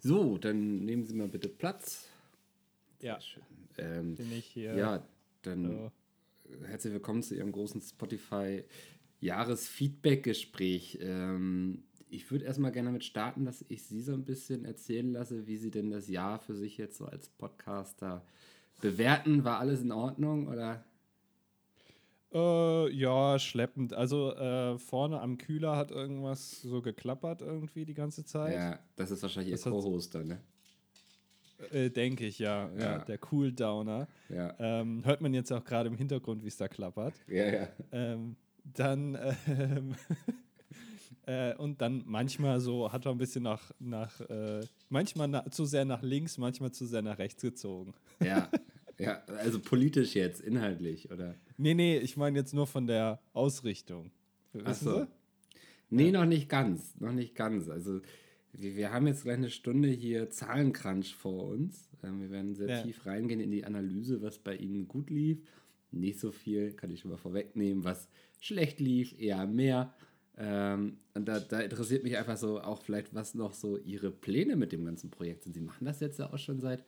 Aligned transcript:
So, 0.00 0.38
dann 0.38 0.84
nehmen 0.84 1.04
Sie 1.04 1.14
mal 1.14 1.26
bitte 1.26 1.48
Platz. 1.48 2.08
Ja, 3.00 3.20
Schön. 3.20 3.42
Ähm, 3.78 4.14
bin 4.14 4.32
ich 4.32 4.46
hier. 4.46 4.74
ja, 4.74 5.02
dann 5.42 5.64
so. 5.64 5.92
herzlich 6.66 6.92
willkommen 6.92 7.22
zu 7.22 7.34
Ihrem 7.34 7.50
großen 7.50 7.80
Spotify 7.80 8.62
Jahresfeedback-Gespräch. 9.20 10.98
Ähm, 11.00 11.82
ich 12.10 12.30
würde 12.30 12.44
erstmal 12.44 12.70
gerne 12.70 12.90
damit 12.90 13.04
starten, 13.04 13.44
dass 13.44 13.64
ich 13.68 13.82
Sie 13.82 14.00
so 14.00 14.12
ein 14.12 14.24
bisschen 14.24 14.64
erzählen 14.64 15.12
lasse, 15.12 15.48
wie 15.48 15.56
Sie 15.56 15.72
denn 15.72 15.90
das 15.90 16.08
Jahr 16.08 16.38
für 16.38 16.54
sich 16.54 16.78
jetzt 16.78 16.96
so 16.96 17.06
als 17.06 17.28
Podcaster 17.30 18.24
bewerten. 18.80 19.42
War 19.42 19.58
alles 19.58 19.82
in 19.82 19.90
Ordnung 19.90 20.46
oder? 20.46 20.84
Äh, 22.32 22.90
ja, 22.92 23.38
schleppend. 23.38 23.94
Also 23.94 24.34
äh, 24.34 24.78
vorne 24.78 25.20
am 25.20 25.38
Kühler 25.38 25.76
hat 25.76 25.90
irgendwas 25.90 26.60
so 26.62 26.82
geklappert 26.82 27.40
irgendwie 27.42 27.84
die 27.84 27.94
ganze 27.94 28.24
Zeit. 28.24 28.54
Ja, 28.54 28.78
das 28.96 29.10
ist 29.10 29.22
wahrscheinlich 29.22 29.52
Das 29.52 29.64
Ihr 29.64 29.72
Co-Hoster, 29.72 30.24
ne? 30.24 30.40
Äh, 31.72 31.90
Denke 31.90 32.26
ich, 32.26 32.38
ja. 32.38 32.68
ja. 32.76 32.80
Ja. 32.80 32.98
Der 32.98 33.18
Cooldowner. 33.18 34.06
Ja, 34.28 34.54
Ähm, 34.58 35.04
hört 35.04 35.20
man 35.20 35.32
jetzt 35.34 35.50
auch 35.52 35.64
gerade 35.64 35.88
im 35.88 35.96
Hintergrund, 35.96 36.44
wie 36.44 36.48
es 36.48 36.56
da 36.56 36.68
klappert. 36.68 37.14
ja, 37.28 37.46
ja. 37.46 37.68
Ähm, 37.92 38.36
dann 38.64 39.16
ähm, 39.48 39.94
äh, 41.26 41.54
und 41.56 41.80
dann 41.80 42.02
manchmal 42.06 42.60
so 42.60 42.92
hat 42.92 43.06
er 43.06 43.12
ein 43.12 43.18
bisschen 43.18 43.42
nach, 43.42 43.72
nach 43.78 44.20
äh, 44.20 44.60
manchmal 44.90 45.28
na, 45.28 45.50
zu 45.50 45.64
sehr 45.64 45.86
nach 45.86 46.02
links, 46.02 46.36
manchmal 46.36 46.70
zu 46.72 46.84
sehr 46.86 47.00
nach 47.02 47.18
rechts 47.18 47.40
gezogen. 47.42 47.94
Ja, 48.22 48.48
ja, 48.98 49.22
also 49.26 49.60
politisch 49.60 50.14
jetzt, 50.14 50.40
inhaltlich, 50.40 51.10
oder? 51.10 51.34
Nee, 51.56 51.74
nee, 51.74 51.98
ich 51.98 52.16
meine 52.16 52.38
jetzt 52.38 52.54
nur 52.54 52.66
von 52.66 52.86
der 52.86 53.20
Ausrichtung. 53.32 54.10
Ach 54.62 54.70
Wissen 54.70 54.84
so. 54.84 54.98
Sie? 55.00 55.06
Nee, 55.90 56.10
noch 56.10 56.26
nicht 56.26 56.48
ganz, 56.48 56.94
noch 57.00 57.12
nicht 57.12 57.34
ganz. 57.34 57.68
Also 57.68 58.00
wir, 58.52 58.76
wir 58.76 58.92
haben 58.92 59.06
jetzt 59.06 59.22
gleich 59.22 59.36
eine 59.36 59.50
Stunde 59.50 59.88
hier 59.88 60.30
Zahlencrunch 60.30 61.14
vor 61.14 61.48
uns. 61.48 61.88
Ähm, 62.02 62.20
wir 62.20 62.30
werden 62.30 62.54
sehr 62.54 62.68
Ja. 62.68 62.82
tief 62.82 63.06
reingehen 63.06 63.40
in 63.40 63.50
die 63.50 63.64
Analyse, 63.64 64.20
was 64.20 64.38
bei 64.38 64.56
Ihnen 64.56 64.86
gut 64.88 65.10
lief. 65.10 65.38
Nicht 65.90 66.20
so 66.20 66.30
viel, 66.30 66.72
kann 66.72 66.90
ich 66.90 67.00
schon 67.00 67.10
mal 67.10 67.16
vorwegnehmen, 67.16 67.84
was 67.84 68.08
schlecht 68.40 68.78
lief, 68.80 69.18
eher 69.18 69.46
mehr. 69.46 69.94
Ähm, 70.36 70.98
und 71.14 71.26
da, 71.26 71.40
da 71.40 71.60
interessiert 71.60 72.04
mich 72.04 72.16
einfach 72.16 72.36
so 72.36 72.60
auch 72.60 72.82
vielleicht, 72.82 73.14
was 73.14 73.34
noch 73.34 73.54
so 73.54 73.78
Ihre 73.78 74.10
Pläne 74.10 74.56
mit 74.56 74.72
dem 74.72 74.84
ganzen 74.84 75.10
Projekt 75.10 75.44
sind. 75.44 75.54
Sie 75.54 75.60
machen 75.62 75.86
das 75.86 76.00
jetzt 76.00 76.18
ja 76.18 76.32
auch 76.32 76.38
schon 76.38 76.60
seit 76.60 76.84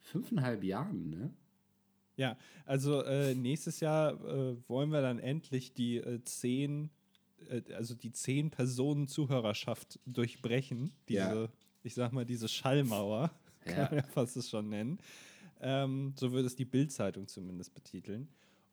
fünfeinhalb 0.00 0.62
Jahren, 0.62 1.10
ne? 1.10 1.32
Ja, 2.16 2.36
also 2.64 3.02
äh, 3.02 3.34
nächstes 3.34 3.80
Jahr 3.80 4.12
äh, 4.24 4.56
wollen 4.68 4.90
wir 4.90 5.02
dann 5.02 5.18
endlich 5.18 5.72
die 5.72 5.96
äh, 5.96 6.22
zehn, 6.24 6.90
äh, 7.48 7.62
also 7.74 7.94
die 7.94 8.12
zehn 8.12 8.50
Personen 8.50 9.08
Zuhörerschaft 9.08 9.98
durchbrechen. 10.06 10.92
Diese, 11.08 11.18
Ja. 11.18 11.48
ich 11.82 11.94
sag 11.94 12.12
mal, 12.12 12.24
diese 12.24 12.48
Schallmauer, 12.48 13.30
kann 13.64 13.76
Ja. 13.76 13.84
man 13.90 13.94
ja 13.98 14.02
fast 14.02 14.36
es 14.36 14.48
schon 14.48 14.68
nennen. 14.68 14.98
Ähm, 15.60 16.14
so 16.16 16.30
würde 16.32 16.46
es 16.46 16.56
die 16.56 16.64
Bild-Zeitung 16.64 17.26
zumindest 17.26 17.74
betiteln. 17.74 18.28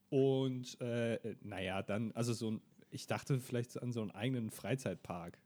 Und 0.09 0.79
äh, 0.81 1.35
naja, 1.41 1.81
dann, 1.81 2.11
also 2.11 2.33
so 2.33 2.51
ein, 2.51 2.61
ich 2.89 3.07
dachte 3.07 3.39
vielleicht 3.39 3.81
an 3.81 3.91
so 3.93 4.01
einen 4.01 4.11
eigenen 4.11 4.49
Freizeitpark. 4.51 5.37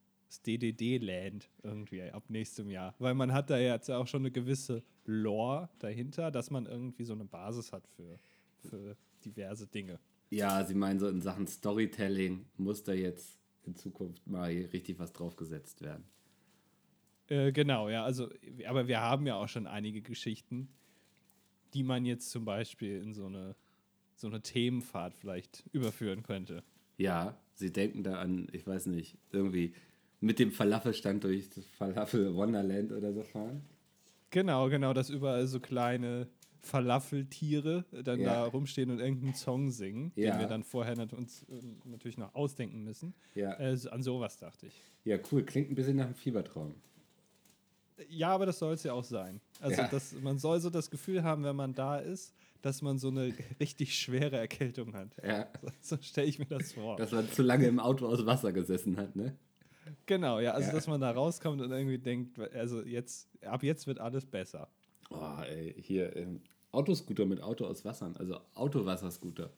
DDD-Land 0.41 1.49
irgendwie 1.63 2.01
ab 2.03 2.23
nächstem 2.29 2.69
Jahr. 2.69 2.95
Weil 2.99 3.13
man 3.13 3.33
hat 3.33 3.49
da 3.49 3.57
jetzt 3.57 3.89
ja 3.89 3.97
auch 3.97 4.07
schon 4.07 4.21
eine 4.21 4.31
gewisse 4.31 4.83
Lore 5.05 5.69
dahinter, 5.79 6.31
dass 6.31 6.51
man 6.51 6.65
irgendwie 6.65 7.03
so 7.03 7.13
eine 7.13 7.25
Basis 7.25 7.71
hat 7.71 7.87
für, 7.87 8.19
für 8.57 8.97
diverse 9.23 9.67
Dinge. 9.67 9.99
Ja, 10.29 10.63
Sie 10.63 10.75
meinen 10.75 10.99
so 10.99 11.07
in 11.07 11.21
Sachen 11.21 11.47
Storytelling 11.47 12.45
muss 12.57 12.83
da 12.83 12.93
jetzt 12.93 13.39
in 13.65 13.75
Zukunft 13.75 14.25
mal 14.27 14.51
richtig 14.73 14.99
was 14.99 15.13
draufgesetzt 15.13 15.81
werden. 15.81 16.05
Äh, 17.27 17.51
genau, 17.51 17.89
ja, 17.89 18.03
also, 18.03 18.29
aber 18.67 18.87
wir 18.87 19.01
haben 19.01 19.25
ja 19.25 19.35
auch 19.35 19.47
schon 19.47 19.65
einige 19.65 20.01
Geschichten, 20.01 20.69
die 21.73 21.83
man 21.83 22.05
jetzt 22.05 22.29
zum 22.29 22.45
Beispiel 22.45 23.01
in 23.01 23.13
so 23.13 23.25
eine, 23.25 23.55
so 24.15 24.27
eine 24.27 24.41
Themenfahrt 24.41 25.15
vielleicht 25.15 25.63
überführen 25.71 26.23
könnte. 26.23 26.63
Ja, 26.97 27.37
sie 27.55 27.71
denken 27.71 28.03
da 28.03 28.19
an, 28.19 28.47
ich 28.51 28.65
weiß 28.65 28.85
nicht, 28.87 29.17
irgendwie 29.31 29.73
mit 30.21 30.39
dem 30.39 30.51
Falafelstand 30.51 31.23
durch 31.23 31.49
das 31.49 31.65
Falafel 31.65 32.33
Wonderland 32.35 32.91
oder 32.91 33.13
so 33.13 33.23
fahren. 33.23 33.61
Genau, 34.31 34.69
genau, 34.69 34.93
dass 34.93 35.09
überall 35.09 35.47
so 35.47 35.59
kleine 35.59 36.27
Falafeltiere 36.61 37.85
dann 38.03 38.19
Ja. 38.19 38.33
da 38.33 38.45
rumstehen 38.45 38.89
und 38.89 38.99
irgendeinen 38.99 39.35
Song 39.35 39.69
singen, 39.69 40.11
Ja. 40.15 40.31
den 40.31 40.39
wir 40.41 40.47
dann 40.47 40.63
vorher 40.63 40.95
nat 40.95 41.13
uns 41.13 41.43
äh, 41.43 41.61
natürlich 41.85 42.17
noch 42.17 42.33
ausdenken 42.33 42.83
müssen. 42.83 43.13
Ja. 43.35 43.53
Äh, 43.59 43.77
so- 43.77 43.89
an 43.91 44.01
sowas 44.01 44.37
dachte 44.37 44.67
ich. 44.67 44.73
Ja, 45.03 45.17
cool, 45.31 45.43
klingt 45.43 45.69
ein 45.69 45.75
bisschen 45.75 45.97
nach 45.97 46.05
einem 46.05 46.15
Fiebertraum. 46.15 46.73
Ja, 48.09 48.29
aber 48.29 48.45
das 48.45 48.59
soll 48.59 48.73
es 48.73 48.83
ja 48.83 48.93
auch 48.93 49.03
sein. 49.03 49.39
Also 49.61 49.81
Ja. 49.81 49.87
das, 49.87 50.13
man 50.21 50.37
soll 50.37 50.59
so 50.59 50.69
das 50.69 50.89
Gefühl 50.89 51.23
haben, 51.23 51.43
wenn 51.43 51.55
man 51.55 51.73
da 51.73 51.97
ist, 51.99 52.33
dass 52.61 52.81
man 52.81 52.97
so 52.97 53.07
eine 53.09 53.31
richtig 53.59 53.97
schwere 53.97 54.37
Erkältung 54.37 54.93
hat. 54.95 55.09
Ja, 55.23 55.47
So 55.81 55.97
stelle 56.01 56.27
ich 56.27 56.39
mir 56.39 56.45
das 56.47 56.73
vor. 56.73 56.97
dass 56.97 57.11
man 57.11 57.29
zu 57.31 57.41
lange 57.43 57.67
im 57.67 57.79
Auto 57.79 58.07
aus 58.07 58.25
Wasser 58.25 58.51
gesessen 58.51 58.97
hat, 58.97 59.15
ne? 59.15 59.35
Genau, 60.05 60.39
ja, 60.39 60.51
also 60.51 60.67
Ja. 60.69 60.73
dass 60.73 60.87
man 60.87 60.99
da 61.01 61.11
rauskommt 61.11 61.61
und 61.61 61.71
irgendwie 61.71 61.97
denkt, 61.97 62.39
also 62.53 62.81
jetzt, 62.83 63.27
ab 63.45 63.63
jetzt 63.63 63.87
wird 63.87 63.99
alles 63.99 64.25
besser. 64.25 64.67
Oh, 65.09 65.41
ey, 65.47 65.75
hier, 65.81 66.15
ähm, 66.15 66.41
Autoscooter 66.71 67.25
mit 67.25 67.41
Auto 67.41 67.65
aus 67.65 67.85
Wassern, 67.85 68.15
also 68.17 68.39
Autowasserscooter. 68.53 69.49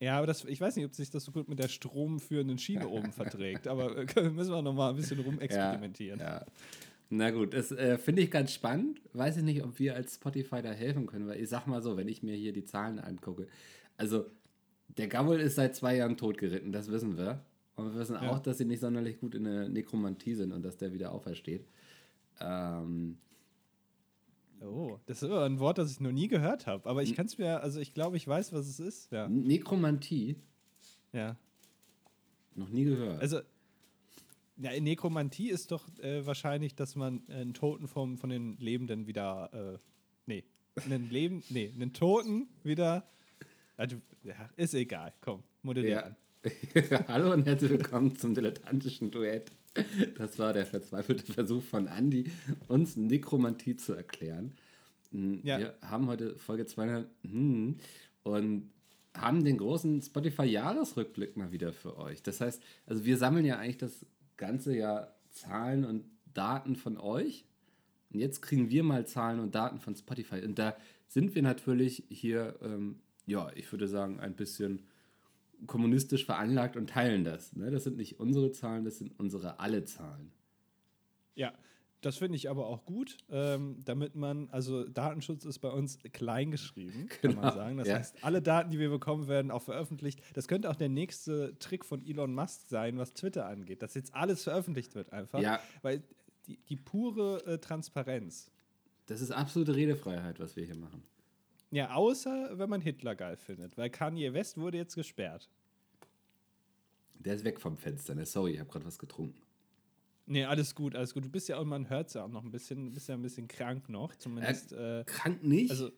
Ja, 0.00 0.16
aber 0.16 0.26
das, 0.26 0.44
ich 0.46 0.60
weiß 0.60 0.76
nicht, 0.76 0.86
ob 0.86 0.94
sich 0.94 1.10
das 1.10 1.24
so 1.24 1.30
gut 1.32 1.48
mit 1.48 1.58
der 1.58 1.68
stromführenden 1.68 2.58
Schiene 2.58 2.88
oben 2.88 3.12
verträgt, 3.12 3.68
aber 3.68 3.96
äh, 3.98 4.30
müssen 4.30 4.50
wir 4.52 4.62
noch 4.62 4.72
mal 4.72 4.90
ein 4.90 4.96
bisschen 4.96 5.20
rumexperimentieren. 5.20 6.18
Ja. 6.20 6.44
Na 7.10 7.30
gut, 7.30 7.54
das 7.54 7.70
äh, 7.72 7.98
finde 7.98 8.22
ich 8.22 8.30
ganz 8.30 8.52
spannend. 8.52 9.00
Weiß 9.12 9.36
ich 9.36 9.42
nicht, 9.42 9.62
ob 9.62 9.78
wir 9.78 9.94
als 9.96 10.14
Spotify 10.14 10.62
da 10.62 10.70
helfen 10.70 11.06
können, 11.06 11.26
weil 11.28 11.40
ich 11.40 11.48
sag 11.48 11.66
mal 11.66 11.82
so, 11.82 11.96
wenn 11.96 12.08
ich 12.08 12.22
mir 12.22 12.36
hier 12.36 12.52
die 12.52 12.64
Zahlen 12.64 12.98
angucke, 13.00 13.46
also 13.96 14.26
der 14.96 15.08
Gaul 15.08 15.38
ist 15.40 15.56
seit 15.56 15.76
zwei 15.76 15.96
Jahren 15.96 16.16
totgeritten, 16.16 16.72
das 16.72 16.90
wissen 16.90 17.18
wir. 17.18 17.44
Und 17.80 17.92
wir 17.94 18.00
wissen 18.00 18.14
Ja. 18.14 18.30
auch, 18.30 18.38
dass 18.38 18.58
sie 18.58 18.64
nicht 18.64 18.80
sonderlich 18.80 19.18
gut 19.18 19.34
in 19.34 19.44
der 19.44 19.68
Nekromantie 19.68 20.34
sind 20.34 20.52
und 20.52 20.62
dass 20.62 20.76
der 20.76 20.92
wieder 20.92 21.12
aufersteht. 21.12 21.66
Ähm, 22.40 23.18
Oh, 24.62 24.98
das 25.06 25.22
ist 25.22 25.30
ein 25.30 25.58
Wort, 25.58 25.78
das 25.78 25.90
ich 25.90 26.00
noch 26.00 26.12
nie 26.12 26.28
gehört 26.28 26.66
habe. 26.66 26.86
Aber 26.88 27.02
ich 27.02 27.14
kann 27.14 27.24
es 27.24 27.38
mir, 27.38 27.62
also 27.62 27.80
ich 27.80 27.94
glaube, 27.94 28.18
ich 28.18 28.28
weiß, 28.28 28.52
was 28.52 28.66
es 28.68 28.78
ist. 28.78 29.10
Ja. 29.10 29.26
Nekromantie, 29.26 30.36
ja. 31.14 31.36
noch 32.54 32.68
nie 32.68 32.84
gehört. 32.84 33.20
Also, 33.22 33.40
ja, 34.58 34.78
Nekromantie 34.78 35.48
ist 35.48 35.70
doch 35.72 35.88
äh, 36.00 36.26
wahrscheinlich, 36.26 36.74
dass 36.74 36.94
man 36.94 37.22
einen 37.28 37.54
Toten 37.54 37.88
vom, 37.88 38.18
von 38.18 38.28
den 38.28 38.58
Lebenden 38.58 39.06
wieder, 39.06 39.50
äh, 39.54 39.78
nee, 40.26 40.44
einen 40.84 41.08
Leben, 41.08 41.42
nee, 41.48 41.72
einen 41.74 41.94
Toten 41.94 42.48
wieder, 42.62 43.08
also, 43.78 43.96
ja, 44.24 44.34
ist 44.56 44.74
egal, 44.74 45.14
komm, 45.22 45.42
modellier 45.62 46.04
an. 46.04 46.10
Ja. 46.12 46.16
Hallo 47.08 47.32
und 47.34 47.46
herzlich 47.46 47.70
willkommen 47.70 48.16
zum 48.16 48.34
dilettantischen 48.34 49.10
Duett. 49.10 49.52
Das 50.16 50.38
war 50.38 50.54
der 50.54 50.64
verzweifelte 50.64 51.30
Versuch 51.30 51.62
von 51.62 51.86
Andy, 51.86 52.30
uns 52.66 52.96
Nekromantie 52.96 53.76
zu 53.76 53.92
erklären. 53.92 54.54
Mm, 55.10 55.34
Ja. 55.42 55.58
Wir 55.58 55.74
haben 55.82 56.06
heute 56.06 56.36
Folge 56.36 56.64
200 56.64 57.06
hm, 57.22 57.76
und 58.22 58.70
haben 59.14 59.44
den 59.44 59.58
großen 59.58 60.00
Spotify-Jahresrückblick 60.00 61.36
mal 61.36 61.52
wieder 61.52 61.74
für 61.74 61.98
euch. 61.98 62.22
Das 62.22 62.40
heißt, 62.40 62.62
also 62.86 63.04
wir 63.04 63.18
sammeln 63.18 63.44
ja 63.44 63.58
eigentlich 63.58 63.78
das 63.78 64.06
ganze 64.38 64.74
Jahr 64.74 65.14
Zahlen 65.28 65.84
und 65.84 66.04
Daten 66.32 66.74
von 66.74 66.96
euch. 66.96 67.44
Und 68.12 68.20
jetzt 68.20 68.40
kriegen 68.40 68.70
wir 68.70 68.82
mal 68.82 69.06
Zahlen 69.06 69.40
und 69.40 69.54
Daten 69.54 69.78
von 69.78 69.94
Spotify. 69.94 70.42
Und 70.42 70.58
da 70.58 70.74
sind 71.06 71.34
wir 71.34 71.42
natürlich 71.42 72.04
hier, 72.08 72.58
ähm, 72.62 73.00
ja, 73.26 73.50
ich 73.54 73.70
würde 73.72 73.88
sagen, 73.88 74.20
ein 74.20 74.34
bisschen 74.36 74.86
kommunistisch 75.66 76.24
veranlagt 76.24 76.76
und 76.76 76.90
teilen 76.90 77.24
das. 77.24 77.54
Ne? 77.54 77.70
Das 77.70 77.84
sind 77.84 77.96
nicht 77.96 78.20
unsere 78.20 78.52
Zahlen, 78.52 78.84
das 78.84 78.98
sind 78.98 79.18
unsere 79.18 79.60
alle 79.60 79.84
Zahlen. 79.84 80.32
Ja, 81.34 81.52
das 82.00 82.16
finde 82.16 82.36
ich 82.36 82.48
aber 82.48 82.66
auch 82.66 82.86
gut, 82.86 83.18
ähm, 83.30 83.76
damit 83.84 84.14
man, 84.14 84.48
also 84.50 84.84
Datenschutz 84.84 85.44
ist 85.44 85.58
bei 85.58 85.68
uns 85.68 85.98
klein 86.12 86.50
geschrieben, 86.50 87.08
kann 87.08 87.32
Genau, 87.32 87.42
man 87.42 87.54
sagen. 87.54 87.76
Das 87.76 87.88
ja. 87.88 87.98
heißt, 87.98 88.24
alle 88.24 88.40
Daten, 88.40 88.70
die 88.70 88.78
wir 88.78 88.88
bekommen, 88.88 89.28
werden 89.28 89.50
auch 89.50 89.62
veröffentlicht. 89.62 90.22
Das 90.34 90.48
könnte 90.48 90.70
auch 90.70 90.76
der 90.76 90.88
nächste 90.88 91.58
Trick 91.58 91.84
von 91.84 92.02
Elon 92.04 92.34
Musk 92.34 92.68
sein, 92.68 92.96
was 92.96 93.12
Twitter 93.12 93.46
angeht, 93.46 93.82
dass 93.82 93.94
jetzt 93.94 94.14
alles 94.14 94.44
veröffentlicht 94.44 94.94
wird 94.94 95.12
einfach. 95.12 95.40
Ja. 95.40 95.60
Weil 95.82 96.02
die, 96.46 96.56
die 96.68 96.76
pure 96.76 97.44
äh, 97.44 97.58
Transparenz. 97.58 98.50
Das 99.06 99.20
ist 99.20 99.30
absolute 99.30 99.74
Redefreiheit, 99.74 100.40
was 100.40 100.56
wir 100.56 100.64
hier 100.64 100.76
machen. 100.76 101.02
Ja, 101.70 101.94
außer 101.94 102.58
wenn 102.58 102.70
man 102.70 102.80
Hitler 102.80 103.14
geil 103.14 103.36
findet, 103.36 103.76
weil 103.76 103.90
Kanye 103.90 104.32
West 104.32 104.58
wurde 104.58 104.78
jetzt 104.78 104.94
gesperrt. 104.94 105.48
Der 107.24 107.34
ist 107.34 107.44
weg 107.44 107.60
vom 107.60 107.76
Fenster. 107.76 108.14
Ne? 108.14 108.24
Sorry, 108.26 108.52
ich 108.52 108.60
habe 108.60 108.70
gerade 108.70 108.84
was 108.84 108.98
getrunken. 108.98 109.40
Nee, 110.26 110.44
alles 110.44 110.74
gut, 110.74 110.94
alles 110.94 111.12
gut. 111.12 111.24
Du 111.24 111.28
bist 111.28 111.48
ja 111.48 111.58
auch, 111.58 111.64
man 111.64 111.90
hört 111.90 112.08
es 112.08 112.14
ja 112.14 112.24
auch 112.24 112.28
noch 112.28 112.44
ein 112.44 112.50
bisschen, 112.50 112.86
du 112.86 112.92
bist 112.92 113.08
ja 113.08 113.14
ein 113.14 113.22
bisschen 113.22 113.48
krank 113.48 113.88
noch, 113.88 114.14
zumindest. 114.16 114.72
Äh, 114.72 115.04
Krank 115.04 115.42
nicht. 115.42 115.70
also, 115.70 115.90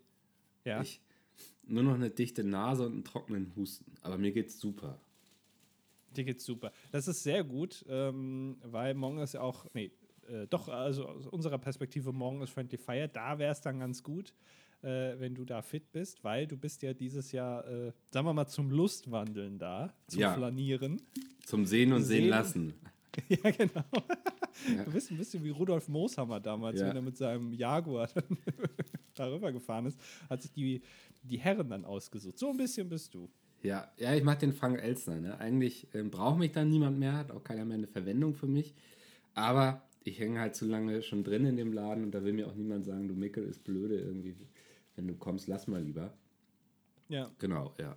ja. 0.65 0.81
ich, 0.81 1.01
nur 1.65 1.83
noch 1.83 1.95
eine 1.95 2.11
dichte 2.11 2.43
Nase 2.43 2.87
und 2.87 2.93
einen 2.93 3.05
trockenen 3.05 3.53
Husten. 3.57 3.93
Aber 4.01 4.19
mir 4.19 4.33
geht's 4.33 4.59
super. 4.59 4.99
Dir 6.17 6.25
geht's 6.25 6.45
super. 6.45 6.73
Das 6.91 7.09
ist 7.09 7.23
sehr 7.23 7.45
gut, 7.45 7.85
ähm, 7.89 8.57
weil 8.63 8.95
morgen 8.95 9.19
ist 9.19 9.35
ja 9.35 9.41
auch, 9.41 9.67
nee, 9.75 9.93
äh, 10.29 10.47
doch, 10.47 10.69
also 10.69 11.07
aus 11.07 11.27
unserer 11.27 11.59
Perspektive, 11.59 12.13
morgen 12.13 12.43
ist 12.43 12.51
Friendly 12.51 12.79
Fire, 12.79 13.09
da 13.09 13.39
wäre 13.39 13.53
es 13.53 13.61
dann 13.61 13.81
ganz 13.81 14.03
gut, 14.03 14.35
äh, 14.83 15.19
wenn 15.19 15.35
du 15.35 15.45
da 15.45 15.63
fit 15.63 15.91
bist, 15.93 16.23
weil 16.25 16.47
du 16.47 16.57
bist 16.57 16.83
ja 16.83 16.93
dieses 16.93 17.33
Jahr, 17.33 17.67
äh, 17.69 17.93
sagen 18.11 18.27
wir 18.27 18.33
mal, 18.33 18.47
zum 18.49 18.71
Lustwandeln 18.71 19.59
da, 19.59 19.93
zum 20.09 20.21
Ja. 20.21 20.35
Flanieren. 20.35 21.01
Zum 21.45 21.67
Sehen 21.67 21.93
und 21.93 22.03
Sehen 22.05 22.23
Sehen. 22.23 22.29
lassen. 22.31 22.75
ja, 23.29 23.51
genau. 23.51 23.85
Ja. 24.77 24.85
Du 24.85 24.91
bist 24.93 25.11
ein 25.11 25.19
bisschen 25.19 25.45
wie 25.45 25.51
Rudolf 25.51 25.89
Mooshammer 25.89 26.41
damals, 26.41 26.81
Ja. 26.81 26.89
wenn 26.89 26.97
er 26.97 27.03
mit 27.03 27.17
seinem 27.17 27.53
Jaguar 27.53 28.09
darüber 29.15 29.53
gefahren 29.53 29.87
ist, 29.87 29.99
hat 30.31 30.43
sich 30.43 30.53
die, 30.53 30.83
die 31.23 31.39
Herren 31.39 31.69
dann 31.69 31.85
ausgesucht. 31.85 32.39
So 32.39 32.51
ein 32.51 32.57
bisschen 32.57 32.89
bist 32.89 33.15
du. 33.15 33.29
Ja, 33.63 33.91
ja, 33.99 34.15
ich 34.15 34.25
mag 34.25 34.41
den 34.41 34.53
Frank 34.53 34.81
Elstner. 34.83 35.21
Ne? 35.21 35.39
Eigentlich 35.39 35.87
ähm, 35.95 36.11
braucht 36.11 36.39
mich 36.39 36.53
dann 36.53 36.69
niemand 36.69 36.99
mehr, 36.99 37.13
hat 37.17 37.31
auch 37.31 37.45
keiner 37.45 37.65
mehr 37.65 37.77
eine 37.79 37.87
Verwendung 37.87 38.35
für 38.35 38.49
mich. 38.49 38.75
Aber 39.35 39.83
ich 40.05 40.19
hänge 40.19 40.41
halt 40.41 40.57
zu 40.57 40.67
lange 40.67 41.01
schon 41.03 41.23
drin 41.23 41.47
in 41.47 41.57
dem 41.57 41.73
Laden 41.73 42.03
und 42.05 42.13
da 42.13 42.25
will 42.25 42.33
mir 42.33 42.49
auch 42.49 42.55
niemand 42.55 42.85
sagen, 42.85 43.07
du 43.09 43.15
Mickel 43.15 43.45
ist 43.45 43.63
blöde 43.63 43.99
irgendwie. 44.01 44.35
Wenn 44.97 45.07
du 45.07 45.15
kommst, 45.15 45.47
lass 45.49 45.67
mal 45.67 45.83
lieber. 45.83 46.13
Ja. 47.09 47.31
Genau, 47.39 47.75
ja. 47.79 47.97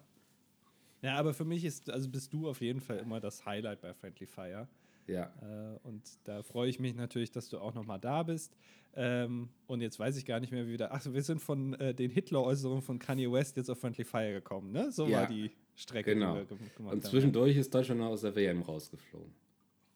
Ja, 1.01 1.15
aber 1.18 1.33
für 1.33 1.45
mich 1.45 1.63
ist, 1.65 1.89
also 1.89 2.09
bist 2.09 2.33
du 2.33 2.47
auf 2.50 2.62
jeden 2.62 2.80
Fall 2.81 2.97
immer 2.97 3.19
das 3.19 3.45
Highlight 3.45 3.81
bei 3.81 3.94
Friendly 3.94 4.25
Fire. 4.25 4.68
Ja, 5.07 5.31
Äh, 5.42 5.77
und 5.83 6.01
da 6.24 6.42
freue 6.42 6.68
ich 6.68 6.80
mich 6.80 6.95
natürlich, 6.95 7.31
dass 7.31 7.47
du 7.50 7.59
auch 7.59 7.75
nochmal 7.75 8.00
da 8.00 8.24
bist. 8.24 8.56
Ähm, 8.95 9.50
und 9.68 9.81
jetzt 9.81 10.00
weiß 10.00 10.18
ich 10.18 10.25
gar 10.25 10.39
nicht 10.39 10.51
mehr, 10.51 10.65
wie 10.65 10.71
wieder. 10.74 10.92
Ach, 10.94 11.06
wir 11.06 11.21
sind 11.21 11.42
von 11.42 11.74
äh, 11.75 11.94
den 11.94 12.09
Hitler-Äußerungen 12.09 12.81
von 12.81 12.98
Kanye 12.98 13.31
West 13.31 13.56
jetzt 13.57 13.69
auf 13.69 13.80
Friendly 13.80 14.03
Fire 14.03 14.31
gekommen, 14.31 14.71
ne? 14.71 14.91
So 14.91 15.06
Ja, 15.07 15.19
war 15.21 15.27
die 15.27 15.51
Strecke, 15.75 16.13
genau. 16.15 16.33
die 16.33 16.39
wir 16.39 16.45
ge 16.45 16.57
gemacht 16.57 16.80
Und 16.80 17.03
haben. 17.03 17.12
zwischendurch 17.12 17.56
ist 17.56 17.71
Deutschland 17.74 18.00
noch 18.00 18.07
aus 18.07 18.21
der 18.21 18.36
WM 18.36 18.62
rausgeflogen. 18.63 19.31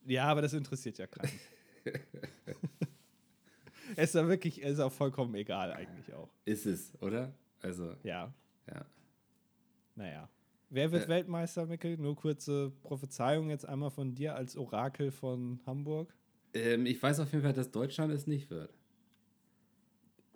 Ja, 0.05 0.25
aber 0.25 0.41
das 0.43 0.53
interessiert 0.53 0.97
ja 0.99 1.07
keinen. 1.07 1.31
es 4.03 4.09
ist 4.09 4.15
ja 4.15 4.27
wirklich, 4.27 4.63
es 4.63 4.73
ist 4.73 4.79
auch 4.79 4.91
vollkommen 4.91 5.35
egal 5.35 5.71
eigentlich 5.71 6.13
auch. 6.13 6.29
Ist 6.45 6.65
es, 6.65 6.93
oder? 7.01 7.33
Also, 7.61 7.95
Ja, 8.03 8.33
ja. 8.67 8.85
naja. 9.95 10.29
Wer 10.71 10.91
wird 10.91 11.05
Äh. 11.05 11.09
Weltmeister, 11.09 11.65
Mickel? 11.65 11.97
Nur 11.97 12.15
kurze 12.15 12.71
Prophezeiung 12.83 13.49
jetzt 13.49 13.65
einmal 13.67 13.89
von 13.89 14.13
dir 14.13 14.35
als 14.35 14.55
Orakel 14.55 15.11
von 15.11 15.59
Hamburg. 15.65 16.13
Ähm, 16.53 16.85
ich 16.85 17.01
weiß 17.01 17.19
auf 17.19 17.31
jeden 17.31 17.43
Fall, 17.43 17.53
dass 17.53 17.71
Deutschland 17.71 18.13
es 18.13 18.27
nicht 18.27 18.49
wird. 18.49 18.73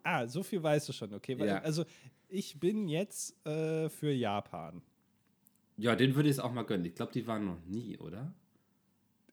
Ah, 0.03 0.27
so 0.27 0.43
viel 0.43 0.61
weißt 0.61 0.89
du 0.89 0.93
schon, 0.93 1.13
okay. 1.13 1.37
Ja. 1.45 1.59
Also, 1.59 1.85
ich 2.27 2.59
bin 2.59 2.87
jetzt 2.87 3.45
äh, 3.45 3.89
für 3.89 4.11
Japan. 4.11 4.81
Ja, 5.77 5.95
den 5.95 6.15
würde 6.15 6.29
ich 6.29 6.35
es 6.35 6.39
auch 6.39 6.51
mal 6.51 6.63
gönnen. 6.63 6.85
Ich 6.85 6.95
glaube, 6.95 7.13
die 7.13 7.25
waren 7.25 7.45
noch 7.45 7.63
nie, 7.65 7.97
oder? 7.99 8.33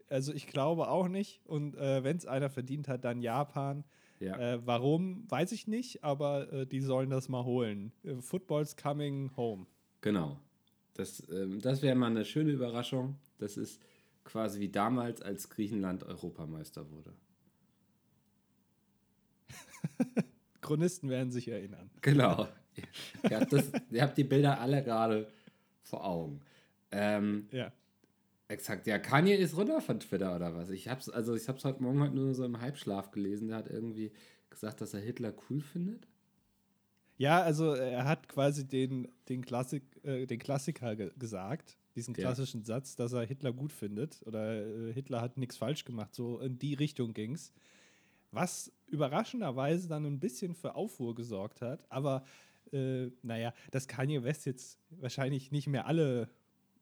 Also, 0.09 0.33
ich 0.33 0.47
glaube 0.47 0.89
auch 0.89 1.09
nicht. 1.09 1.41
Und 1.47 1.77
äh, 1.77 2.05
wenn 2.05 2.17
es 2.17 2.27
einer 2.27 2.51
verdient 2.51 2.89
hat, 2.89 3.05
dann 3.05 3.21
Japan. 3.23 3.85
Ja. 4.21 4.37
Äh, 4.39 4.67
warum, 4.67 5.25
weiß 5.31 5.53
ich 5.53 5.67
nicht, 5.67 6.05
aber 6.05 6.53
äh, 6.53 6.67
die 6.67 6.81
sollen 6.81 7.11
das 7.11 7.29
mal 7.29 7.45
holen. 7.45 7.93
Äh, 8.05 8.17
Football's 8.17 8.77
coming 8.77 9.35
home. 9.37 9.67
Genau. 10.03 10.39
Das, 10.95 11.27
ähm, 11.31 11.61
das 11.61 11.81
wäre 11.83 11.97
mal 11.97 12.11
eine 12.11 12.27
schöne 12.27 12.51
Überraschung. 12.51 13.17
Das 13.39 13.57
ist 13.57 13.81
quasi 14.25 14.61
wie 14.61 14.69
damals, 14.69 15.23
als 15.23 15.49
Griechenland 15.49 16.05
Europameister 16.05 16.91
wurde. 16.91 17.15
Chronisten 20.61 21.09
werden 21.09 21.33
sich 21.33 21.49
erinnern. 21.49 21.91
Genau. 22.03 22.47
ihr, 23.23 23.41
habt 23.41 23.53
das, 23.53 23.73
ihr 23.91 24.03
habt 24.03 24.19
die 24.19 24.25
Bilder 24.25 24.61
alle 24.61 24.85
gerade 24.85 25.29
vor 25.83 26.05
Augen. 26.05 26.41
Ähm, 26.93 27.49
Ja. 27.51 27.73
Exakt. 28.51 28.87
Ja, 28.87 28.99
Kanye 28.99 29.35
ist 29.35 29.57
runter 29.57 29.81
von 29.81 30.01
Twitter 30.01 30.35
oder 30.37 30.55
was? 30.55 30.71
Ich 30.71 30.89
hab's, 30.89 31.09
also 31.09 31.35
ich 31.35 31.49
hab's 31.49 31.65
heute 31.65 31.83
Morgen 31.83 32.01
halt 32.01 32.15
nur 32.15 32.35
so 32.35 32.45
im 32.45 32.61
Halbschlaf 32.61 33.11
gelesen. 33.11 33.49
Der 33.49 33.57
hat 33.59 33.69
irgendwie 33.69 34.13
gesagt, 34.51 34.81
dass 34.81 34.95
er 34.95 35.01
Hitler 35.01 35.33
cool 35.49 35.61
findet. 35.61 36.07
Ja, 37.17 37.43
also 37.43 37.75
er 37.75 38.05
hat 38.05 38.29
quasi 38.29 38.67
den, 38.67 39.09
den, 39.29 39.45
Klassik, 39.45 39.83
äh, 40.05 40.27
den 40.27 40.39
Klassiker 40.39 40.97
ge 40.97 41.11
gesagt, 41.19 41.77
diesen 41.95 42.15
Ja. 42.15 42.23
klassischen 42.23 42.65
Satz, 42.65 42.97
dass 42.97 43.13
er 43.13 43.27
Hitler 43.27 43.53
gut 43.53 43.73
findet 43.73 44.23
oder 44.27 44.67
äh, 44.67 44.93
Hitler 44.93 45.21
hat 45.21 45.37
nichts 45.37 45.57
falsch 45.57 45.85
gemacht. 45.85 46.15
So 46.15 46.41
in 46.41 46.59
die 46.59 46.75
Richtung 46.75 47.13
ging's. 47.13 47.53
Was 48.33 48.73
überraschenderweise 48.87 49.89
dann 49.89 50.07
ein 50.07 50.21
bisschen 50.21 50.55
für 50.55 50.77
Aufruhr 50.77 51.15
gesorgt 51.15 51.61
hat. 51.63 51.85
Aber 51.91 52.25
äh, 52.73 53.11
naja, 53.23 53.53
dass 53.71 53.89
Kanye 53.89 54.23
West 54.23 54.47
jetzt 54.47 54.79
wahrscheinlich 54.91 55.51
nicht 55.51 55.67
mehr 55.67 55.87
alle 55.87 56.31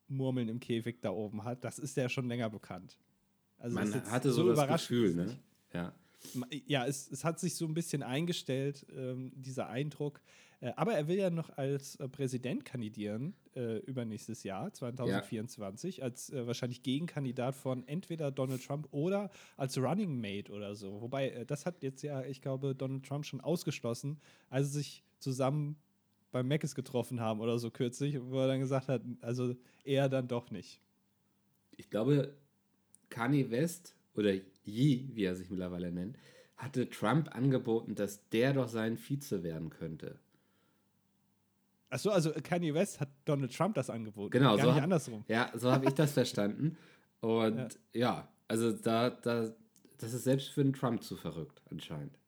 Murmeln 0.09 0.49
im 0.49 0.59
Käfig 0.59 1.01
da 1.01 1.11
oben 1.11 1.43
hat, 1.43 1.63
das 1.63 1.79
ist 1.79 1.97
ja 1.97 2.09
schon 2.09 2.27
länger 2.27 2.49
bekannt. 2.49 2.97
Also 3.57 3.75
Man 3.75 3.93
hatte 4.11 4.31
so, 4.31 4.47
das 4.47 4.53
überraschend 4.53 4.89
Gefühl, 4.89 5.15
ne? 5.15 5.39
Ja. 5.73 5.93
Ja, 6.65 6.85
es, 6.85 7.09
es 7.09 7.23
hat 7.23 7.39
sich 7.39 7.55
so 7.55 7.65
ein 7.65 7.73
bisschen 7.73 8.03
eingestellt, 8.03 8.85
ähm, 8.93 9.31
dieser 9.35 9.69
Eindruck. 9.69 10.21
Äh, 10.61 10.73
aber 10.75 10.93
er 10.93 11.07
will 11.07 11.17
ja 11.17 11.29
noch 11.29 11.49
als 11.57 11.95
äh, 11.95 12.09
Präsident 12.09 12.65
kandidieren 12.65 13.35
äh, 13.55 13.77
übernächstes 13.79 14.43
Jahr, 14.43 14.73
2024, 14.73 16.03
als 16.03 16.29
äh, 16.29 16.45
wahrscheinlich 16.45 16.83
Gegenkandidat 16.83 17.55
von 17.55 17.87
entweder 17.87 18.31
Donald 18.31 18.65
Trump 18.65 18.87
oder 18.91 19.29
als 19.55 19.77
Running 19.77 20.19
Mate 20.19 20.51
oder 20.51 20.75
so. 20.75 21.01
Wobei, 21.01 21.29
äh, 21.29 21.45
das 21.45 21.65
hat 21.65 21.83
jetzt 21.83 22.01
ja, 22.01 22.23
ich 22.23 22.41
glaube, 22.41 22.75
Donald 22.75 23.05
Trump 23.05 23.25
schon 23.25 23.41
ausgeschlossen, 23.41 24.19
als 24.49 24.67
sie 24.67 24.79
sich 24.79 25.03
zusammen 25.19 25.77
beim 26.31 26.47
Meckes 26.47 26.75
getroffen 26.75 27.19
haben 27.19 27.39
oder 27.39 27.57
so 27.59 27.71
kürzlich, 27.71 28.19
wo 28.21 28.39
er 28.39 28.47
dann 28.47 28.59
gesagt 28.59 28.87
hat, 28.87 29.01
also 29.21 29.55
eher 29.83 30.09
dann 30.09 30.27
doch 30.27 30.51
nicht. 30.51 30.81
Ich 31.77 31.89
glaube, 31.89 32.33
Kanye 33.09 33.49
West 33.49 33.95
oder 34.15 34.33
Yee, 34.65 35.09
wie 35.13 35.23
er 35.23 35.35
sich 35.35 35.49
mittlerweile 35.49 35.91
nennt, 35.91 36.17
hatte 36.57 36.89
Trump 36.89 37.33
angeboten, 37.35 37.95
dass 37.95 38.27
der 38.29 38.53
doch 38.53 38.67
sein 38.67 38.97
Vize 38.97 39.43
werden 39.43 39.69
könnte. 39.69 40.19
Achso, 41.89 42.11
also 42.11 42.31
Kanye 42.43 42.73
West 42.73 42.99
hat 42.99 43.09
Donald 43.25 43.55
Trump 43.55 43.75
das 43.75 43.89
angeboten. 43.89 44.29
Genau, 44.29 44.57
so 44.57 44.73
hat- 44.73 44.83
andersrum. 44.83 45.23
Ja, 45.27 45.51
so 45.55 45.71
habe 45.71 45.85
ich 45.85 45.93
das 45.93 46.11
verstanden. 46.11 46.77
Und 47.21 47.79
ja. 47.93 48.27
also 48.47 48.71
da, 48.71 49.09
da, 49.09 49.51
das 49.97 50.13
ist 50.13 50.23
selbst 50.23 50.49
für 50.49 50.61
einen 50.61 50.73
Trump 50.73 51.03
zu 51.03 51.15
verrückt, 51.15 51.61
anscheinend. 51.71 52.18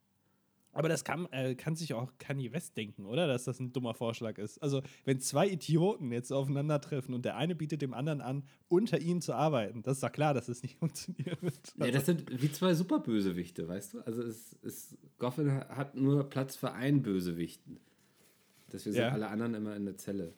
Aber 0.73 0.88
das 0.88 1.03
kann, 1.03 1.25
äh, 1.31 1.56
kann 1.56 1.75
sich 1.75 1.94
auch 1.94 2.12
Kanye 2.18 2.53
West 2.53 2.77
denken, 2.77 3.06
oder? 3.06 3.27
Dass 3.27 3.44
das 3.44 3.59
ein 3.59 3.73
dummer 3.73 3.94
Vorschlag 3.94 4.38
ist. 4.38 4.57
Also, 4.63 4.81
wenn 5.03 5.19
zwei 5.19 5.47
Idioten 5.50 6.12
jetzt 6.12 6.31
aufeinandertreffen 6.31 7.13
und 7.13 7.25
der 7.25 7.35
eine 7.35 7.56
bietet 7.56 7.81
dem 7.81 7.94
anderen 7.94 8.21
an, 8.21 8.44
unter 8.69 9.00
ihnen 9.01 9.21
zu 9.21 9.33
arbeiten, 9.33 9.83
das 9.83 9.97
ist 9.97 10.03
doch 10.03 10.12
klar, 10.12 10.33
dass 10.33 10.47
es 10.47 10.63
nicht 10.63 10.75
funktionieren 10.79 11.38
wird. 11.41 11.73
Ja, 11.77 11.91
das 11.91 12.06
sind 12.06 12.41
wie 12.41 12.51
zwei 12.51 12.73
Superbösewichte, 12.73 13.68
weißt 13.68 13.95
du? 13.95 14.01
Also 14.01 14.23
es, 14.23 14.56
es, 14.63 14.97
Goffin 15.18 15.51
hat 15.51 15.95
nur 15.95 16.29
Platz 16.29 16.56
für 16.56 16.71
einen 16.71 17.01
Bösewichten. 17.01 17.79
Deswegen 18.72 18.96
Ja. 18.96 19.03
sind 19.05 19.13
alle 19.15 19.27
anderen 19.27 19.53
immer 19.55 19.75
in 19.75 19.84
der 19.86 19.98
Zelle. 19.98 20.34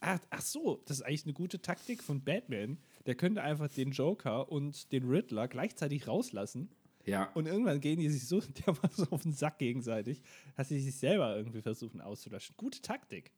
ach, 0.00 0.18
ach 0.30 0.40
so, 0.40 0.82
das 0.86 0.98
ist 0.98 1.02
eigentlich 1.02 1.24
eine 1.24 1.34
gute 1.34 1.60
Taktik 1.62 2.02
von 2.02 2.22
Batman. 2.24 2.78
Der 3.06 3.14
könnte 3.14 3.42
einfach 3.42 3.68
den 3.68 3.92
Joker 3.92 4.50
und 4.50 4.90
den 4.92 5.08
Riddler 5.08 5.46
gleichzeitig 5.46 6.08
rauslassen. 6.08 6.70
Ja, 7.06 7.30
Und 7.34 7.46
irgendwann 7.46 7.80
gehen 7.80 7.98
die 7.98 8.08
sich 8.08 8.26
so 8.26 8.40
dermaßen 8.66 9.08
auf 9.10 9.22
den 9.22 9.32
Sack 9.32 9.58
gegenseitig, 9.58 10.22
dass 10.56 10.68
sie 10.68 10.80
sich 10.80 10.96
selber 10.96 11.36
irgendwie 11.36 11.62
versuchen 11.62 12.00
auszulöschen. 12.00 12.54
Gute 12.56 12.80
Taktik. 12.82 13.32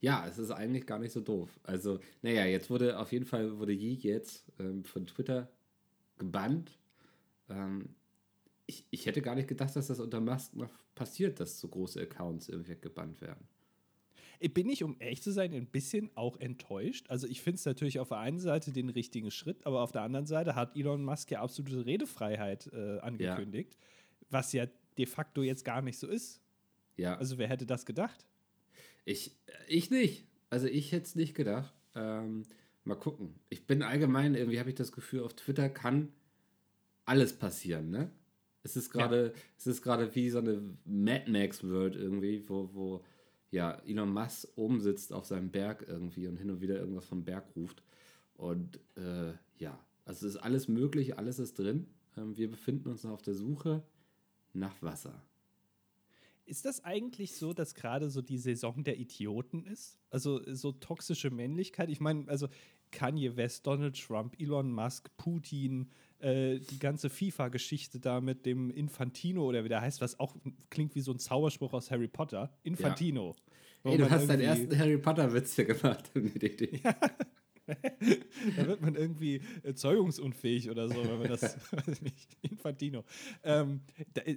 ja, 0.00 0.26
es 0.26 0.38
ist 0.38 0.50
eigentlich 0.50 0.86
gar 0.86 0.98
nicht 0.98 1.12
so 1.12 1.20
doof. 1.20 1.60
Also, 1.62 2.00
naja, 2.22 2.44
jetzt 2.46 2.70
wurde 2.70 2.98
auf 2.98 3.12
jeden 3.12 3.26
Fall, 3.26 3.58
wurde 3.58 3.72
Yi 3.72 3.94
jetzt 3.94 4.44
ähm, 4.58 4.84
von 4.84 5.06
Twitter 5.06 5.50
gebannt. 6.18 6.78
Ähm, 7.48 7.94
ich, 8.66 8.86
ich 8.90 9.06
hätte 9.06 9.22
gar 9.22 9.34
nicht 9.34 9.48
gedacht, 9.48 9.74
dass 9.76 9.88
das 9.88 10.00
unter 10.00 10.20
Musk 10.20 10.54
noch 10.54 10.72
passiert, 10.94 11.40
dass 11.40 11.58
so 11.60 11.68
große 11.68 12.00
Accounts 12.00 12.48
irgendwie 12.48 12.76
gebannt 12.80 13.20
werden. 13.20 13.46
Bin 14.48 14.68
ich, 14.68 14.82
um 14.82 14.96
ehrlich 14.98 15.22
zu 15.22 15.30
sein, 15.30 15.52
ein 15.52 15.66
bisschen 15.66 16.10
auch 16.16 16.36
enttäuscht. 16.38 17.06
Also 17.08 17.26
ich 17.26 17.42
finde 17.42 17.56
es 17.56 17.64
natürlich 17.64 17.98
auf 18.00 18.08
der 18.08 18.18
einen 18.18 18.40
Seite 18.40 18.72
den 18.72 18.88
richtigen 18.88 19.30
Schritt, 19.30 19.64
aber 19.66 19.82
auf 19.82 19.92
der 19.92 20.02
anderen 20.02 20.26
Seite 20.26 20.54
hat 20.54 20.76
Elon 20.76 21.04
Musk 21.04 21.30
ja 21.30 21.40
absolute 21.42 21.86
Redefreiheit 21.86 22.70
äh, 22.72 22.98
angekündigt, 22.98 23.76
was 24.30 24.52
ja 24.52 24.66
de 24.98 25.06
facto 25.06 25.42
jetzt 25.42 25.64
gar 25.64 25.82
nicht 25.82 25.98
so 25.98 26.08
ist. 26.08 26.40
Ja. 26.96 27.16
Also 27.16 27.38
wer 27.38 27.48
hätte 27.48 27.66
das 27.66 27.86
gedacht? 27.86 28.26
Ich, 29.04 29.36
ich 29.68 29.90
nicht. 29.90 30.26
Also 30.50 30.66
ich 30.66 30.92
hätte 30.92 31.06
es 31.06 31.14
nicht 31.14 31.34
gedacht. 31.34 31.72
Ähm, 31.94 32.44
mal 32.84 32.96
gucken. 32.96 33.34
Ich 33.48 33.66
bin 33.66 33.82
allgemein, 33.82 34.34
irgendwie 34.34 34.58
habe 34.58 34.70
ich 34.70 34.76
das 34.76 34.92
Gefühl, 34.92 35.22
auf 35.22 35.34
Twitter 35.34 35.68
kann 35.68 36.12
alles 37.04 37.32
passieren, 37.32 37.90
ne? 37.90 38.10
Es 38.64 38.76
ist 38.76 38.90
gerade, 38.90 39.34
es 39.58 39.66
ist 39.66 39.82
gerade 39.82 40.14
wie 40.14 40.30
so 40.30 40.38
eine 40.38 40.62
Mad 40.84 41.28
Max 41.28 41.64
World 41.64 41.96
irgendwie, 41.96 42.48
wo, 42.48 42.70
wo 42.72 43.04
ja 43.52 43.80
Elon 43.86 44.12
Musk 44.12 44.48
oben 44.56 44.80
sitzt 44.80 45.12
auf 45.12 45.26
seinem 45.26 45.50
Berg 45.50 45.84
irgendwie 45.86 46.26
und 46.26 46.36
hin 46.38 46.50
und 46.50 46.60
wieder 46.60 46.80
irgendwas 46.80 47.06
vom 47.06 47.24
Berg 47.24 47.54
ruft. 47.54 47.82
Und 48.34 48.80
äh, 48.96 49.34
ja, 49.58 49.78
also 50.04 50.26
es 50.26 50.34
ist 50.34 50.40
alles 50.40 50.66
möglich, 50.66 51.18
alles 51.18 51.38
ist 51.38 51.58
drin. 51.58 51.86
Ähm, 52.16 52.36
wir 52.36 52.50
befinden 52.50 52.88
uns 52.88 53.04
noch 53.04 53.12
auf 53.12 53.22
der 53.22 53.34
Suche 53.34 53.84
nach 54.52 54.82
Wasser. 54.82 55.22
Ist 56.44 56.64
das 56.64 56.84
eigentlich 56.84 57.36
so, 57.36 57.52
dass 57.52 57.74
gerade 57.74 58.10
so 58.10 58.20
die 58.20 58.38
Saison 58.38 58.82
der 58.82 58.98
Idioten 58.98 59.64
ist? 59.64 60.00
Also 60.10 60.42
so 60.52 60.72
toxische 60.72 61.30
Männlichkeit? 61.30 61.88
Ich 61.88 62.00
meine, 62.00 62.28
also 62.28 62.48
Kanye 62.92 63.36
West, 63.36 63.66
Donald 63.66 64.00
Trump, 64.00 64.36
Elon 64.38 64.70
Musk, 64.70 65.10
Putin, 65.16 65.90
äh, 66.20 66.60
die 66.60 66.78
ganze 66.78 67.10
FIFA-Geschichte 67.10 67.98
da 67.98 68.20
mit 68.20 68.46
dem 68.46 68.70
Infantino 68.70 69.44
oder 69.44 69.64
wie 69.64 69.68
der 69.68 69.80
heißt, 69.80 70.00
was 70.00 70.20
auch 70.20 70.36
klingt 70.70 70.94
wie 70.94 71.00
so 71.00 71.10
ein 71.12 71.18
Zauberspruch 71.18 71.72
aus 71.72 71.90
Harry 71.90 72.06
Potter. 72.06 72.56
Infantino. 72.62 73.34
Ja. 73.84 73.90
Ey, 73.90 73.98
du 73.98 74.08
hast 74.08 74.28
deinen 74.28 74.42
ersten 74.42 74.78
Harry 74.78 74.98
Potter-Witz 74.98 75.56
hier 75.56 75.64
gemacht. 75.64 76.10
Ja. 77.64 77.76
da 78.56 78.66
wird 78.66 78.82
man 78.82 78.96
irgendwie 78.96 79.40
erzeugungsunfähig 79.62 80.68
oder 80.68 80.88
so, 80.88 80.96
wenn 80.96 81.20
man 81.20 81.28
das, 81.28 81.42
weiß 81.72 82.02
nicht, 82.02 82.36
Infantino. 82.42 83.04
Ähm, 83.44 83.82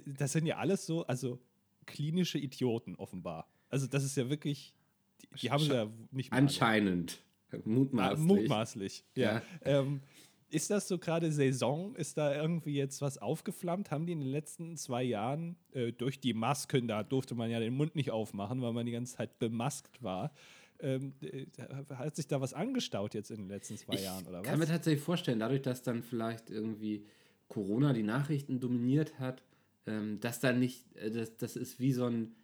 das 0.06 0.32
sind 0.32 0.46
ja 0.46 0.58
alles 0.58 0.86
so, 0.86 1.04
also 1.06 1.40
klinische 1.86 2.38
Idioten 2.38 2.94
offenbar. 2.94 3.48
Also 3.68 3.88
das 3.88 4.04
ist 4.04 4.16
ja 4.16 4.30
wirklich, 4.30 4.74
die, 5.20 5.28
die 5.42 5.50
haben 5.50 5.64
ja 5.64 5.90
nicht 6.12 6.30
mehr. 6.30 6.38
Anscheinend. 6.38 7.18
Mutmaßlich. 7.64 8.18
Ah, 8.18 8.22
mutmaßlich, 8.22 9.04
ja. 9.14 9.34
ja. 9.34 9.42
Ähm, 9.64 10.00
ist 10.48 10.70
das 10.70 10.86
so 10.86 10.98
gerade 10.98 11.32
Saison? 11.32 11.94
Ist 11.96 12.18
da 12.18 12.34
irgendwie 12.34 12.74
jetzt 12.74 13.02
was 13.02 13.18
aufgeflammt? 13.18 13.90
Haben 13.90 14.06
die 14.06 14.12
in 14.12 14.20
den 14.20 14.30
letzten 14.30 14.76
zwei 14.76 15.02
Jahren 15.02 15.56
äh, 15.72 15.92
durch 15.92 16.20
die 16.20 16.34
Masken, 16.34 16.86
da 16.86 17.02
durfte 17.02 17.34
man 17.34 17.50
ja 17.50 17.58
den 17.58 17.74
Mund 17.74 17.96
nicht 17.96 18.10
aufmachen, 18.10 18.62
weil 18.62 18.72
man 18.72 18.86
die 18.86 18.92
ganze 18.92 19.16
Zeit 19.16 19.38
bemaskt 19.38 20.02
war, 20.02 20.32
ähm, 20.80 21.14
äh, 21.20 21.46
hat 21.94 22.16
sich 22.16 22.26
da 22.26 22.40
was 22.40 22.52
angestaut 22.52 23.14
jetzt 23.14 23.30
in 23.30 23.38
den 23.38 23.48
letzten 23.48 23.76
zwei 23.76 23.94
ich 23.94 24.04
Jahren, 24.04 24.26
oder 24.26 24.38
was? 24.38 24.44
Ich 24.44 24.50
kann 24.50 24.58
mir 24.58 24.66
tatsächlich 24.66 25.02
vorstellen, 25.02 25.40
dadurch, 25.40 25.62
dass 25.62 25.82
dann 25.82 26.02
vielleicht 26.02 26.50
irgendwie 26.50 27.06
Corona 27.48 27.92
die 27.92 28.02
Nachrichten 28.02 28.60
dominiert 28.60 29.18
hat, 29.18 29.42
ähm, 29.86 30.20
dass 30.20 30.40
da 30.40 30.52
nicht, 30.52 30.94
äh, 30.96 31.10
das, 31.10 31.36
das 31.36 31.56
ist 31.56 31.80
wie 31.80 31.92
so 31.92 32.06
ein 32.06 32.34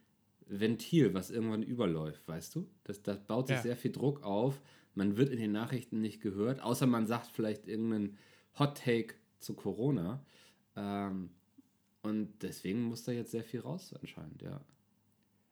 Ventil, 0.46 1.14
was 1.14 1.30
irgendwann 1.30 1.62
überläuft, 1.62 2.26
weißt 2.26 2.54
du? 2.54 2.66
Das, 2.84 3.02
das 3.02 3.20
baut 3.20 3.48
sich 3.48 3.56
ja. 3.56 3.62
sehr 3.62 3.76
viel 3.76 3.92
Druck 3.92 4.22
auf. 4.22 4.60
Man 4.94 5.16
wird 5.16 5.30
in 5.30 5.38
den 5.38 5.52
Nachrichten 5.52 6.00
nicht 6.00 6.20
gehört, 6.20 6.60
außer 6.60 6.86
man 6.86 7.06
sagt 7.06 7.28
vielleicht 7.28 7.66
irgendeinen 7.66 8.18
Hot 8.58 8.78
Take 8.78 9.14
zu 9.38 9.54
Corona. 9.54 10.24
Ähm, 10.76 11.30
und 12.02 12.42
deswegen 12.42 12.82
muss 12.82 13.04
da 13.04 13.12
jetzt 13.12 13.30
sehr 13.30 13.44
viel 13.44 13.60
raus 13.60 13.94
anscheinend, 14.00 14.42
ja 14.42 14.60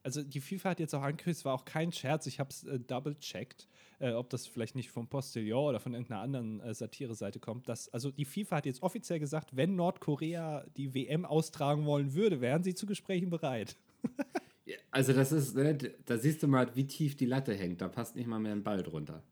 also 0.02 0.22
die 0.22 0.40
FIFA 0.40 0.70
hat 0.70 0.80
jetzt 0.80 0.94
auch 0.94 1.02
angekündigt, 1.02 1.40
es 1.40 1.44
war 1.44 1.54
auch 1.54 1.64
kein 1.64 1.92
Scherz, 1.92 2.26
ich 2.26 2.40
habe 2.40 2.50
es 2.50 2.64
äh, 2.64 2.78
double-checkt, 2.78 3.68
äh, 3.98 4.12
ob 4.12 4.30
das 4.30 4.46
vielleicht 4.46 4.74
nicht 4.74 4.90
vom 4.90 5.08
Postillon 5.08 5.68
oder 5.68 5.80
von 5.80 5.92
irgendeiner 5.92 6.20
anderen 6.20 6.60
äh, 6.60 6.74
Satire-Seite 6.74 7.38
kommt. 7.38 7.68
Dass, 7.68 7.88
also 7.90 8.10
die 8.10 8.24
FIFA 8.24 8.56
hat 8.56 8.66
jetzt 8.66 8.82
offiziell 8.82 9.18
gesagt, 9.18 9.56
wenn 9.56 9.76
Nordkorea 9.76 10.64
die 10.76 10.94
WM 10.94 11.24
austragen 11.24 11.84
wollen 11.86 12.14
würde, 12.14 12.40
wären 12.40 12.62
sie 12.62 12.74
zu 12.74 12.86
Gesprächen 12.86 13.30
bereit. 13.30 13.76
also 14.90 15.12
das 15.12 15.32
ist, 15.32 15.54
ne, 15.54 15.76
da 16.04 16.18
siehst 16.18 16.42
du 16.42 16.48
mal, 16.48 16.74
wie 16.74 16.86
tief 16.86 17.16
die 17.16 17.26
Latte 17.26 17.54
hängt, 17.54 17.80
da 17.80 17.88
passt 17.88 18.16
nicht 18.16 18.26
mal 18.26 18.38
mehr 18.38 18.52
ein 18.52 18.62
Ball 18.62 18.82
drunter. 18.82 19.22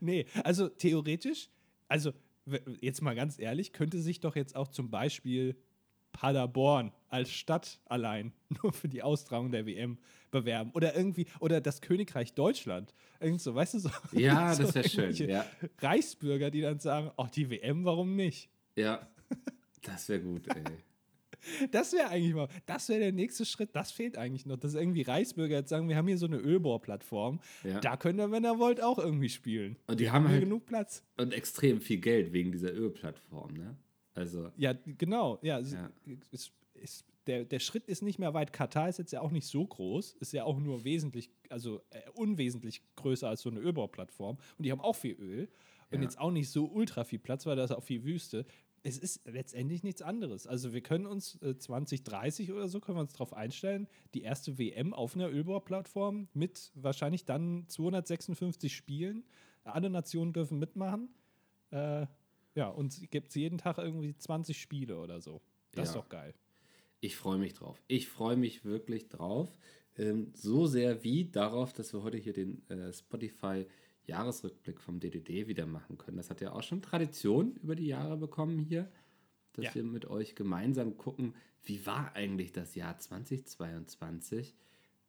Nee, 0.00 0.26
also 0.44 0.68
theoretisch, 0.68 1.48
also 1.88 2.12
jetzt 2.80 3.02
mal 3.02 3.14
ganz 3.14 3.38
ehrlich, 3.38 3.72
könnte 3.72 4.00
sich 4.00 4.20
doch 4.20 4.36
jetzt 4.36 4.56
auch 4.56 4.68
zum 4.68 4.90
Beispiel 4.90 5.56
Paderborn 6.12 6.92
als 7.08 7.30
Stadt 7.30 7.80
allein 7.86 8.32
nur 8.62 8.72
für 8.72 8.88
die 8.88 9.02
Austragung 9.02 9.50
der 9.50 9.66
WM 9.66 9.98
bewerben. 10.30 10.70
Oder 10.74 10.94
irgendwie, 10.94 11.26
oder 11.40 11.60
das 11.60 11.80
Königreich 11.80 12.34
Deutschland. 12.34 12.94
Irgend 13.20 13.40
so, 13.40 13.54
weißt 13.54 13.74
du 13.74 13.78
so? 13.80 13.90
Ja, 14.12 14.54
so 14.54 14.64
das 14.64 14.74
wäre 14.74 14.88
schön. 14.88 15.28
Ja. 15.28 15.44
Reichsbürger, 15.78 16.50
die 16.50 16.60
dann 16.60 16.78
sagen, 16.78 17.10
ach, 17.16 17.30
die 17.30 17.50
WM, 17.50 17.84
warum 17.84 18.14
nicht? 18.16 18.50
Ja, 18.76 19.06
das 19.82 20.08
wäre 20.08 20.20
gut, 20.20 20.48
ey. 20.48 20.62
Das 21.70 21.92
wäre 21.92 22.08
eigentlich 22.08 22.34
mal, 22.34 22.48
das 22.66 22.88
wäre 22.88 23.00
der 23.00 23.12
nächste 23.12 23.44
Schritt, 23.44 23.74
das 23.74 23.92
fehlt 23.92 24.16
eigentlich 24.16 24.46
noch, 24.46 24.56
dass 24.56 24.74
irgendwie 24.74 25.02
Reichsbürger 25.02 25.56
jetzt 25.56 25.70
sagen, 25.70 25.88
wir 25.88 25.96
haben 25.96 26.06
hier 26.06 26.18
so 26.18 26.26
eine 26.26 26.38
Ölbohrplattform, 26.38 27.40
ja. 27.64 27.80
da 27.80 27.96
könnt 27.96 28.20
ihr, 28.20 28.30
wenn 28.30 28.44
ihr 28.44 28.58
wollt, 28.58 28.82
auch 28.82 28.98
irgendwie 28.98 29.28
spielen. 29.28 29.76
Und 29.86 30.00
die 30.00 30.10
haben 30.10 30.28
halt 30.28 30.40
genug 30.40 30.66
Platz. 30.66 31.04
Und 31.16 31.32
extrem 31.32 31.80
viel 31.80 31.98
Geld 31.98 32.32
wegen 32.32 32.52
dieser 32.52 32.72
Ölplattform, 32.72 33.54
ne? 33.54 33.76
Also. 34.14 34.50
Ja, 34.56 34.74
genau. 34.84 35.38
Ja, 35.42 35.58
ja. 35.58 35.90
Es, 36.30 36.52
es, 36.74 37.04
der, 37.26 37.44
der 37.44 37.60
Schritt 37.60 37.86
ist 37.86 38.02
nicht 38.02 38.18
mehr 38.18 38.34
weit. 38.34 38.52
Katar 38.52 38.88
ist 38.88 38.98
jetzt 38.98 39.12
ja 39.12 39.20
auch 39.20 39.30
nicht 39.30 39.46
so 39.46 39.66
groß, 39.66 40.14
ist 40.20 40.32
ja 40.32 40.44
auch 40.44 40.58
nur 40.58 40.84
wesentlich, 40.84 41.30
also 41.48 41.82
äh, 41.90 42.00
unwesentlich 42.14 42.82
größer 42.96 43.28
als 43.28 43.42
so 43.42 43.50
eine 43.50 43.60
Ölbauplattform. 43.60 44.38
Und 44.58 44.64
die 44.64 44.72
haben 44.72 44.80
auch 44.80 44.96
viel 44.96 45.14
Öl 45.14 45.48
und 45.90 45.98
ja. 45.98 46.04
jetzt 46.04 46.18
auch 46.18 46.30
nicht 46.30 46.50
so 46.50 46.66
ultra 46.66 47.04
viel 47.04 47.18
Platz, 47.18 47.46
weil 47.46 47.56
da 47.56 47.64
ist 47.64 47.70
auch 47.70 47.82
viel 47.82 48.04
Wüste. 48.04 48.44
Es 48.84 48.98
ist 48.98 49.24
letztendlich 49.26 49.84
nichts 49.84 50.02
anderes. 50.02 50.46
Also 50.46 50.72
wir 50.72 50.80
können 50.80 51.06
uns 51.06 51.40
äh, 51.42 51.56
2030 51.56 52.50
oder 52.52 52.66
so 52.68 52.80
können 52.80 52.98
wir 52.98 53.02
uns 53.02 53.12
darauf 53.12 53.32
einstellen, 53.32 53.86
die 54.14 54.22
erste 54.22 54.58
WM 54.58 54.92
auf 54.92 55.14
einer 55.14 55.30
Ölbauplattform 55.30 56.28
mit 56.34 56.72
wahrscheinlich 56.74 57.24
dann 57.24 57.64
256 57.68 58.74
Spielen. 58.74 59.24
Alle 59.64 59.88
Nationen 59.88 60.32
dürfen 60.32 60.58
mitmachen. 60.58 61.10
Äh, 61.70 62.06
ja, 62.54 62.68
und 62.68 63.10
gibt 63.10 63.28
es 63.28 63.34
jeden 63.36 63.58
Tag 63.58 63.78
irgendwie 63.78 64.16
20 64.16 64.60
Spiele 64.60 64.98
oder 64.98 65.20
so. 65.20 65.40
Das 65.72 65.76
ja. 65.76 65.82
ist 65.84 65.94
doch 65.94 66.08
geil. 66.08 66.34
Ich 67.00 67.16
freue 67.16 67.38
mich 67.38 67.54
drauf. 67.54 67.80
Ich 67.88 68.08
freue 68.08 68.36
mich 68.36 68.64
wirklich 68.64 69.08
drauf. 69.08 69.48
Ähm, 69.96 70.32
so 70.34 70.66
sehr 70.66 71.04
wie 71.04 71.24
darauf, 71.24 71.72
dass 71.72 71.92
wir 71.92 72.02
heute 72.02 72.16
hier 72.16 72.32
den 72.32 72.68
äh, 72.68 72.92
Spotify 72.92 73.66
Jahresrückblick 74.06 74.80
vom 74.80 75.00
DDD 75.00 75.46
wieder 75.46 75.66
machen 75.66 75.98
können. 75.98 76.16
Das 76.16 76.30
hat 76.30 76.40
ja 76.40 76.52
auch 76.52 76.62
schon 76.62 76.82
Tradition 76.82 77.56
über 77.62 77.76
die 77.76 77.86
Jahre 77.86 78.16
bekommen 78.16 78.58
hier, 78.58 78.90
dass 79.52 79.66
ja. 79.66 79.74
wir 79.74 79.84
mit 79.84 80.06
euch 80.06 80.34
gemeinsam 80.34 80.96
gucken, 80.96 81.34
wie 81.64 81.86
war 81.86 82.14
eigentlich 82.14 82.52
das 82.52 82.74
Jahr 82.74 82.98
2022 82.98 84.54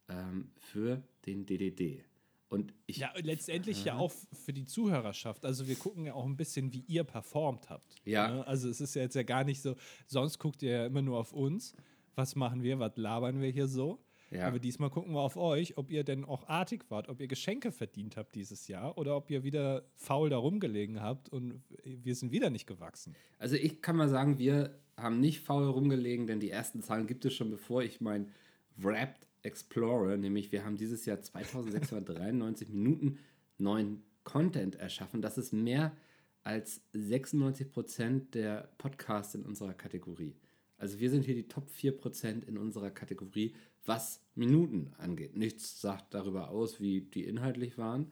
ähm, 0.09 0.51
für 0.57 1.01
den 1.25 1.45
DDD. 1.45 2.03
Und 2.49 2.71
ich, 2.85 2.97
ja, 2.97 3.11
letztendlich 3.17 3.81
äh, 3.81 3.87
ja 3.87 3.97
auch 3.97 4.11
für 4.11 4.53
die 4.53 4.65
Zuhörerschaft. 4.65 5.43
Also 5.43 5.67
wir 5.67 5.75
gucken 5.75 6.05
ja 6.05 6.13
auch 6.13 6.25
ein 6.25 6.37
bisschen, 6.37 6.71
wie 6.71 6.81
ihr 6.87 7.03
performt 7.03 7.71
habt. 7.71 7.95
Ja. 8.05 8.31
Ne? 8.31 8.47
Also 8.47 8.69
es 8.69 8.79
ist 8.79 8.93
ja 8.93 9.01
jetzt 9.01 9.15
ja 9.15 9.23
gar 9.23 9.43
nicht 9.43 9.59
so, 9.59 9.75
sonst 10.05 10.37
guckt 10.37 10.61
ihr 10.61 10.71
ja 10.71 10.85
immer 10.85 11.01
nur 11.01 11.17
auf 11.17 11.33
uns. 11.33 11.73
Was 12.13 12.35
machen 12.35 12.61
wir, 12.61 12.77
was 12.77 12.95
labern 12.95 13.41
wir 13.41 13.49
hier 13.49 13.67
so? 13.67 14.02
Ja. 14.33 14.47
Aber 14.47 14.59
diesmal 14.59 14.89
gucken 14.89 15.13
wir 15.13 15.21
auf 15.21 15.37
euch, 15.37 15.77
ob 15.77 15.91
ihr 15.91 16.03
denn 16.03 16.25
auch 16.25 16.47
artig 16.47 16.85
wart, 16.89 17.07
ob 17.07 17.21
ihr 17.21 17.27
Geschenke 17.27 17.71
verdient 17.71 18.17
habt 18.17 18.35
dieses 18.35 18.67
Jahr 18.67 18.97
oder 18.97 19.15
ob 19.15 19.29
ihr 19.29 19.43
wieder 19.43 19.83
faul 19.95 20.29
da 20.29 20.37
rumgelegen 20.37 21.01
habt 21.01 21.29
und 21.29 21.61
wir 21.83 22.15
sind 22.15 22.31
wieder 22.31 22.49
nicht 22.49 22.65
gewachsen. 22.65 23.15
Also 23.37 23.55
ich 23.55 23.81
kann 23.81 23.95
mal 23.95 24.09
sagen, 24.09 24.39
wir 24.39 24.79
haben 24.97 25.19
nicht 25.19 25.41
faul 25.41 25.65
rumgelegen, 25.65 26.27
denn 26.27 26.39
die 26.39 26.49
ersten 26.49 26.81
Zahlen 26.81 27.07
gibt 27.07 27.25
es 27.25 27.33
schon, 27.33 27.51
bevor 27.51 27.83
ich 27.83 28.01
mein 28.01 28.31
Wrapped 28.77 29.27
Explorer, 29.43 30.17
nämlich 30.17 30.51
wir 30.51 30.65
haben 30.65 30.77
dieses 30.77 31.05
Jahr 31.05 31.21
2693 31.21 32.69
Minuten 32.73 33.19
neuen 33.57 34.03
Content 34.23 34.75
erschaffen. 34.75 35.21
Das 35.21 35.37
ist 35.37 35.51
mehr 35.51 35.95
als 36.43 36.81
96 36.93 37.71
Prozent 37.71 38.35
der 38.35 38.69
Podcasts 38.77 39.35
in 39.35 39.43
unserer 39.43 39.73
Kategorie. 39.73 40.35
Also 40.77 40.99
wir 40.99 41.09
sind 41.09 41.23
hier 41.23 41.35
die 41.35 41.47
Top 41.47 41.69
4 41.69 41.97
Prozent 41.97 42.45
in 42.45 42.57
unserer 42.57 42.91
Kategorie, 42.91 43.53
was 43.85 44.21
Minuten 44.35 44.93
angeht. 44.97 45.35
Nichts 45.35 45.81
sagt 45.81 46.13
darüber 46.13 46.49
aus, 46.49 46.79
wie 46.79 47.01
die 47.01 47.25
inhaltlich 47.25 47.77
waren, 47.77 48.11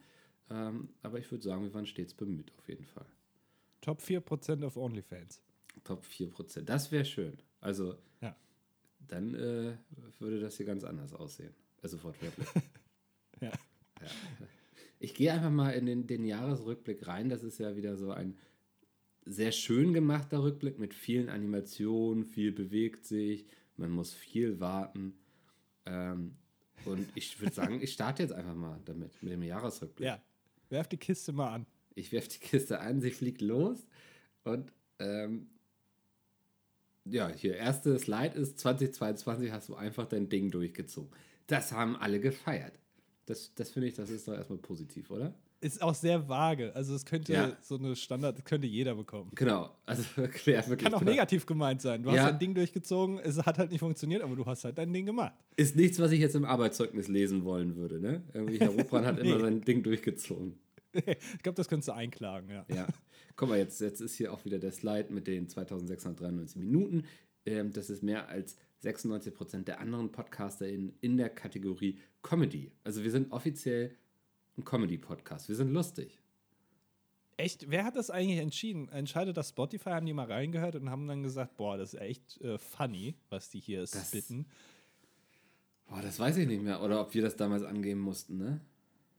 ähm, 0.49 0.89
aber 1.01 1.19
ich 1.19 1.31
würde 1.31 1.43
sagen, 1.43 1.63
wir 1.63 1.73
waren 1.73 1.85
stets 1.85 2.13
bemüht 2.13 2.51
auf 2.57 2.67
jeden 2.67 2.85
Fall. 2.85 3.05
Top 3.81 4.01
4 4.01 4.19
Prozent 4.21 4.63
auf 4.63 4.77
OnlyFans. 4.77 5.41
Top 5.83 6.05
4 6.05 6.29
Prozent, 6.29 6.69
das 6.69 6.91
wäre 6.91 7.05
schön. 7.05 7.37
Also 7.59 7.95
ja 8.21 8.35
dann 9.11 9.35
äh, 9.35 9.73
würde 10.19 10.39
das 10.39 10.57
hier 10.57 10.65
ganz 10.65 10.83
anders 10.83 11.13
aussehen. 11.13 11.53
Also 11.81 12.01
wortwörtlich. 12.03 12.47
ja. 13.41 13.49
ja. 13.49 14.07
Ich 14.99 15.13
gehe 15.13 15.33
einfach 15.33 15.49
mal 15.49 15.71
in 15.71 15.85
den, 15.85 16.07
den 16.07 16.25
Jahresrückblick 16.25 17.07
rein. 17.07 17.29
Das 17.29 17.43
ist 17.43 17.59
ja 17.59 17.75
wieder 17.75 17.97
so 17.97 18.11
ein 18.11 18.37
sehr 19.25 19.51
schön 19.51 19.93
gemachter 19.93 20.43
Rückblick 20.43 20.79
mit 20.79 20.93
vielen 20.93 21.29
Animationen, 21.29 22.25
viel 22.25 22.51
bewegt 22.51 23.05
sich, 23.05 23.45
man 23.77 23.91
muss 23.91 24.13
viel 24.13 24.59
warten. 24.59 25.13
Ähm, 25.85 26.35
und 26.85 27.07
ich 27.15 27.39
würde 27.39 27.53
sagen, 27.53 27.81
ich 27.81 27.93
starte 27.93 28.23
jetzt 28.23 28.33
einfach 28.33 28.55
mal 28.55 28.79
damit, 28.85 29.21
mit 29.21 29.33
dem 29.33 29.43
Jahresrückblick. 29.43 30.07
Ja, 30.07 30.21
werf 30.69 30.88
die 30.88 30.97
Kiste 30.97 31.31
mal 31.31 31.53
an. 31.53 31.65
Ich 31.95 32.11
werf 32.11 32.27
die 32.27 32.39
Kiste 32.39 32.79
an, 32.79 33.01
sie 33.01 33.11
fliegt 33.11 33.41
los 33.41 33.85
und 34.43 34.71
ähm, 35.00 35.50
ja, 37.05 37.29
hier, 37.29 37.55
erste 37.55 37.97
Slide 37.97 38.38
ist 38.38 38.59
2022 38.59 39.51
hast 39.51 39.69
du 39.69 39.75
einfach 39.75 40.07
dein 40.07 40.29
Ding 40.29 40.51
durchgezogen. 40.51 41.11
Das 41.47 41.71
haben 41.71 41.95
alle 41.95 42.19
gefeiert. 42.19 42.77
Das, 43.25 43.53
das 43.55 43.71
finde 43.71 43.88
ich, 43.88 43.95
das 43.95 44.09
ist 44.09 44.27
doch 44.27 44.33
erstmal 44.33 44.59
positiv, 44.59 45.09
oder? 45.09 45.33
Ist 45.63 45.79
auch 45.83 45.93
sehr 45.93 46.27
vage. 46.27 46.75
Also 46.75 46.95
es 46.95 47.05
könnte 47.05 47.33
ja. 47.33 47.55
so 47.61 47.77
eine 47.77 47.95
Standard, 47.95 48.35
das 48.35 48.43
könnte 48.43 48.65
jeder 48.65 48.95
bekommen. 48.95 49.29
Genau. 49.35 49.69
Also 49.85 50.01
ja, 50.17 50.17
wirklich. 50.17 50.55
Kann 50.79 50.93
auch 50.95 50.99
genau. 50.99 51.11
negativ 51.11 51.45
gemeint 51.45 51.81
sein. 51.83 52.01
Du 52.01 52.09
ja. 52.09 52.17
hast 52.17 52.31
dein 52.31 52.39
Ding 52.39 52.55
durchgezogen, 52.55 53.19
es 53.19 53.37
hat 53.37 53.59
halt 53.59 53.69
nicht 53.69 53.79
funktioniert, 53.79 54.23
aber 54.23 54.35
du 54.35 54.43
hast 54.43 54.63
halt 54.63 54.79
dein 54.79 54.91
Ding 54.91 55.05
gemacht. 55.05 55.33
Ist 55.55 55.75
nichts, 55.75 55.99
was 55.99 56.11
ich 56.11 56.19
jetzt 56.19 56.35
im 56.35 56.45
Arbeitszeugnis 56.45 57.07
lesen 57.07 57.45
wollen 57.45 57.75
würde, 57.75 57.99
ne? 57.99 58.23
Irgendwie 58.33 58.59
Herr 58.59 58.69
Rupran 58.69 59.05
hat 59.05 59.15
nee. 59.21 59.29
immer 59.29 59.39
sein 59.39 59.61
Ding 59.61 59.83
durchgezogen. 59.83 60.57
ich 60.93 61.43
glaube, 61.43 61.55
das 61.55 61.67
könntest 61.67 61.89
du 61.89 61.93
einklagen, 61.93 62.49
ja. 62.49 62.65
Ja. 62.67 62.87
Guck 63.35 63.49
mal, 63.49 63.59
jetzt, 63.59 63.79
jetzt 63.81 64.01
ist 64.01 64.15
hier 64.15 64.33
auch 64.33 64.43
wieder 64.45 64.57
der 64.57 64.71
Slide 64.71 65.13
mit 65.13 65.27
den 65.27 65.47
2693 65.47 66.57
Minuten. 66.57 67.05
Ähm, 67.45 67.71
das 67.71 67.91
ist 67.91 68.01
mehr 68.01 68.27
als 68.29 68.57
96 68.79 69.33
Prozent 69.33 69.67
der 69.67 69.79
anderen 69.79 70.11
Podcaster 70.11 70.67
in, 70.67 70.93
in 71.01 71.17
der 71.17 71.29
Kategorie 71.29 71.99
Comedy. 72.23 72.71
Also 72.83 73.03
wir 73.03 73.11
sind 73.11 73.31
offiziell 73.31 73.95
ein 74.61 74.65
Comedy-Podcast. 74.65 75.49
Wir 75.49 75.55
sind 75.55 75.71
lustig. 75.71 76.19
Echt, 77.37 77.69
wer 77.71 77.83
hat 77.85 77.95
das 77.95 78.09
eigentlich 78.11 78.39
entschieden? 78.39 78.87
Entscheidet 78.89 79.35
das 79.35 79.49
Spotify, 79.49 79.91
haben 79.91 80.05
die 80.05 80.13
mal 80.13 80.31
reingehört 80.31 80.75
und 80.75 80.89
haben 80.89 81.07
dann 81.07 81.23
gesagt, 81.23 81.57
boah, 81.57 81.77
das 81.77 81.93
ist 81.95 81.99
echt 82.01 82.39
äh, 82.41 82.57
funny, 82.57 83.15
was 83.29 83.49
die 83.49 83.59
hier 83.59 83.81
Das- 83.81 84.07
spitten. 84.07 84.45
Boah, 85.87 86.01
das 86.01 86.19
weiß 86.19 86.37
ich 86.37 86.47
nicht 86.47 86.61
mehr. 86.61 86.81
Oder 86.81 87.01
ob 87.01 87.13
wir 87.13 87.21
das 87.21 87.35
damals 87.35 87.63
angeben 87.63 87.99
mussten, 87.99 88.37
ne? 88.37 88.61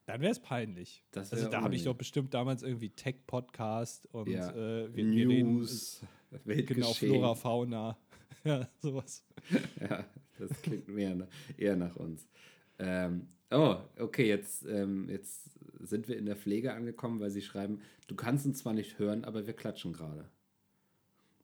Dann 0.06 0.20
wäre 0.20 0.32
es 0.32 0.40
peinlich. 0.40 1.04
Also 1.14 1.37
wär 1.37 1.49
da 1.49 1.62
habe 1.62 1.75
ich 1.75 1.84
doch 1.84 1.94
bestimmt 1.94 2.32
damals 2.34 2.62
irgendwie 2.62 2.90
Tech-Podcast 2.90 4.06
und 4.12 4.28
Ja. 4.28 4.50
äh, 4.50 4.94
wir, 4.94 5.04
wir 5.11 5.28
reden 5.28 5.54
News, 5.58 6.00
genau. 6.44 6.92
Flora, 6.92 7.34
Fauna, 7.34 7.96
ja, 8.44 8.68
sowas. 8.80 9.25
Ja, 9.80 10.04
das 10.38 10.62
klingt 10.62 10.88
mehr, 10.88 11.28
eher 11.56 11.76
nach 11.76 11.94
uns. 11.96 12.26
Ähm, 12.78 13.28
oh, 13.52 13.76
okay, 13.99 14.26
jetzt, 14.28 14.64
ähm, 14.66 15.09
jetzt 15.09 15.50
sind 15.80 16.09
wir 16.09 16.16
in 16.16 16.26
der 16.26 16.37
Pflege 16.37 16.73
angekommen, 16.75 17.21
weil 17.21 17.30
sie 17.30 17.42
schreiben, 17.42 17.80
du 18.06 18.14
kannst 18.14 18.47
uns 18.47 18.59
zwar 18.59 18.73
nicht 18.75 18.99
hören, 18.99 19.25
aber 19.25 19.47
wir 19.47 19.54
klatschen 19.54 19.92
gerade. 19.92 20.28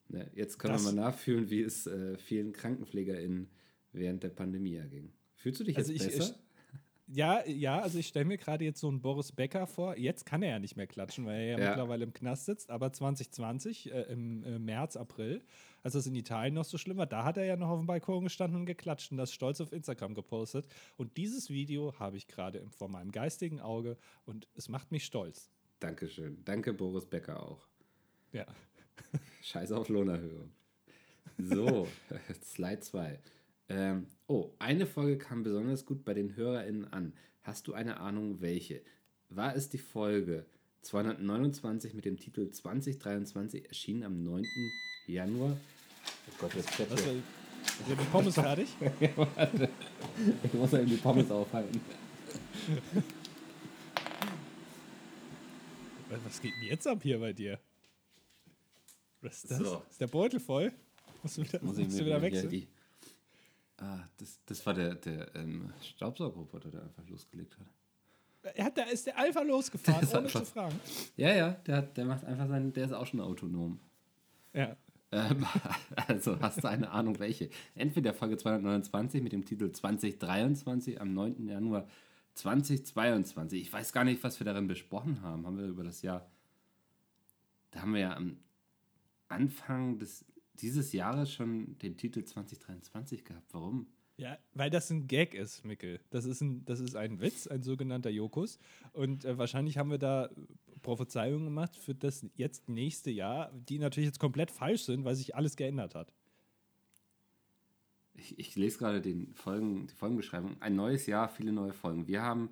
Ne, 0.08 0.30
jetzt 0.34 0.58
können 0.58 0.74
Das- 0.74 0.84
wir 0.86 0.92
mal 0.92 1.00
nachfühlen, 1.02 1.50
wie 1.50 1.62
es 1.62 1.86
äh, 1.86 2.16
vielen 2.16 2.52
KrankenpflegerInnen 2.52 3.48
während 3.92 4.22
der 4.22 4.30
Pandemie 4.30 4.74
erging. 4.76 5.12
Fühlst 5.34 5.60
du 5.60 5.64
dich 5.64 5.76
jetzt 5.76 5.90
Also 5.90 6.04
ich- 6.04 6.16
besser? 6.16 6.34
Ja, 7.10 7.42
ja, 7.46 7.80
also 7.80 7.98
ich 7.98 8.06
stelle 8.06 8.26
mir 8.26 8.36
gerade 8.36 8.64
jetzt 8.66 8.80
so 8.80 8.88
einen 8.88 9.00
Boris 9.00 9.32
Becker 9.32 9.66
vor. 9.66 9.96
Jetzt 9.96 10.26
kann 10.26 10.42
er 10.42 10.50
ja 10.50 10.58
nicht 10.58 10.76
mehr 10.76 10.86
klatschen, 10.86 11.24
weil 11.24 11.40
er 11.40 11.46
ja, 11.46 11.58
Ja. 11.58 11.68
mittlerweile 11.70 12.04
im 12.04 12.12
Knast 12.12 12.44
sitzt. 12.44 12.70
Aber 12.70 12.92
2020, 12.92 13.90
äh, 13.90 14.02
im 14.12 14.42
äh, 14.44 14.58
März, 14.58 14.94
April, 14.96 15.42
als 15.82 15.94
das 15.94 16.06
in 16.06 16.14
Italien 16.14 16.54
noch 16.54 16.66
so 16.66 16.76
schlimm 16.76 16.98
war, 16.98 17.06
da 17.06 17.24
hat 17.24 17.38
er 17.38 17.44
ja 17.44 17.56
noch 17.56 17.70
auf 17.70 17.78
dem 17.78 17.86
Balkon 17.86 18.24
gestanden 18.24 18.60
und 18.60 18.66
geklatscht 18.66 19.10
und 19.10 19.16
das 19.16 19.32
stolz 19.32 19.60
auf 19.62 19.72
Instagram 19.72 20.12
gepostet. 20.14 20.66
Und 20.98 21.16
dieses 21.16 21.48
Video 21.48 21.98
habe 21.98 22.18
ich 22.18 22.26
gerade 22.26 22.62
vor 22.76 22.88
meinem 22.88 23.10
geistigen 23.10 23.60
Auge 23.60 23.96
und 24.26 24.46
es 24.54 24.68
macht 24.68 24.92
mich 24.92 25.06
stolz. 25.06 25.50
Dankeschön. 25.80 26.44
Danke, 26.44 26.74
Boris 26.74 27.06
Becker 27.06 27.42
auch. 27.42 27.66
Ja. 28.32 28.44
Scheiß 29.42 29.72
auf 29.72 29.88
Lohnerhöhung. 29.88 30.50
So, 31.38 31.86
Slide 32.44 32.80
2. 32.80 33.18
Ähm, 33.68 34.06
oh, 34.26 34.50
eine 34.58 34.86
Folge 34.86 35.18
kam 35.18 35.42
besonders 35.42 35.84
gut 35.84 36.04
bei 36.04 36.14
den 36.14 36.36
HörerInnen 36.36 36.90
an. 36.92 37.12
Hast 37.42 37.66
du 37.68 37.74
eine 37.74 38.00
Ahnung, 38.00 38.40
welche? 38.40 38.82
War 39.28 39.54
es 39.54 39.68
die 39.68 39.78
Folge 39.78 40.46
229 40.82 41.94
mit 41.94 42.04
dem 42.04 42.18
Titel 42.18 42.50
2023, 42.50 43.66
erschienen 43.66 44.04
am 44.04 44.24
9. 44.24 44.44
Januar? 45.06 45.56
Oh 46.30 46.34
Gott, 46.38 46.52
fährt 46.52 46.90
Was, 46.90 47.00
äh, 47.02 47.14
sind 47.86 48.00
die 48.00 48.04
Pommes 48.10 48.34
fertig? 48.36 48.68
Ich 50.42 50.54
muss 50.54 50.72
ja 50.72 50.80
eben 50.80 50.90
die 50.90 50.96
Pommes 50.96 51.30
aufhalten. 51.30 51.80
Was 56.24 56.40
geht 56.40 56.52
denn 56.54 56.68
jetzt 56.68 56.86
ab 56.86 57.02
hier 57.02 57.18
bei 57.18 57.34
dir? 57.34 57.58
Was 59.20 59.44
ist 59.44 59.50
das? 59.50 59.58
So. 59.58 59.82
Ist 59.90 60.00
der 60.00 60.06
Beutel 60.06 60.40
voll? 60.40 60.72
Musst 61.22 61.36
du 61.36 61.42
wieder, 61.42 61.58
Muss 61.62 61.76
musst 61.76 61.92
ich 61.92 61.98
du 61.98 62.06
wieder 62.06 62.22
wechseln? 62.22 62.66
Ah, 63.78 64.00
das, 64.16 64.40
das 64.44 64.64
war 64.66 64.74
der, 64.74 64.94
der 64.96 65.34
ähm, 65.36 65.72
Staubsaugerroboter, 65.82 66.70
der 66.70 66.82
einfach 66.82 67.06
losgelegt 67.08 67.56
hat. 67.58 67.66
Er 68.54 68.64
hat, 68.66 68.78
da 68.78 68.82
ist 68.84 69.06
der 69.06 69.18
Alpha 69.18 69.42
losgefahren, 69.42 70.06
ohne 70.10 70.18
einfach- 70.18 70.40
zu 70.40 70.46
fragen. 70.46 70.80
Ja, 71.16 71.34
ja, 71.34 71.50
der, 71.50 71.76
hat, 71.76 71.96
der 71.96 72.04
macht 72.04 72.24
einfach 72.24 72.48
seinen, 72.48 72.72
der 72.72 72.86
ist 72.86 72.92
auch 72.92 73.06
schon 73.06 73.20
autonom. 73.20 73.78
Ja. 74.52 74.76
Ähm, 75.12 75.46
also 76.08 76.38
hast 76.40 76.62
du 76.62 76.68
eine 76.68 76.90
Ahnung, 76.90 77.18
welche? 77.18 77.50
Entweder 77.74 78.14
Folge 78.14 78.36
229 78.36 79.22
mit 79.22 79.32
dem 79.32 79.44
Titel 79.44 79.70
2023 79.70 81.00
am 81.00 81.14
9. 81.14 81.46
Januar 81.46 81.86
2022. 82.34 83.60
Ich 83.62 83.72
weiß 83.72 83.92
gar 83.92 84.04
nicht, 84.04 84.22
was 84.22 84.40
wir 84.40 84.44
darin 84.44 84.66
besprochen 84.66 85.22
haben. 85.22 85.46
Haben 85.46 85.58
wir 85.58 85.66
über 85.66 85.84
das 85.84 86.02
Jahr. 86.02 86.28
Da 87.70 87.82
haben 87.82 87.94
wir 87.94 88.00
ja 88.00 88.16
am 88.16 88.38
Anfang 89.28 89.98
des, 89.98 90.24
dieses 90.62 90.92
Jahres 90.92 91.32
schon 91.32 91.78
den 91.78 91.96
Titel 91.96 92.24
2023 92.24 93.24
gehabt. 93.24 93.52
Warum? 93.52 93.86
Ja, 94.18 94.36
weil 94.52 94.68
das 94.68 94.90
ein 94.90 95.06
Gag 95.06 95.34
ist, 95.34 95.64
Mickel. 95.64 96.00
Das 96.10 96.24
ist 96.24 96.40
ein, 96.40 96.64
das 96.64 96.80
ist 96.80 96.96
ein 96.96 97.20
Witz, 97.20 97.46
ein 97.46 97.62
sogenannter 97.62 98.10
Jokus. 98.10 98.58
Und 98.92 99.24
äh, 99.24 99.38
wahrscheinlich 99.38 99.78
haben 99.78 99.90
wir 99.90 99.98
da 99.98 100.28
Prophezeiungen 100.82 101.44
gemacht 101.44 101.76
für 101.76 101.94
das 101.94 102.26
jetzt 102.34 102.68
nächste 102.68 103.10
Jahr, 103.12 103.52
die 103.52 103.78
natürlich 103.78 104.08
jetzt 104.08 104.18
komplett 104.18 104.50
falsch 104.50 104.82
sind, 104.82 105.04
weil 105.04 105.14
sich 105.14 105.36
alles 105.36 105.56
geändert 105.56 105.94
hat. 105.94 106.12
Ich, 108.14 108.36
ich 108.40 108.56
lese 108.56 108.78
gerade 108.78 109.00
den 109.00 109.32
Folgen, 109.34 109.86
die 109.86 109.94
Folgenbeschreibung. 109.94 110.60
Ein 110.60 110.74
neues 110.74 111.06
Jahr, 111.06 111.28
viele 111.28 111.52
neue 111.52 111.72
Folgen. 111.72 112.08
Wir 112.08 112.22
haben 112.22 112.50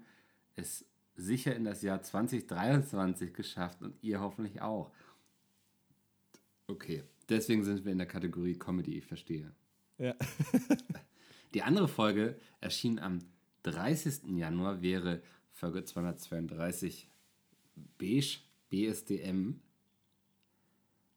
es 0.55 0.85
sicher 1.17 1.57
in 1.57 1.65
das 1.65 1.83
Jahr 1.83 2.01
2023 2.01 3.35
geschafft 3.35 3.83
und 3.83 3.97
ihr 4.03 4.21
hoffentlich 4.21 4.61
auch. 4.61 4.93
Okay, 6.69 7.03
deswegen 7.29 7.65
sind 7.65 7.85
wir 7.85 7.93
in 7.93 7.99
der 7.99 8.07
Kategorie 8.07 8.55
Comedy, 8.55 8.99
ich 8.99 9.07
verstehe. 9.07 9.53
Ja. 9.99 10.15
Die 11.55 11.63
andere 11.63 11.89
Folge 11.89 12.39
erschien 12.61 12.99
am 12.99 13.21
30. 13.63 14.37
Januar, 14.37 14.83
wäre 14.83 15.23
Folge 15.53 15.85
232 15.85 17.09
Beige 17.99 18.39
BSDM. 18.71 19.61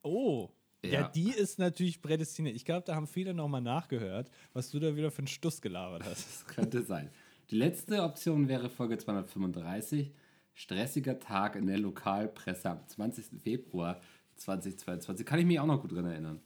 Oh. 0.02 0.50
Ja. 0.84 0.92
Ja. 0.92 1.08
die 1.10 1.32
ist 1.32 1.60
natürlich 1.60 2.02
prädestiniert. 2.02 2.56
Ich 2.56 2.64
glaube, 2.64 2.86
da 2.86 2.96
haben 2.96 3.08
viele 3.08 3.34
nochmal 3.34 3.62
nachgehört, 3.62 4.32
was 4.54 4.72
du 4.72 4.80
da 4.80 4.96
wieder 4.96 5.12
für 5.12 5.20
einen 5.20 5.28
Stuss 5.28 5.62
gelabert 5.62 6.06
hast. 6.06 6.26
Das 6.26 6.46
könnte 6.48 6.84
sein. 6.84 7.10
Die 7.50 7.58
letzte 7.58 8.04
Option 8.04 8.48
wäre 8.48 8.70
Folge 8.70 8.98
235, 8.98 10.14
stressiger 10.54 11.20
Tag 11.20 11.56
in 11.56 11.68
der 11.68 11.80
Lokalpresse 11.80 12.70
am 12.70 12.88
20. 12.88 13.42
Februar 13.42 14.00
2022. 14.40 15.26
Kann 15.26 15.40
ich 15.40 15.46
mich 15.46 15.60
auch 15.60 15.66
noch 15.66 15.82
gut 15.82 15.92
dran 15.92 16.06
erinnern. 16.06 16.42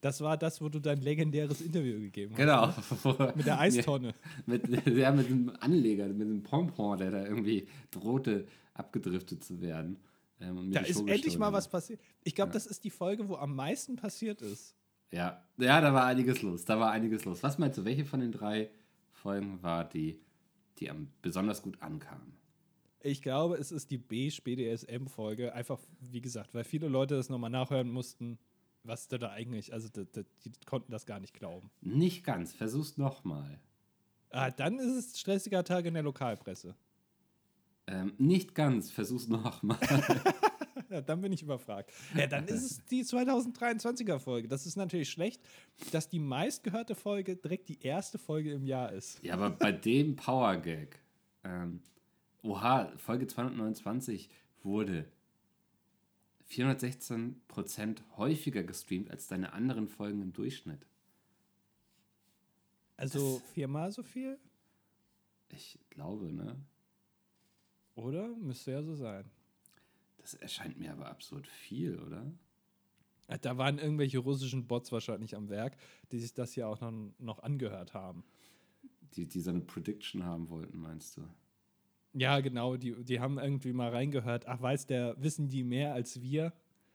Das 0.00 0.20
war 0.20 0.36
das, 0.36 0.60
wo 0.60 0.68
du 0.68 0.80
dein 0.80 1.00
legendäres 1.00 1.60
Interview 1.60 2.00
gegeben 2.00 2.32
hast. 2.32 2.38
Genau. 2.38 3.28
Mit 3.36 3.46
der 3.46 3.60
Eistonne. 3.60 4.14
mit, 4.46 4.66
ja, 4.88 5.12
mit 5.12 5.30
dem 5.30 5.52
Anleger, 5.60 6.08
mit 6.08 6.28
dem 6.28 6.42
Pompon, 6.42 6.98
der 6.98 7.12
da 7.12 7.24
irgendwie 7.24 7.68
drohte, 7.92 8.46
abgedriftet 8.74 9.44
zu 9.44 9.60
werden. 9.60 9.98
ähm, 10.40 10.72
Da 10.72 10.80
ist 10.80 10.98
endlich 10.98 11.38
mal 11.38 11.52
was 11.52 11.68
passiert. 11.68 12.00
Ich 12.24 12.34
glaube, 12.34 12.50
das 12.50 12.66
ist 12.66 12.82
die 12.82 12.90
Folge, 12.90 13.28
wo 13.28 13.36
am 13.36 13.54
meisten 13.54 13.94
passiert 13.94 14.42
ist. 14.42 14.74
Ja. 15.12 15.40
ja, 15.58 15.80
da 15.80 15.94
war 15.94 16.06
einiges 16.06 16.42
los. 16.42 16.64
Da 16.64 16.80
war 16.80 16.90
einiges 16.90 17.24
los. 17.24 17.42
Was 17.44 17.58
meinst 17.58 17.78
du, 17.78 17.84
welche 17.84 18.04
von 18.04 18.18
den 18.18 18.32
drei 18.32 18.70
Folgen 19.12 19.62
war 19.62 19.84
die, 19.84 20.18
die 20.78 20.90
am 20.90 21.08
besonders 21.20 21.62
gut 21.62 21.80
ankam? 21.80 22.32
Ich 23.02 23.22
glaube, 23.22 23.56
es 23.56 23.72
ist 23.72 23.90
die 23.90 23.98
Beige-BDSM-Folge. 23.98 25.52
Einfach, 25.54 25.78
wie 26.00 26.20
gesagt, 26.20 26.54
weil 26.54 26.64
viele 26.64 26.88
Leute 26.88 27.16
das 27.16 27.28
nochmal 27.28 27.50
nachhören 27.50 27.90
mussten, 27.90 28.38
was 28.84 29.08
da, 29.08 29.18
da 29.18 29.30
eigentlich, 29.30 29.72
also 29.72 29.88
da, 29.88 30.02
da, 30.12 30.22
die 30.44 30.52
konnten 30.66 30.90
das 30.92 31.06
gar 31.06 31.20
nicht 31.20 31.34
glauben. 31.34 31.70
Nicht 31.80 32.24
ganz. 32.24 32.52
Versuch's 32.52 32.96
nochmal. 32.96 33.60
Ah, 34.30 34.50
dann 34.50 34.78
ist 34.78 34.96
es 34.96 35.20
stressiger 35.20 35.64
Tag 35.64 35.84
in 35.84 35.94
der 35.94 36.02
Lokalpresse. 36.02 36.74
Ähm, 37.86 38.12
nicht 38.18 38.54
ganz. 38.54 38.90
Versuch's 38.90 39.28
nochmal. 39.28 39.78
Ja, 40.92 41.00
dann 41.00 41.22
bin 41.22 41.32
ich 41.32 41.42
überfragt. 41.42 41.90
Ja, 42.14 42.26
dann 42.26 42.46
ist 42.46 42.70
es 42.70 42.84
die 42.84 43.02
2023er 43.02 44.18
Folge. 44.18 44.46
Das 44.46 44.66
ist 44.66 44.76
natürlich 44.76 45.08
schlecht, 45.08 45.40
dass 45.90 46.06
die 46.10 46.18
meistgehörte 46.18 46.94
Folge 46.94 47.34
direkt 47.34 47.70
die 47.70 47.80
erste 47.80 48.18
Folge 48.18 48.52
im 48.52 48.66
Jahr 48.66 48.92
ist. 48.92 49.18
ja, 49.24 49.32
aber 49.32 49.48
bei 49.48 49.72
dem 49.72 50.16
Power 50.16 50.54
Gag. 50.58 51.00
Ähm, 51.44 51.80
oha, 52.42 52.92
Folge 52.96 53.26
229 53.26 54.28
wurde 54.62 55.06
416% 56.50 58.02
häufiger 58.16 58.62
gestreamt 58.62 59.10
als 59.10 59.26
deine 59.26 59.52
anderen 59.52 59.88
Folgen 59.88 60.20
im 60.22 60.32
Durchschnitt. 60.32 60.86
Also 62.96 63.40
viermal 63.54 63.90
so 63.90 64.02
viel, 64.02 64.38
Ich 65.48 65.78
glaube, 65.90 66.32
ne? 66.32 66.56
oder? 67.94 68.28
Müsste 68.36 68.72
ja 68.72 68.82
so 68.82 68.94
sein. 68.94 69.30
Das 70.18 70.34
erscheint 70.34 70.78
mir 70.78 70.92
aber 70.92 71.08
absurd 71.08 71.46
viel, 71.48 71.98
oder? 71.98 72.32
Ja, 73.28 73.38
Da 73.38 73.58
waren 73.58 73.78
irgendwelche 73.78 74.18
russischen 74.18 74.66
Bots 74.66 74.92
wahrscheinlich 74.92 75.34
am 75.34 75.48
Werk, 75.48 75.76
die 76.12 76.18
sich 76.20 76.32
das 76.32 76.54
ja 76.54 76.66
auch 76.68 76.80
noch, 76.80 76.92
noch 77.18 77.42
angehört 77.42 77.92
haben. 77.94 78.24
Die, 79.14 79.26
die 79.26 79.40
so 79.40 79.50
eine 79.50 79.60
Prediction 79.60 80.24
haben 80.24 80.48
wollten, 80.48 80.78
meinst 80.78 81.16
du? 81.16 81.22
Ja, 82.14 82.40
genau, 82.40 82.76
die, 82.76 83.04
die 83.04 83.20
haben 83.20 83.38
irgendwie 83.38 83.72
mal 83.72 83.90
reingehört, 83.90 84.46
ach, 84.46 84.60
weiß 84.60 84.86
der, 84.86 85.14
wissen 85.22 85.48
die 85.48 85.64
mehr 85.64 85.94
als 85.94 86.20
wir? 86.20 86.52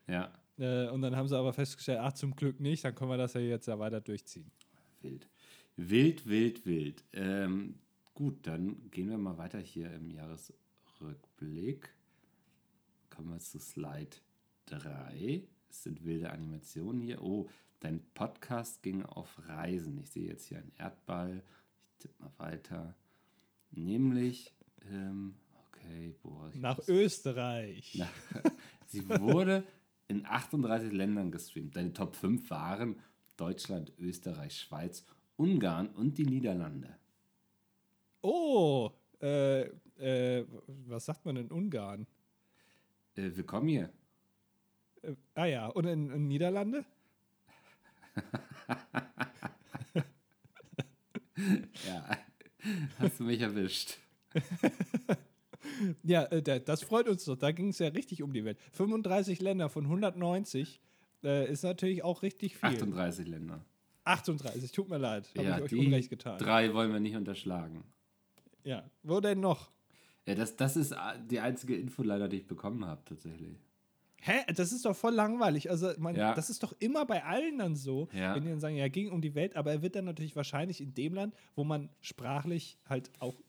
Ja, 0.08 0.32
Äh, 0.60 0.90
und 0.90 1.02
dann 1.02 1.16
haben 1.16 1.28
sie 1.28 1.38
aber 1.38 1.54
festgestellt, 1.54 2.00
ach, 2.02 2.14
zum 2.14 2.36
Glück 2.36 2.60
nicht, 2.60 2.84
dann 2.84 2.96
können 2.96 3.12
wir 3.12 3.18
das 3.18 3.34
ja 3.34 3.42
jetzt 3.42 3.68
ja 3.68 3.78
weiter 3.80 4.02
durchziehen. 4.02 4.52
wild. 5.02 5.28
Wild, 5.76 6.26
wild, 6.28 6.66
wild. 6.66 7.04
Ähm, 7.14 7.76
gut, 8.16 8.48
dann 8.48 8.90
gehen 8.90 9.10
wir 9.10 9.18
mal 9.20 9.38
weiter 9.38 9.60
hier 9.60 9.92
im 9.94 10.10
Jahresrückblick. 10.10 11.90
Kommen 13.12 13.30
wir 13.30 13.40
zu 13.40 13.60
Slide 13.60 14.18
3. 14.66 15.44
Es 15.70 15.84
sind 15.84 16.04
wilde 16.04 16.32
Animationen 16.32 17.02
hier. 17.02 17.22
Oh, 17.22 17.48
dein 17.80 18.02
Podcast 18.16 18.82
ging 18.82 19.04
auf 19.04 19.38
Reisen. 19.48 19.98
Ich 20.00 20.10
sehe 20.10 20.28
jetzt 20.28 20.46
hier 20.46 20.58
einen 20.58 20.72
Erdball. 20.78 21.44
Ich 21.92 21.98
tippe 22.00 22.24
mal 22.24 22.32
weiter. 22.38 22.96
Nämlich, 23.72 24.54
ähm, 24.90 25.36
okay, 25.68 26.16
boah. 26.22 26.52
Nach 26.56 26.80
Österreich. 26.88 28.02
Sie 28.88 29.08
wurde 29.08 29.64
in 30.08 30.26
38 30.26 30.92
Ländern 30.92 31.32
gestreamt. 31.32 31.76
Deine 31.76 31.94
Top 31.94 32.16
5 32.16 32.50
waren 32.50 33.00
Deutschland, 33.36 33.94
Österreich, 34.00 34.60
Schweiz, 34.60 35.06
Ungarn 35.36 35.90
und 35.90 36.18
die 36.18 36.26
Niederlande. 36.26 36.96
Oh, 38.22 38.92
äh, 39.22 39.62
äh, 40.00 40.46
was 40.68 41.06
sagt 41.06 41.26
man 41.26 41.38
in 41.38 41.52
Ungarn? 41.52 42.08
Äh, 43.16 43.32
willkommen 43.36 43.68
hier. 43.68 43.92
Äh, 45.02 45.16
ah 45.36 45.46
ja, 45.46 45.68
und 45.68 45.86
in, 45.86 46.10
in 46.12 46.28
Niederlande? 46.28 46.86
Ja, 51.86 52.18
hast 53.00 53.20
du 53.20 53.24
mich 53.24 53.40
erwischt. 53.42 53.98
Ja, 56.04 56.24
äh, 56.26 56.42
da- 56.42 56.60
das 56.60 56.82
freut 56.84 57.10
uns 57.10 57.26
doch. 57.26 57.36
Da 57.36 57.52
ging 57.52 57.70
es 57.70 57.80
ja 57.80 57.88
richtig 57.90 58.24
um 58.24 58.32
die 58.32 58.46
Welt. 58.46 58.58
35 58.74 59.42
Länder 59.42 59.70
von 59.70 59.84
190 59.86 60.80
äh, 61.24 61.52
ist 61.52 61.64
natürlich 61.64 62.04
auch 62.04 62.22
richtig 62.22 62.56
viel. 62.58 62.70
38 62.70 63.28
Länder. 63.28 63.66
38, 64.06 64.72
tut 64.72 64.90
mir 64.90 64.98
leid. 64.98 65.28
Habe 65.38 65.48
Ja, 65.48 65.58
ich 65.58 65.64
euch 65.64 65.70
die 65.72 65.76
Unrecht 65.86 66.10
getan. 66.10 66.40
drei 66.40 66.74
wollen 66.74 66.94
wir 66.94 67.00
nicht 67.02 67.16
unterschlagen. 67.16 67.84
Ja, 68.64 68.90
wo 69.04 69.20
denn 69.20 69.40
noch? 69.42 69.70
Ja, 70.26 70.36
das, 70.36 70.56
das 70.56 70.78
ist 70.78 70.92
äh, 70.94 70.96
die 71.30 71.40
einzige 71.40 71.76
Info 71.76 72.02
leider, 72.04 72.30
die 72.30 72.38
ich 72.38 72.48
bekommen 72.48 72.86
habe, 72.86 73.02
tatsächlich. 73.06 73.58
Hä? 74.22 74.44
Das 74.56 74.72
ist 74.72 74.84
doch 74.86 74.96
voll 74.96 75.14
langweilig. 75.14 75.70
Also, 75.70 75.92
man, 76.00 76.16
Ja. 76.16 76.34
das 76.34 76.50
ist 76.50 76.64
doch 76.64 76.74
immer 76.80 77.06
bei 77.06 77.24
allen 77.24 77.58
dann 77.60 77.76
so, 77.76 78.10
Ja. 78.14 78.36
wenn 78.36 78.44
die 78.44 78.50
dann 78.50 78.60
sagen, 78.60 78.76
ja, 78.76 78.88
ging 78.88 79.12
um 79.12 79.22
die 79.22 79.36
Welt, 79.36 79.56
aber 79.56 79.72
er 79.72 79.82
wird 79.82 79.96
dann 79.96 80.06
natürlich 80.06 80.36
wahrscheinlich 80.36 80.82
in 80.82 80.94
dem 80.94 81.14
Land, 81.14 81.36
wo 81.56 81.64
man 81.64 81.90
sprachlich 82.02 82.78
halt 82.88 83.12
auch 83.20 83.40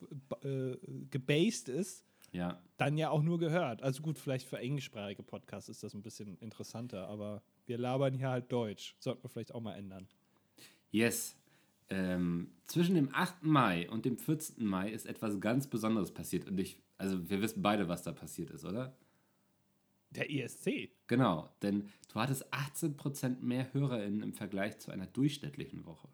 äh, 0.44 0.76
gebased 1.10 1.68
ist, 1.70 2.04
Ja, 2.32 2.60
dann 2.76 2.98
ja 2.98 3.08
auch 3.08 3.22
nur 3.22 3.38
gehört. 3.38 3.82
Also 3.82 4.02
gut, 4.02 4.18
vielleicht 4.18 4.46
für 4.46 4.58
englischsprachige 4.58 5.22
Podcasts 5.22 5.70
ist 5.70 5.82
das 5.82 5.94
ein 5.94 6.02
bisschen 6.02 6.36
interessanter, 6.38 7.08
aber 7.08 7.42
wir 7.66 7.78
labern 7.78 8.12
hier 8.12 8.28
halt 8.28 8.52
Deutsch. 8.52 8.94
Sollten 8.98 9.22
wir 9.24 9.30
vielleicht 9.30 9.54
auch 9.54 9.60
mal 9.62 9.74
ändern. 9.74 10.06
yes. 10.90 11.34
Ähm, 11.90 12.50
zwischen 12.66 12.96
dem 12.96 13.08
8. 13.14 13.42
Mai 13.44 13.88
und 13.88 14.04
dem 14.04 14.18
14. 14.18 14.62
Mai 14.66 14.90
ist 14.90 15.06
etwas 15.06 15.40
ganz 15.40 15.66
Besonderes 15.68 16.12
passiert. 16.12 16.46
Und 16.46 16.60
ich, 16.60 16.82
also 16.98 17.30
wir 17.30 17.40
wissen 17.40 17.62
beide, 17.62 17.88
was 17.88 18.02
da 18.02 18.12
passiert 18.12 18.50
ist, 18.50 18.66
oder? 18.66 18.94
Der 20.10 20.30
ESC. 20.30 20.90
Genau, 21.06 21.48
denn 21.62 21.88
du 22.12 22.14
hattest 22.20 22.52
18% 22.52 23.40
mehr 23.40 23.72
HörerInnen 23.72 24.22
im 24.22 24.32
Vergleich 24.32 24.78
zu 24.78 24.90
einer 24.90 25.06
durchschnittlichen 25.06 25.84
Woche. 25.84 26.08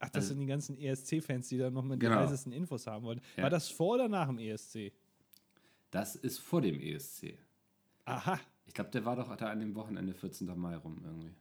Ach, 0.00 0.08
das 0.10 0.24
Also- 0.24 0.28
sind 0.28 0.40
die 0.40 0.46
ganzen 0.46 0.78
ESC-Fans, 0.78 1.48
die 1.48 1.58
da 1.58 1.70
noch 1.70 1.82
mit 1.82 2.00
Genau. 2.00 2.16
den 2.16 2.24
heißesten 2.24 2.52
Infos 2.52 2.86
haben 2.86 3.04
wollen. 3.04 3.20
Ja. 3.36 3.42
War 3.44 3.50
das 3.50 3.68
vor 3.68 3.94
oder 3.96 4.08
nach 4.08 4.28
dem 4.28 4.38
ESC? 4.38 4.92
Das 5.90 6.16
ist 6.16 6.38
vor 6.38 6.60
dem 6.60 6.80
ESC. 6.80 7.36
Aha. 8.04 8.38
Ich 8.66 8.74
glaube, 8.74 8.90
der 8.90 9.04
war 9.04 9.16
doch 9.16 9.34
da 9.36 9.50
an 9.50 9.60
dem 9.60 9.74
Wochenende 9.74 10.14
14. 10.14 10.54
Mai 10.58 10.76
rum 10.76 11.00
irgendwie. 11.04 11.32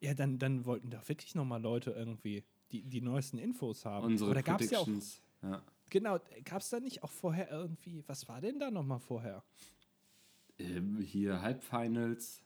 Ja, 0.00 0.14
dann, 0.14 0.38
dann 0.38 0.64
wollten 0.64 0.90
da 0.90 1.06
wirklich 1.08 1.34
nochmal 1.34 1.60
Leute 1.60 1.90
irgendwie 1.90 2.44
die, 2.72 2.82
die 2.82 3.00
neuesten 3.02 3.38
Infos 3.38 3.84
haben. 3.84 4.06
Unsere 4.06 4.30
Oder 4.30 4.42
gab 4.42 4.60
es 4.60 4.70
ja 4.70 4.78
auch, 4.78 4.84
Predictions. 4.84 5.20
Ja. 5.42 5.62
Genau, 5.90 6.18
gab 6.44 6.60
es 6.62 6.70
da 6.70 6.80
nicht 6.80 7.02
auch 7.02 7.10
vorher 7.10 7.50
irgendwie, 7.50 8.02
was 8.06 8.28
war 8.28 8.40
denn 8.40 8.58
da 8.58 8.70
nochmal 8.70 9.00
vorher? 9.00 9.44
Ähm, 10.58 11.00
hier 11.00 11.40
Halbfinals. 11.42 12.42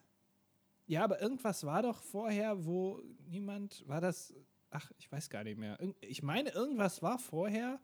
Ja, 0.86 1.04
aber 1.04 1.20
irgendwas 1.20 1.64
war 1.64 1.82
doch 1.82 2.02
vorher, 2.02 2.64
wo 2.66 3.00
niemand, 3.28 3.86
war 3.88 4.00
das, 4.00 4.34
ach, 4.70 4.90
ich 4.98 5.10
weiß 5.10 5.30
gar 5.30 5.44
nicht 5.44 5.58
mehr. 5.58 5.78
Ich 6.00 6.22
meine, 6.22 6.50
irgendwas 6.50 7.02
war 7.02 7.18
vorher, 7.18 7.80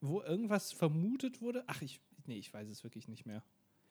wo 0.00 0.22
irgendwas 0.22 0.72
vermutet 0.72 1.40
wurde. 1.42 1.64
Ach, 1.66 1.82
ich, 1.82 2.00
nee, 2.26 2.38
ich 2.38 2.52
weiß 2.52 2.68
es 2.68 2.84
wirklich 2.84 3.08
nicht 3.08 3.26
mehr. 3.26 3.42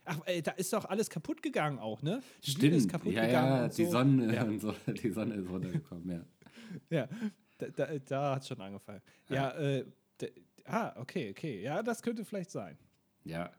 Ach, 0.05 0.19
ey, 0.25 0.41
da 0.41 0.51
ist 0.51 0.71
doch 0.73 0.85
alles 0.85 1.09
kaputt 1.09 1.41
gegangen 1.41 1.79
auch, 1.79 2.01
ne? 2.03 2.21
Die 2.45 2.51
Bühne 2.53 2.75
ist 2.75 2.83
Stimmt. 2.83 2.91
kaputt 2.91 3.13
Ja, 3.13 3.25
gegangen 3.25 3.49
ja, 3.57 3.67
die 3.67 3.85
so. 3.85 3.91
Sonne 3.91 4.33
Ja. 4.35 4.43
und 4.45 4.59
so, 4.59 4.71
die 4.87 5.09
Sonne 5.11 5.35
ist 5.35 5.49
runtergekommen, 5.49 6.09
ja. 6.09 6.25
Ja, 6.89 7.07
da, 7.57 7.67
da, 7.69 7.99
da 7.99 8.35
hat 8.35 8.41
es 8.41 8.47
schon 8.47 8.59
angefangen. 8.61 9.01
Ja, 9.29 9.51
äh, 9.51 9.83
d- 9.83 9.91
ah, 10.65 10.93
okay, 10.99 11.31
okay. 11.31 11.61
Ja, 11.61 11.81
das 11.83 12.01
könnte 12.01 12.25
vielleicht 12.25 12.51
sein. 12.51 12.77
Ja, 13.23 13.51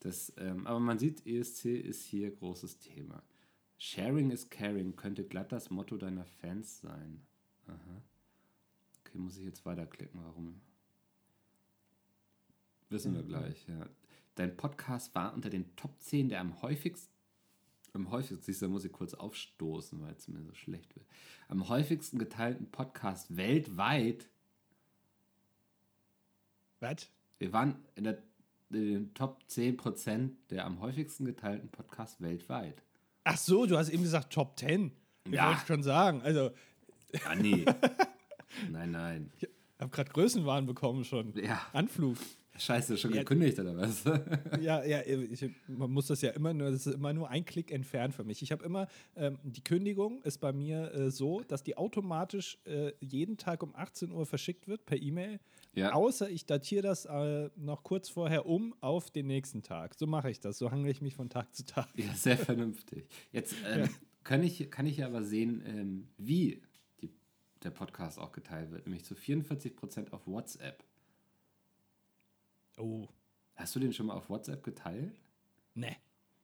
das, 0.00 0.32
ähm, 0.36 0.66
aber 0.66 0.78
man 0.80 0.98
sieht, 0.98 1.26
ESC 1.26 1.66
ist 1.80 2.04
hier 2.04 2.30
großes 2.30 2.78
Thema. 2.78 3.22
Sharing 3.78 4.30
is 4.30 4.48
caring 4.50 4.96
könnte 4.96 5.24
glatt 5.24 5.52
das 5.52 5.70
Motto 5.70 5.96
deiner 5.96 6.24
Fans 6.24 6.80
sein. 6.80 7.22
Aha. 7.66 8.02
Okay, 9.00 9.18
muss 9.18 9.36
ich 9.38 9.44
jetzt 9.44 9.64
weiterklicken, 9.64 10.20
warum? 10.22 10.60
Wissen 12.90 13.14
wir 13.14 13.22
Mhm. 13.22 13.28
gleich, 13.28 13.66
ja. 13.68 13.88
Dein 14.34 14.56
Podcast 14.56 15.14
war 15.14 15.34
unter 15.34 15.50
den 15.50 15.74
Top 15.76 16.00
10 16.00 16.28
der 16.28 16.40
am 16.40 16.62
häufigsten, 16.62 17.12
am 17.92 18.10
häufigsten, 18.10 18.44
siehst 18.44 18.62
du, 18.62 18.66
da 18.66 18.70
muss 18.72 18.84
ich 18.84 18.92
kurz 18.92 19.14
aufstoßen, 19.14 20.00
weil 20.00 20.14
es 20.14 20.28
mir 20.28 20.42
so 20.42 20.54
schlecht 20.54 20.94
wird. 20.94 21.06
Am 21.48 21.68
häufigsten 21.68 22.18
geteilten 22.18 22.70
Podcast 22.70 23.36
weltweit 23.36 24.28
Was? 26.80 27.08
Wir 27.38 27.52
waren 27.52 27.76
in, 27.94 28.04
der, 28.04 28.18
in 28.70 28.92
den 28.92 29.14
Top 29.14 29.42
10% 29.50 30.30
der 30.50 30.64
am 30.64 30.80
häufigsten 30.80 31.24
geteilten 31.24 31.68
Podcasts 31.70 32.20
weltweit. 32.20 32.82
Ach 33.24 33.36
so, 33.36 33.66
du 33.66 33.76
hast 33.76 33.88
eben 33.90 34.02
gesagt 34.02 34.32
Top 34.32 34.58
10. 34.58 34.92
Ich 35.24 35.32
Ja. 35.32 35.48
wollte 35.50 35.66
schon 35.66 35.82
sagen. 35.82 36.22
Also, 36.22 36.50
Ah, 37.26 37.34
nee. 37.34 37.64
nein, 38.70 38.90
nein. 38.90 39.32
ich 39.38 39.48
habe 39.80 39.90
gerade 39.90 40.10
Größenwahn 40.10 40.66
bekommen 40.66 41.04
schon. 41.04 41.32
Ja, 41.42 41.60
Anflug. 41.72 42.16
Scheiße, 42.58 42.96
schon 42.98 43.12
Ja. 43.14 43.20
gekündigt 43.20 43.58
oder 43.58 43.76
was? 43.76 44.04
Ja, 44.60 44.84
ja, 44.84 45.00
ich, 45.02 45.48
man 45.66 45.90
muss 45.90 46.08
das 46.08 46.20
ja 46.22 46.30
immer 46.30 46.52
nur, 46.52 46.70
das 46.70 46.86
ist 46.86 46.94
immer 46.94 47.12
nur 47.12 47.28
ein 47.30 47.44
Klick 47.44 47.70
entfernt 47.70 48.14
für 48.14 48.24
mich. 48.24 48.42
Ich 48.42 48.52
habe 48.52 48.64
immer, 48.64 48.88
ähm, 49.16 49.38
die 49.44 49.62
Kündigung 49.62 50.20
ist 50.22 50.38
bei 50.38 50.52
mir 50.52 50.92
äh, 50.94 51.10
so, 51.10 51.42
dass 51.42 51.62
die 51.62 51.76
automatisch 51.76 52.58
äh, 52.64 52.92
jeden 53.00 53.36
Tag 53.36 53.62
um 53.62 53.74
18 53.74 54.10
Uhr 54.10 54.26
verschickt 54.26 54.68
wird 54.68 54.84
per 54.86 55.00
E-Mail. 55.00 55.40
Ja. 55.74 55.92
Außer 55.92 56.28
ich 56.30 56.46
datiere 56.46 56.82
das 56.82 57.04
äh, 57.04 57.50
noch 57.56 57.82
kurz 57.84 58.08
vorher 58.08 58.46
um 58.46 58.74
auf 58.80 59.10
den 59.10 59.26
nächsten 59.28 59.62
Tag. 59.62 59.94
So 59.94 60.06
mache 60.06 60.30
ich 60.30 60.40
das. 60.40 60.58
So 60.58 60.70
hangle 60.70 60.90
ich 60.90 61.00
mich 61.00 61.14
von 61.14 61.28
Tag 61.30 61.54
zu 61.54 61.64
Tag. 61.64 61.88
ja, 61.96 62.12
sehr 62.14 62.36
vernünftig. 62.38 63.06
Jetzt 63.32 63.54
ähm, 63.70 63.80
Ja. 63.82 63.88
kann, 64.24 64.42
ich, 64.42 64.70
kann 64.70 64.86
ich 64.86 65.04
aber 65.04 65.22
sehen, 65.22 65.62
ähm, 65.66 66.08
wie 66.16 66.62
die, 67.00 67.10
der 67.62 67.70
Podcast 67.70 68.18
auch 68.18 68.32
geteilt 68.32 68.70
wird, 68.72 68.86
nämlich 68.86 69.04
zu 69.04 69.14
44% 69.14 70.10
auf 70.10 70.26
WhatsApp. 70.26 70.82
Oh, 72.78 73.08
Hast 73.56 73.74
du 73.74 73.80
den 73.80 73.92
schon 73.92 74.06
mal 74.06 74.14
auf 74.14 74.30
WhatsApp 74.30 74.62
geteilt? 74.62 75.20
ne. 75.74 75.96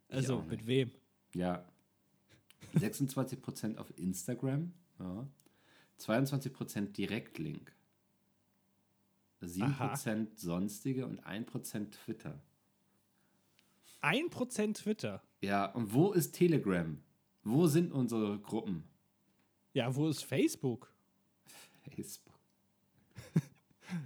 Ich 0.09 0.17
Also, 0.17 0.43
mit 0.43 0.67
wem? 0.67 0.91
Ja. 1.33 1.65
26% 2.75 3.77
auf 3.79 3.97
Instagram. 3.99 4.73
Ja. 4.99 5.27
22% 5.99 6.93
Direktlink. 6.93 7.73
7% 9.43 10.37
sonstige 10.37 11.07
und 11.07 11.25
1% 11.25 11.91
Twitter. 11.91 12.41
1% 14.03 14.75
Twitter. 14.75 15.23
Ja, 15.41 15.67
und 15.67 15.93
wo 15.93 16.13
ist 16.13 16.33
Telegram? 16.33 17.01
Wo 17.43 17.67
sind 17.67 17.93
unsere 17.93 18.39
Gruppen? 18.39 18.85
Ja, 19.73 19.95
wo 19.95 20.09
ist 20.09 20.25
Facebook? 20.25 20.93
Facebook. 21.95 22.34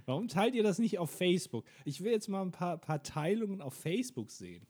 Warum 0.05 0.27
teilt 0.27 0.55
ihr 0.55 0.63
das 0.63 0.79
nicht 0.79 0.97
auf 0.99 1.11
Facebook? 1.11 1.65
Ich 1.85 2.03
will 2.03 2.11
jetzt 2.11 2.27
mal 2.27 2.41
ein 2.41 2.51
paar, 2.51 2.77
paar 2.77 3.01
Teilungen 3.03 3.61
auf 3.61 3.73
Facebook 3.73 4.31
sehen. 4.31 4.65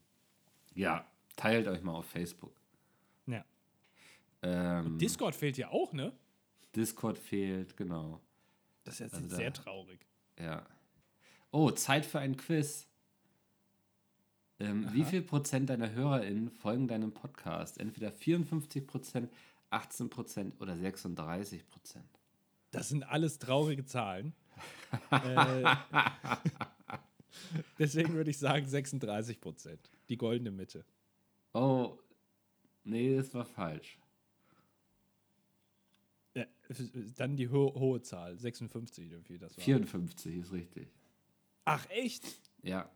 Ja, 0.74 1.04
teilt 1.36 1.66
euch 1.68 1.82
mal 1.82 1.94
auf 1.94 2.06
Facebook. 2.06 2.54
Ja. 3.26 3.44
Ähm, 4.42 4.98
Discord 4.98 5.34
fehlt 5.34 5.58
ja 5.58 5.68
auch, 5.70 5.92
ne? 5.92 6.12
Discord 6.74 7.18
fehlt, 7.18 7.76
genau. 7.76 8.20
Das 8.84 8.94
ist 8.94 9.00
jetzt 9.00 9.14
Also 9.14 9.28
da- 9.28 9.36
sehr 9.36 9.52
traurig. 9.52 10.06
Ja. 10.38 10.66
Oh, 11.50 11.70
Zeit 11.70 12.06
für 12.06 12.20
ein 12.20 12.36
Quiz. 12.36 12.86
Ähm, 14.60 14.86
wie 14.92 15.04
viel 15.04 15.22
Prozent 15.22 15.70
deiner 15.70 15.90
HörerInnen 15.92 16.50
folgen 16.50 16.86
deinem 16.86 17.12
Podcast? 17.12 17.78
Entweder 17.78 18.12
54 18.12 18.86
Prozent, 18.86 19.32
18 19.70 20.10
Prozent 20.10 20.60
oder 20.60 20.76
36 20.76 21.66
Prozent. 21.68 22.04
Das 22.70 22.88
sind 22.88 23.02
alles 23.04 23.38
traurige 23.38 23.84
Zahlen. 23.84 24.34
Äh, 25.10 25.76
deswegen 27.78 28.14
würde 28.14 28.30
ich 28.30 28.38
sagen 28.38 28.66
36 28.66 29.40
Prozent. 29.40 29.90
Die 30.08 30.16
goldene 30.16 30.50
Mitte. 30.50 30.84
Oh, 31.52 31.98
nee, 32.84 33.16
das 33.16 33.32
war 33.34 33.44
falsch. 33.44 33.98
Ja, 36.34 36.46
dann 37.16 37.36
die 37.36 37.48
ho 37.48 37.74
hohe 37.74 38.00
Zahl, 38.02 38.38
56 38.38 39.08
oder 39.08 39.18
wie 39.20 39.24
viel 39.24 39.38
das 39.38 39.56
war. 39.56 39.64
54 39.64 40.36
ist 40.36 40.52
richtig. 40.52 40.88
Ach 41.64 41.88
echt? 41.90 42.24
Ja. 42.62 42.90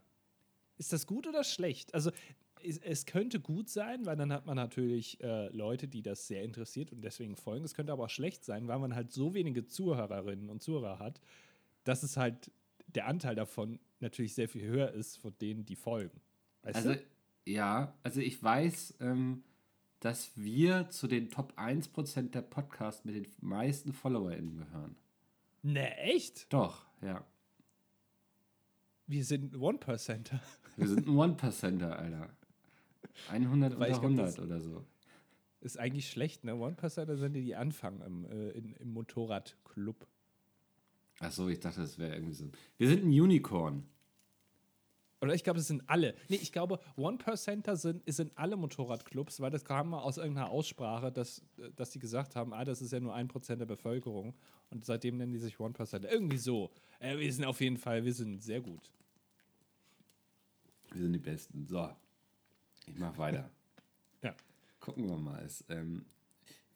Ist 0.77 0.93
das 0.93 1.05
gut 1.07 1.27
oder 1.27 1.43
schlecht? 1.43 1.93
Also 1.93 2.11
es, 2.63 2.77
es 2.79 3.05
könnte 3.05 3.39
gut 3.39 3.69
sein, 3.69 4.05
weil 4.05 4.15
dann 4.15 4.31
hat 4.31 4.45
man 4.45 4.55
natürlich 4.55 5.21
äh, 5.21 5.47
Leute, 5.49 5.87
die 5.87 6.01
das 6.01 6.27
sehr 6.27 6.43
interessiert 6.43 6.91
und 6.91 7.01
deswegen 7.01 7.35
folgen. 7.35 7.65
Es 7.65 7.73
könnte 7.73 7.93
aber 7.93 8.05
auch 8.05 8.09
schlecht 8.09 8.43
sein, 8.43 8.67
weil 8.67 8.79
man 8.79 8.95
halt 8.95 9.11
so 9.11 9.33
wenige 9.33 9.65
Zuhörerinnen 9.65 10.49
und 10.49 10.63
Zuhörer 10.63 10.99
hat, 10.99 11.21
dass 11.85 12.03
es 12.03 12.17
halt 12.17 12.51
der 12.87 13.07
Anteil 13.07 13.35
davon 13.35 13.79
natürlich 14.01 14.35
sehr 14.35 14.49
viel 14.49 14.63
höher 14.63 14.91
ist 14.91 15.17
von 15.17 15.33
denen, 15.39 15.65
die 15.65 15.75
folgen. 15.75 16.19
Weißt 16.63 16.75
Also, 16.75 16.93
du? 16.93 17.01
Ja, 17.45 17.93
also 18.03 18.19
ich 18.21 18.41
weiß, 18.41 18.95
ähm, 18.99 19.43
dass 19.99 20.31
wir 20.35 20.89
zu 20.89 21.07
den 21.07 21.29
Top 21.29 21.53
1% 21.57 22.31
der 22.31 22.41
Podcasts 22.41 23.05
mit 23.05 23.15
den 23.15 23.27
meisten 23.41 23.93
FollowerInnen 23.93 24.57
gehören. 24.57 24.95
Ne, 25.61 25.95
echt? 25.97 26.51
Doch, 26.53 26.85
ja. 27.01 27.25
Wir 29.07 29.23
sind 29.23 29.55
One-Percenter. 29.57 30.39
Wir 30.77 30.87
sind 30.87 31.07
ein 31.07 31.15
One-Percenter, 31.15 31.97
Alter. 31.97 32.29
100 33.29 33.73
Weil 33.73 33.77
oder 33.77 33.87
ich 33.87 33.93
glaub, 33.93 34.03
100 34.03 34.27
das- 34.27 34.39
oder 34.39 34.59
so. 34.61 34.83
Ist 35.61 35.79
eigentlich 35.79 36.09
schlecht, 36.09 36.43
ne? 36.43 36.55
One-Percenter 36.55 37.15
sind 37.17 37.33
die, 37.33 37.41
die 37.43 37.55
anfangen 37.55 38.01
im, 38.01 38.25
äh, 38.25 38.49
in, 38.49 38.73
im 38.73 38.89
Motorradclub. 38.93 40.05
Achso, 41.19 41.47
ich 41.47 41.59
dachte, 41.59 41.81
das 41.81 41.97
wäre 41.97 42.13
irgendwie 42.13 42.33
so. 42.33 42.49
Wir 42.77 42.89
sind 42.89 43.03
ein 43.03 43.09
Unicorn. 43.09 43.83
Oder 45.21 45.33
ich 45.33 45.43
glaube, 45.43 45.59
es 45.59 45.67
sind 45.67 45.81
alle. 45.87 46.13
Nee, 46.27 46.35
ich 46.35 46.51
glaube, 46.51 46.79
One-Percenter 46.97 47.77
sind, 47.77 48.03
sind 48.05 48.37
alle 48.37 48.57
Motorradclubs, 48.57 49.39
weil 49.39 49.49
das 49.49 49.63
kam 49.63 49.89
mal 49.89 49.99
aus 49.99 50.17
irgendeiner 50.17 50.49
Aussprache, 50.49 51.11
dass, 51.11 51.41
dass 51.75 51.89
die 51.89 51.99
gesagt 51.99 52.35
haben, 52.35 52.53
ah, 52.53 52.65
das 52.65 52.81
ist 52.81 52.91
ja 52.91 52.99
nur 52.99 53.13
ein 53.13 53.27
Prozent 53.27 53.61
der 53.61 53.65
Bevölkerung. 53.65 54.35
Und 54.69 54.85
seitdem 54.85 55.17
nennen 55.17 55.31
die 55.31 55.39
sich 55.39 55.59
One-Percenter. 55.59 56.11
Irgendwie 56.11 56.37
so. 56.37 56.69
Äh, 56.99 57.17
wir 57.17 57.31
sind 57.31 57.45
auf 57.45 57.61
jeden 57.61 57.77
Fall, 57.77 58.03
wir 58.03 58.13
sind 58.13 58.43
sehr 58.43 58.61
gut. 58.61 58.91
Wir 60.91 61.01
sind 61.01 61.13
die 61.13 61.19
Besten. 61.19 61.65
So, 61.65 61.89
ich 62.85 62.97
mach 62.97 63.17
weiter. 63.17 63.49
Ja. 64.21 64.33
Gucken 64.79 65.07
wir 65.07 65.17
mal. 65.17 65.43
Es, 65.43 65.63
ähm, 65.69 66.03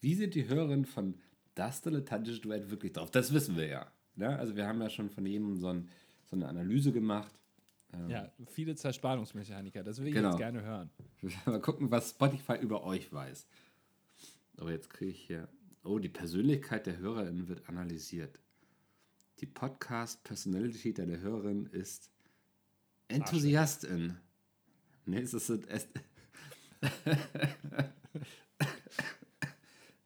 wie 0.01 0.13
sind 0.13 0.35
die 0.35 0.47
Hörerinnen 0.47 0.85
von 0.85 1.15
das 1.55 1.81
dilettantische 1.81 2.41
Duett 2.41 2.69
wirklich 2.69 2.93
drauf? 2.93 3.09
Das 3.09 3.33
wissen 3.33 3.57
wir 3.57 3.65
ja. 3.65 3.91
Ne? 4.19 4.37
Also 4.37 4.55
wir 4.55 4.67
haben 4.67 4.81
ja 4.81 4.89
schon 4.89 5.09
von 5.09 5.25
jedem 5.25 5.57
so, 5.57 5.69
ein, 5.69 5.89
so 6.25 6.35
eine 6.35 6.47
Analyse 6.47 6.91
gemacht. 6.91 7.31
Ja, 8.07 8.31
viele 8.45 8.75
Zerspannungsmechaniker, 8.75 9.81
das 9.83 9.99
will 9.99 10.09
ich 10.09 10.13
Genau. 10.13 10.29
jetzt 10.29 10.37
gerne 10.37 10.61
hören. 10.61 10.91
Mal 11.45 11.59
gucken, 11.59 11.89
was 11.89 12.11
Spotify 12.11 12.57
über 12.61 12.83
euch 12.83 13.11
weiß. 13.11 13.47
Aber 14.57 14.71
jetzt 14.71 14.91
kriege 14.91 15.09
ich 15.11 15.21
hier. 15.25 15.47
Oh, 15.83 15.97
die 15.97 16.09
Persönlichkeit 16.09 16.85
der 16.85 16.97
HörerInnen 16.97 17.47
wird 17.47 17.67
analysiert. 17.67 18.37
Die 19.39 19.47
Podcast-Personality 19.47 20.93
der 20.93 21.19
Hörerin 21.19 21.65
ist 21.67 22.11
Enthusiastin. 23.07 24.17
Nee, 25.05 25.21
es 25.21 25.33
ist 25.33 25.49
es. 25.49 25.87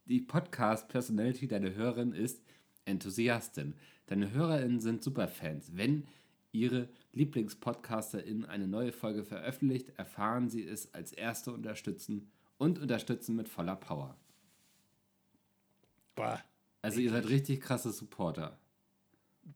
Die 0.06 0.22
Podcast-Personality 0.22 1.48
deiner 1.48 1.74
Hörerin 1.74 2.14
ist 2.14 2.42
Enthusiastin. 2.86 3.74
Deine 4.08 4.32
HörerInnen 4.32 4.80
sind 4.80 5.04
Superfans. 5.04 5.76
Wenn 5.76 6.08
ihre 6.52 6.90
Lieblingspodcasterin 7.14 8.46
eine 8.46 8.68
neue 8.68 8.92
Folge 8.92 9.24
veröffentlicht, 9.24 9.90
erfahren 9.98 10.50
sie 10.50 10.66
es 10.66 10.94
als 10.94 11.12
erste 11.12 11.52
unterstützen 11.52 12.32
und 12.58 12.80
unterstützen 12.80 13.36
mit 13.36 13.50
voller 13.50 13.76
Power. 13.76 14.16
Bah. 16.16 16.40
Also 16.82 17.00
ihr 17.00 17.12
seid 17.12 17.28
richtig 17.30 17.62
krasse 17.62 17.92
Supporter. 17.92 18.60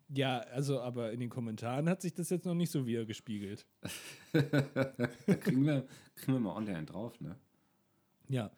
Ja, 0.09 0.39
also, 0.39 0.81
aber 0.81 1.11
in 1.11 1.19
den 1.19 1.29
Kommentaren 1.29 1.87
hat 1.89 2.01
sich 2.01 2.13
das 2.13 2.29
jetzt 2.29 2.45
noch 2.45 2.55
nicht 2.55 2.71
so 2.71 2.85
wieder 2.85 3.05
gespiegelt. 3.05 3.65
Kriegen 4.31 5.65
wir, 5.65 5.87
kriegen 6.15 6.33
wir 6.33 6.39
mal 6.39 6.55
online 6.55 6.85
drauf, 6.85 7.19
ne? 7.21 7.37
Ja. 8.27 8.51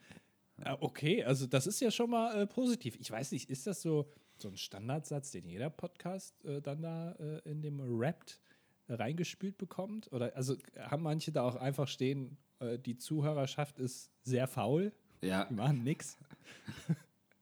Ah, 0.63 0.77
Okay, 0.79 1.23
also 1.23 1.45
das 1.45 1.67
ist 1.67 1.79
ja 1.79 1.91
schon 1.91 2.09
mal 2.09 2.41
äh, 2.41 2.47
positiv. 2.47 2.97
Ich 2.99 3.09
weiß 3.11 3.31
nicht, 3.31 3.49
ist 3.49 3.67
das 3.67 3.81
so, 3.81 4.11
so 4.41 4.49
ein 4.49 4.57
Standardsatz, 4.57 5.31
den 5.31 5.47
jeder 5.47 5.69
Podcast 5.69 6.43
äh, 6.45 6.61
dann 6.61 6.81
da 6.81 7.11
äh, 7.13 7.39
in 7.49 7.61
dem 7.61 7.79
Rapt 7.81 8.39
äh, 8.87 8.93
reingespült 8.93 9.57
bekommt? 9.57 10.11
Oder 10.11 10.35
also 10.35 10.55
haben 10.77 11.03
manche 11.03 11.31
da 11.31 11.43
auch 11.43 11.55
einfach 11.55 11.87
stehen, 11.87 12.37
äh, 12.59 12.77
die 12.79 12.97
Zuhörerschaft 12.97 13.79
ist 13.79 14.11
sehr 14.23 14.47
faul, 14.47 14.91
Ja, 15.21 15.45
die 15.45 15.53
machen 15.55 15.83
nix. 15.83 16.17
Oder 16.89 16.97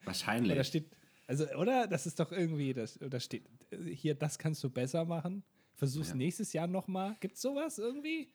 wahrscheinlich. 0.06 0.68
steht, 0.68 0.90
also, 1.28 1.46
oder? 1.58 1.88
Das 1.88 2.06
ist 2.08 2.20
doch 2.20 2.32
irgendwie, 2.32 2.74
das, 2.74 2.98
da 3.02 3.20
steht 3.20 3.46
äh, 3.72 3.78
hier, 3.94 4.16
das 4.16 4.40
kannst 4.40 4.64
du 4.64 4.70
besser 4.70 5.04
machen. 5.06 5.44
Versuch's 5.76 6.10
Ja. 6.10 6.16
nächstes 6.16 6.54
Jahr 6.54 6.68
nochmal. 6.68 7.18
Gibt's 7.20 7.42
sowas 7.42 7.78
irgendwie? 7.78 8.32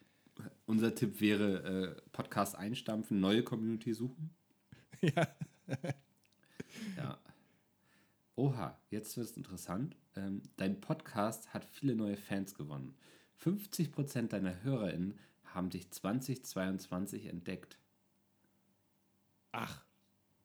Unser 0.67 0.95
Tipp 0.95 1.21
wäre 1.21 1.97
äh, 1.97 2.03
Podcast 2.13 2.57
einstampfen, 2.57 3.21
neue 3.21 3.43
Community 3.43 3.93
suchen. 3.95 4.35
ja. 5.01 5.27
Ja. 6.97 7.19
Oha, 8.37 8.79
jetzt 8.91 9.17
wird 9.17 9.29
es 9.29 9.37
interessant. 9.37 9.97
Ähm, 10.17 10.43
dein 10.57 10.81
Podcast 10.81 11.53
hat 11.53 11.65
viele 11.65 11.95
neue 11.95 12.17
Fans 12.17 12.55
gewonnen. 12.55 12.95
50% 13.43 14.29
deiner 14.29 14.63
HörerInnen 14.63 15.19
haben 15.45 15.71
dich 15.71 15.91
2022 15.91 17.27
entdeckt. 17.27 17.79
Ach. 19.53 19.85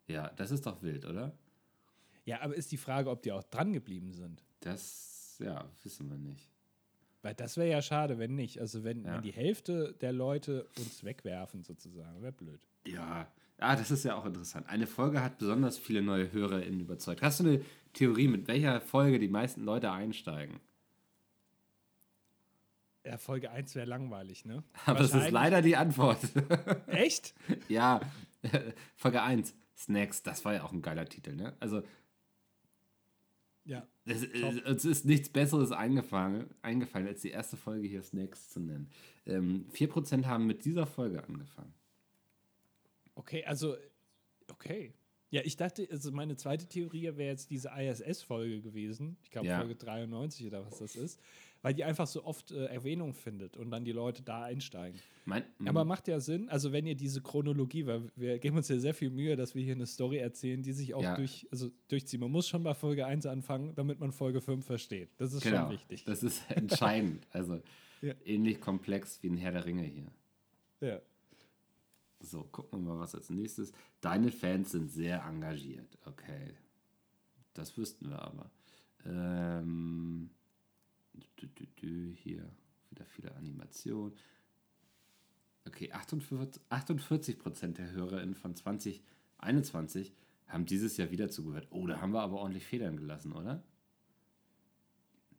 Ja, 0.08 0.30
das 0.36 0.52
ist 0.52 0.66
doch 0.66 0.82
wild, 0.82 1.06
oder? 1.06 1.38
Ja, 2.26 2.42
aber 2.42 2.56
ist 2.56 2.72
die 2.72 2.78
Frage, 2.78 3.10
ob 3.10 3.22
die 3.24 3.32
auch 3.32 3.44
dran 3.44 3.72
geblieben 3.74 4.12
sind. 4.14 4.44
Das, 4.60 5.38
ja, 5.40 5.70
wissen 5.84 6.10
wir 6.10 6.18
nicht. 6.18 6.50
Weil 7.22 7.34
das 7.36 7.58
wäre 7.58 7.70
ja 7.70 7.82
schade, 7.82 8.18
wenn 8.20 8.36
nicht. 8.36 8.60
Also 8.60 8.84
wenn, 8.84 9.04
Ja. 9.06 9.16
wenn 9.16 9.22
die 9.22 9.32
Hälfte 9.34 9.94
der 10.02 10.12
Leute 10.14 10.68
uns 10.78 11.04
wegwerfen, 11.04 11.64
sozusagen, 11.64 12.22
wäre 12.22 12.32
blöd. 12.34 12.60
Ja, 12.86 13.32
ah, 13.60 13.76
das 13.76 13.92
ist 13.92 14.04
ja 14.06 14.16
auch 14.16 14.26
interessant. 14.26 14.68
Eine 14.70 14.88
Folge 14.88 15.22
hat 15.24 15.38
besonders 15.38 15.78
viele 15.78 16.02
neue 16.02 16.32
HörerInnen 16.32 16.80
überzeugt. 16.80 17.22
Hast 17.22 17.40
du 17.40 17.44
eine 17.46 17.62
Theorie, 17.94 18.28
mit 18.28 18.48
welcher 18.48 18.82
Folge 18.82 19.20
die 19.20 19.28
meisten 19.28 19.64
Leute 19.64 19.92
einsteigen? 19.92 20.60
Ja, 23.06 23.18
Folge 23.18 23.52
1 23.52 23.74
wäre 23.76 23.86
langweilig, 23.86 24.44
ne? 24.46 24.64
Aber 24.86 25.00
es 25.00 25.14
ist 25.14 25.32
leider 25.32 25.62
die 25.62 25.78
Antwort. 25.78 26.20
Echt? 26.88 27.34
ja, 27.70 28.02
Folge 28.96 29.22
1, 29.22 29.56
Snacks, 29.78 30.24
das 30.24 30.44
war 30.44 30.54
ja 30.54 30.64
auch 30.64 30.74
ein 30.74 30.82
geiler 30.82 31.06
Titel, 31.06 31.36
ne? 31.36 31.56
Also, 31.62 31.84
Ja. 33.64 33.88
es, 34.06 34.24
es, 34.24 34.62
uns 34.64 34.84
ist 34.86 35.06
nichts 35.06 35.30
Besseres 35.30 35.72
eingefallen, 35.72 36.50
eingefallen, 36.62 37.08
als 37.08 37.22
die 37.22 37.30
erste 37.30 37.56
Folge 37.56 37.88
hier 37.88 38.04
Snacks 38.04 38.50
zu 38.50 38.60
nennen. 38.60 38.90
Ähm, 39.26 39.68
4% 39.74 40.26
haben 40.26 40.46
mit 40.46 40.66
dieser 40.66 40.86
Folge 40.86 41.24
angefangen. 41.24 41.74
Okay, 43.18 43.44
also, 43.46 43.76
okay. 44.52 44.94
Ja, 45.30 45.42
ich 45.44 45.58
dachte, 45.58 45.86
also 45.92 46.12
meine 46.14 46.38
zweite 46.38 46.68
Theorie 46.68 47.04
wäre 47.18 47.32
jetzt 47.32 47.50
diese 47.50 47.70
ISS-Folge 47.78 48.62
gewesen. 48.62 49.18
Ich 49.24 49.30
glaube, 49.32 49.48
Ja. 49.48 49.58
Folge 49.60 49.76
93 49.76 50.48
oder 50.48 50.66
was 50.66 50.78
das 50.80 50.96
ist. 50.96 51.20
Weil 51.62 51.74
die 51.74 51.84
einfach 51.84 52.08
so 52.08 52.24
oft 52.24 52.52
äh, 52.52 52.66
Erwähnung 52.68 53.14
findet 53.14 53.58
und 53.58 53.70
dann 53.72 53.84
die 53.84 53.92
Leute 53.92 54.22
da 54.24 54.44
einsteigen. 54.44 55.02
Mein, 55.26 55.44
Aber 55.66 55.84
macht 55.84 56.08
ja 56.08 56.20
Sinn, 56.22 56.48
also 56.48 56.72
wenn 56.72 56.86
ihr 56.86 56.96
diese 56.96 57.22
Chronologie, 57.22 57.86
weil 57.88 58.10
wir 58.16 58.40
geben 58.40 58.56
uns 58.58 58.70
ja 58.70 58.80
sehr 58.80 58.94
viel 58.94 59.10
Mühe, 59.10 59.36
dass 59.36 59.54
wir 59.54 59.64
hier 59.64 59.74
eine 59.74 59.88
Story 59.88 60.18
erzählen, 60.20 60.62
die 60.64 60.72
sich 60.72 60.94
auch 60.94 61.02
Ja. 61.04 61.16
durch, 61.18 61.46
also 61.52 61.72
durchzieht. 61.90 62.22
Man 62.22 62.32
muss 62.32 62.48
schon 62.48 62.64
bei 62.64 62.74
Folge 62.76 63.06
1 63.06 63.26
anfangen, 63.26 63.74
damit 63.76 64.00
man 64.00 64.14
Folge 64.14 64.40
5 64.40 64.64
versteht. 64.66 65.10
Das 65.18 65.34
ist 65.34 65.42
genau, 65.42 65.64
schon 65.64 65.72
wichtig. 65.72 66.06
das 66.06 66.24
ist 66.24 66.42
entscheidend. 66.52 67.28
Also, 67.32 67.60
Ja. 68.02 68.14
ähnlich 68.24 68.62
komplex 68.62 69.22
wie 69.24 69.28
ein 69.30 69.38
Herr 69.38 69.52
der 69.52 69.66
Ringe 69.66 69.84
hier. 69.84 70.12
Ja. 70.80 71.02
So, 72.20 72.44
gucken 72.44 72.84
wir 72.84 72.94
mal, 72.94 73.00
was 73.00 73.16
als 73.16 73.30
nächstes. 73.30 73.72
Deine 74.02 74.32
Fans 74.32 74.72
sind 74.72 74.90
sehr 74.90 75.24
engagiert. 75.24 75.98
Okay. 76.06 76.56
Das 77.54 77.78
wüssten 77.78 78.10
wir 78.10 78.22
aber. 78.22 78.52
Ähm, 79.06 80.30
hier 82.16 82.52
wieder 82.90 83.06
viele 83.06 83.34
Animationen. 83.36 84.16
Okay, 85.66 85.92
48, 85.92 86.62
48 86.70 87.40
Prozent 87.40 87.78
der 87.78 87.92
HörerInnen 87.92 88.36
von 88.36 88.56
2021 88.56 90.14
haben 90.48 90.66
dieses 90.66 90.98
Jahr 90.98 91.12
wieder 91.12 91.30
zugehört. 91.30 91.68
Oh, 91.72 91.86
da 91.88 92.00
haben 92.00 92.14
wir 92.14 92.22
aber 92.22 92.38
ordentlich 92.38 92.66
Federn 92.66 92.96
gelassen, 92.98 93.34
oder? 93.34 93.64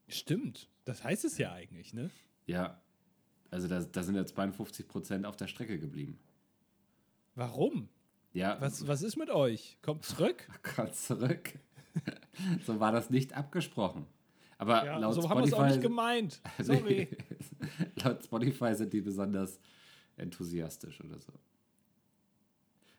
Stimmt. 0.07 0.69
Das 0.85 1.05
heißt 1.05 1.25
es 1.25 1.39
ja 1.39 1.53
eigentlich, 1.53 1.95
ne? 1.95 2.11
Ja. 2.47 2.81
Also 3.51 3.69
da, 3.69 3.81
da 3.81 4.03
sind 4.03 4.15
ja 4.15 4.27
52 4.27 4.87
Prozent 4.87 5.25
auf 5.25 5.37
der 5.37 5.47
Strecke 5.47 5.79
geblieben. 5.79 6.19
Warum? 7.39 7.89
Ja, 8.33 8.61
Was, 8.61 8.87
was 8.89 9.03
ist 9.03 9.17
mit 9.17 9.31
euch? 9.31 9.79
Kommt 9.81 10.05
zurück? 10.05 10.49
Kommt 10.75 10.95
zurück. 10.97 11.53
so 12.67 12.81
war 12.81 12.91
das 12.91 13.11
nicht 13.11 13.33
abgesprochen. 13.33 14.07
Aber 14.59 14.85
Ja, 14.85 14.99
laut, 14.99 15.15
so 15.15 15.29
haben 15.31 15.39
wir 15.41 15.47
es 15.47 15.53
auch 15.53 15.61
nicht 15.63 15.75
Spotify, 15.75 15.89
gemeint. 15.89 16.41
Sorry. 16.59 17.09
laut 18.03 18.25
Spotify 18.25 18.75
sind 18.75 18.93
die 18.93 19.01
besonders 19.01 19.61
enthusiastisch 20.17 21.01
oder 21.01 21.17
so. 21.21 21.33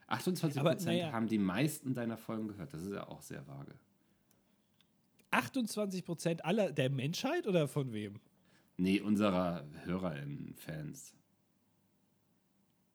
28% 0.08 0.58
Aber, 0.58 0.74
naja. 0.74 1.12
haben 1.12 1.28
die 1.28 1.38
meisten 1.38 1.92
deiner 1.92 2.16
Folgen 2.16 2.48
gehört. 2.48 2.72
Das 2.72 2.82
ist 2.82 2.92
ja 2.92 3.06
auch 3.06 3.20
sehr 3.20 3.46
vage. 3.46 3.74
28 5.32 6.02
Prozent 6.04 6.44
aller 6.46 6.72
der 6.72 6.88
Menschheit 6.88 7.46
oder 7.46 7.68
von 7.68 7.92
wem? 7.92 8.18
Nee, 8.78 9.00
unserer 9.00 9.64
HörerInnen, 9.84 10.54
Fans. 10.56 11.12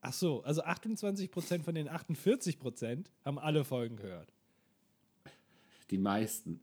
Ach 0.08 0.14
so, 0.14 0.44
also 0.44 0.62
28 0.64 1.32
Prozent 1.32 1.64
von 1.66 1.74
den 1.76 1.88
48 1.90 2.60
Prozent 2.60 3.12
haben 3.24 3.40
alle 3.40 3.64
Folgen 3.64 3.96
gehört. 3.96 4.32
Die 5.90 5.98
meisten. 5.98 6.60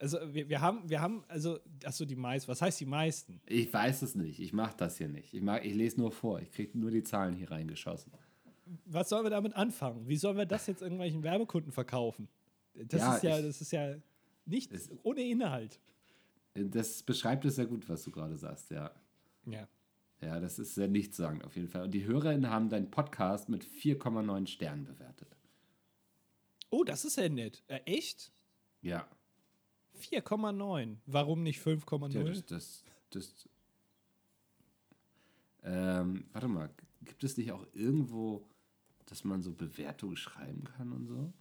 Also 0.00 0.18
wir, 0.32 0.48
wir 0.48 0.60
haben, 0.60 0.88
wir 0.88 1.00
haben, 1.00 1.24
also, 1.28 1.58
achso, 1.84 2.04
die 2.04 2.16
meisten. 2.16 2.48
Was 2.50 2.62
heißt 2.62 2.80
die 2.80 2.86
meisten? 2.86 3.40
Ich 3.46 3.72
weiß 3.72 4.02
es 4.02 4.14
nicht. 4.14 4.38
Ich 4.40 4.52
mache 4.52 4.76
das 4.76 4.98
hier 4.98 5.08
nicht. 5.08 5.34
Ich, 5.34 5.42
mag, 5.42 5.64
ich 5.64 5.74
lese 5.74 5.98
nur 6.00 6.12
vor. 6.12 6.40
Ich 6.40 6.50
kriege 6.52 6.76
nur 6.78 6.90
die 6.90 7.02
Zahlen 7.02 7.34
hier 7.34 7.50
reingeschossen. 7.50 8.12
Was 8.84 9.08
sollen 9.08 9.24
wir 9.24 9.30
damit 9.30 9.54
anfangen? 9.54 10.06
Wie 10.08 10.16
sollen 10.16 10.36
wir 10.36 10.46
das 10.46 10.66
jetzt 10.66 10.82
irgendwelchen 10.82 11.22
Werbekunden 11.22 11.72
verkaufen? 11.72 12.28
Das 12.74 13.00
Ja, 13.00 13.16
ist 13.16 13.22
ja, 13.22 13.38
ich- 13.38 13.44
das 13.46 13.60
ist 13.60 13.72
ja 13.72 13.94
nicht 14.44 14.70
ohne 15.02 15.22
Inhalt. 15.22 15.80
Das 16.54 17.02
beschreibt 17.02 17.44
es 17.44 17.56
sehr 17.56 17.66
gut, 17.66 17.88
was 17.88 18.02
du 18.02 18.10
gerade 18.10 18.36
sagst, 18.36 18.70
ja. 18.70 18.90
Ja. 19.46 19.66
Ja, 20.20 20.40
das 20.40 20.58
ist 20.58 20.74
sehr 20.74 20.88
nichtssagend 20.88 21.44
auf 21.44 21.54
jeden 21.56 21.68
Fall. 21.68 21.84
Und 21.84 21.92
die 21.92 22.04
Hörerinnen 22.04 22.50
haben 22.50 22.68
deinen 22.68 22.90
Podcast 22.90 23.48
mit 23.48 23.64
4,9 23.64 24.46
Sternen 24.46 24.84
bewertet. 24.84 25.36
Oh, 26.70 26.84
das 26.84 27.04
ist 27.04 27.16
ja 27.16 27.28
nett. 27.28 27.62
Äh, 27.68 27.80
echt? 27.84 28.32
Ja. 28.82 29.08
4,9. 30.00 30.96
Warum 31.06 31.42
nicht 31.42 31.64
ja 31.64 31.72
5,0? 31.72 32.24
das, 32.24 32.46
das, 32.46 32.84
das 33.10 33.48
ähm, 35.62 36.24
warte 36.32 36.48
mal, 36.48 36.70
gibt 37.02 37.24
es 37.24 37.36
nicht 37.36 37.52
auch 37.52 37.66
irgendwo, 37.72 38.48
dass 39.06 39.24
man 39.24 39.42
so 39.42 39.52
Bewertungen 39.52 40.16
schreiben 40.16 40.64
kann 40.64 40.92
und 40.92 41.06
so? 41.06 41.32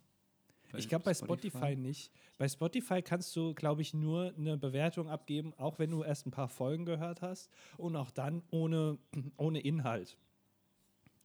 Ich 0.75 0.89
glaube 0.89 1.05
bei 1.05 1.13
Spotify? 1.13 1.75
nicht. 1.75 2.11
Bei 2.37 2.47
Spotify 2.47 3.01
kannst 3.01 3.35
du, 3.35 3.53
glaube 3.53 3.81
ich, 3.81 3.93
nur 3.93 4.33
eine 4.37 4.57
Bewertung 4.57 5.09
abgeben, 5.09 5.53
auch 5.57 5.79
wenn 5.79 5.91
du 5.91 6.03
erst 6.03 6.25
ein 6.27 6.31
paar 6.31 6.49
Folgen 6.49 6.85
gehört 6.85 7.21
hast 7.21 7.49
und 7.77 7.95
auch 7.95 8.11
dann 8.11 8.43
ohne, 8.51 8.97
ohne 9.37 9.59
Inhalt. 9.61 10.17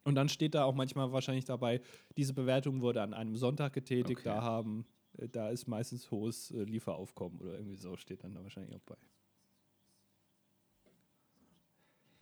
Und 0.05 0.15
dann 0.17 0.29
steht 0.29 0.55
da 0.55 0.65
auch 0.65 0.75
manchmal 0.75 1.13
wahrscheinlich 1.13 1.45
dabei, 1.45 1.81
diese 2.17 2.35
Bewertung 2.35 2.81
wurde 2.81 3.03
an 3.03 3.15
einem 3.15 3.37
Sonntag 3.37 3.73
getätigt, 3.73 4.21
Okay. 4.21 4.29
da 4.29 4.43
haben, 4.43 4.85
äh, 5.19 5.29
da 5.29 5.49
ist 5.51 5.67
meistens 5.69 6.11
hohes 6.11 6.51
äh, 6.51 6.65
Lieferaufkommen 6.65 7.41
oder 7.41 7.55
irgendwie 7.55 7.77
so 7.77 7.97
steht 7.97 8.25
dann 8.25 8.35
da 8.35 8.43
wahrscheinlich 8.43 8.75
auch 8.75 8.83
bei. 8.83 8.97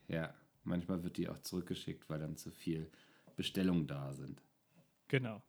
Ja, 0.09 0.35
manchmal 0.65 1.03
wird 1.05 1.17
die 1.17 1.29
auch 1.29 1.39
zurückgeschickt, 1.39 2.09
weil 2.11 2.19
dann 2.19 2.37
zu 2.37 2.51
viel 2.51 2.91
Bestellungen 3.37 3.87
da 3.87 4.13
sind. 4.13 4.43
Genau. 5.09 5.43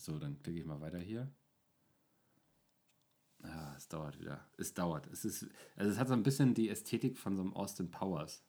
So, 0.00 0.18
dann 0.18 0.40
klicke 0.42 0.58
ich 0.58 0.64
mal 0.64 0.80
weiter 0.80 0.98
hier. 0.98 1.30
Ah, 3.42 3.74
es 3.76 3.86
dauert 3.88 4.18
wieder. 4.18 4.46
Es 4.56 4.72
dauert. 4.72 5.06
Es 5.08 5.24
ist, 5.26 5.46
also 5.76 5.90
es 5.92 5.98
hat 5.98 6.08
so 6.08 6.14
ein 6.14 6.22
bisschen 6.22 6.54
die 6.54 6.70
Ästhetik 6.70 7.18
von 7.18 7.36
so 7.36 7.42
einem 7.42 7.52
Austin 7.54 7.90
Powers. 7.90 8.42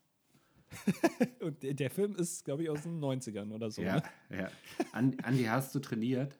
Und 1.42 1.62
der, 1.64 1.90
Film 1.90 2.16
ist, 2.16 2.46
glaube 2.46 2.64
ich, 2.64 2.70
aus 2.70 2.84
den 2.84 3.02
90ern 3.02 3.52
oder 3.52 3.70
so. 3.70 3.82
Ja, 3.82 3.98
Ne? 4.30 4.38
ja. 4.44 4.52
An, 4.94 5.18
Andi, 5.24 5.44
hast 5.44 5.76
du 5.76 5.80
trainiert? 5.80 6.40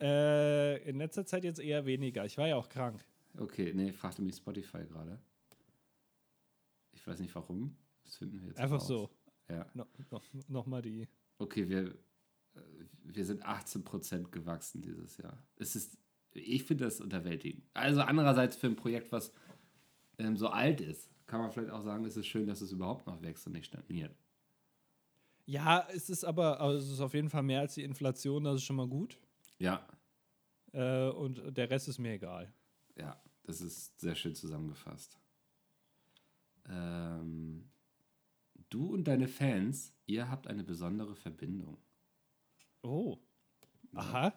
Äh, 0.00 0.82
in 0.88 0.96
letzter 0.96 1.26
Zeit 1.26 1.44
jetzt 1.44 1.60
eher 1.60 1.84
weniger. 1.84 2.24
Ich 2.24 2.38
war 2.38 2.48
ja 2.48 2.56
auch 2.56 2.70
krank. 2.70 3.04
Okay, 3.38 3.72
nee, 3.74 3.92
fragte 3.92 4.22
mich 4.22 4.36
Spotify 4.36 4.86
gerade. 4.86 5.18
Ich 6.92 7.06
weiß 7.06 7.20
nicht 7.20 7.34
warum. 7.34 7.76
Das 8.04 8.16
finden 8.16 8.40
wir 8.40 8.48
jetzt 8.48 8.58
Einfach 8.60 8.78
raus. 8.80 8.88
so. 8.88 9.10
Ja. 9.50 9.66
No, 9.74 9.84
no, 10.10 10.22
Nochmal 10.48 10.80
die. 10.80 11.06
Okay, 11.38 11.68
wir, 11.68 11.94
wir 13.04 13.24
sind 13.24 13.44
18% 13.46 14.30
gewachsen 14.30 14.82
dieses 14.82 15.16
Jahr. 15.16 15.42
Es 15.56 15.76
ist, 15.76 15.96
ich 16.32 16.64
finde 16.64 16.84
das 16.84 17.00
unterwältigend. 17.00 17.64
Also 17.74 18.00
andererseits 18.02 18.56
für 18.56 18.66
ein 18.66 18.76
Projekt, 18.76 19.12
was 19.12 19.32
ähm, 20.18 20.36
so 20.36 20.48
alt 20.48 20.80
ist, 20.80 21.08
kann 21.26 21.40
man 21.40 21.50
vielleicht 21.50 21.70
auch 21.72 21.82
sagen, 21.82 22.04
es 22.04 22.16
ist 22.16 22.26
schön, 22.26 22.46
dass 22.46 22.60
es 22.60 22.72
überhaupt 22.72 23.06
noch 23.06 23.22
wächst 23.22 23.46
und 23.46 23.52
nicht 23.54 23.66
stagniert. 23.66 24.14
Ja, 25.46 25.86
es 25.92 26.10
ist 26.10 26.24
aber, 26.24 26.60
also 26.60 26.78
es 26.84 26.90
ist 26.92 27.00
auf 27.00 27.14
jeden 27.14 27.30
Fall 27.30 27.42
mehr 27.44 27.60
als 27.60 27.74
die 27.74 27.84
Inflation, 27.84 28.44
das 28.44 28.56
ist 28.56 28.64
schon 28.64 28.76
mal 28.76 28.88
gut. 28.88 29.18
Ja, 29.58 29.86
Äh, 30.72 31.08
und 31.08 31.56
der 31.56 31.70
Rest 31.70 31.88
ist 31.88 31.98
mir 31.98 32.12
egal. 32.12 32.52
ja, 32.96 33.20
das 33.44 33.60
ist 33.60 33.98
sehr 34.00 34.14
schön 34.16 34.34
zusammengefasst. 34.34 35.18
Ähm, 36.68 37.70
du 38.70 38.92
und 38.92 39.04
deine 39.04 39.28
Fans, 39.28 39.94
ihr 40.06 40.28
habt 40.28 40.48
eine 40.48 40.64
besondere 40.64 41.14
Verbindung. 41.14 41.78
Oh. 42.86 43.18
Aha, 43.94 44.32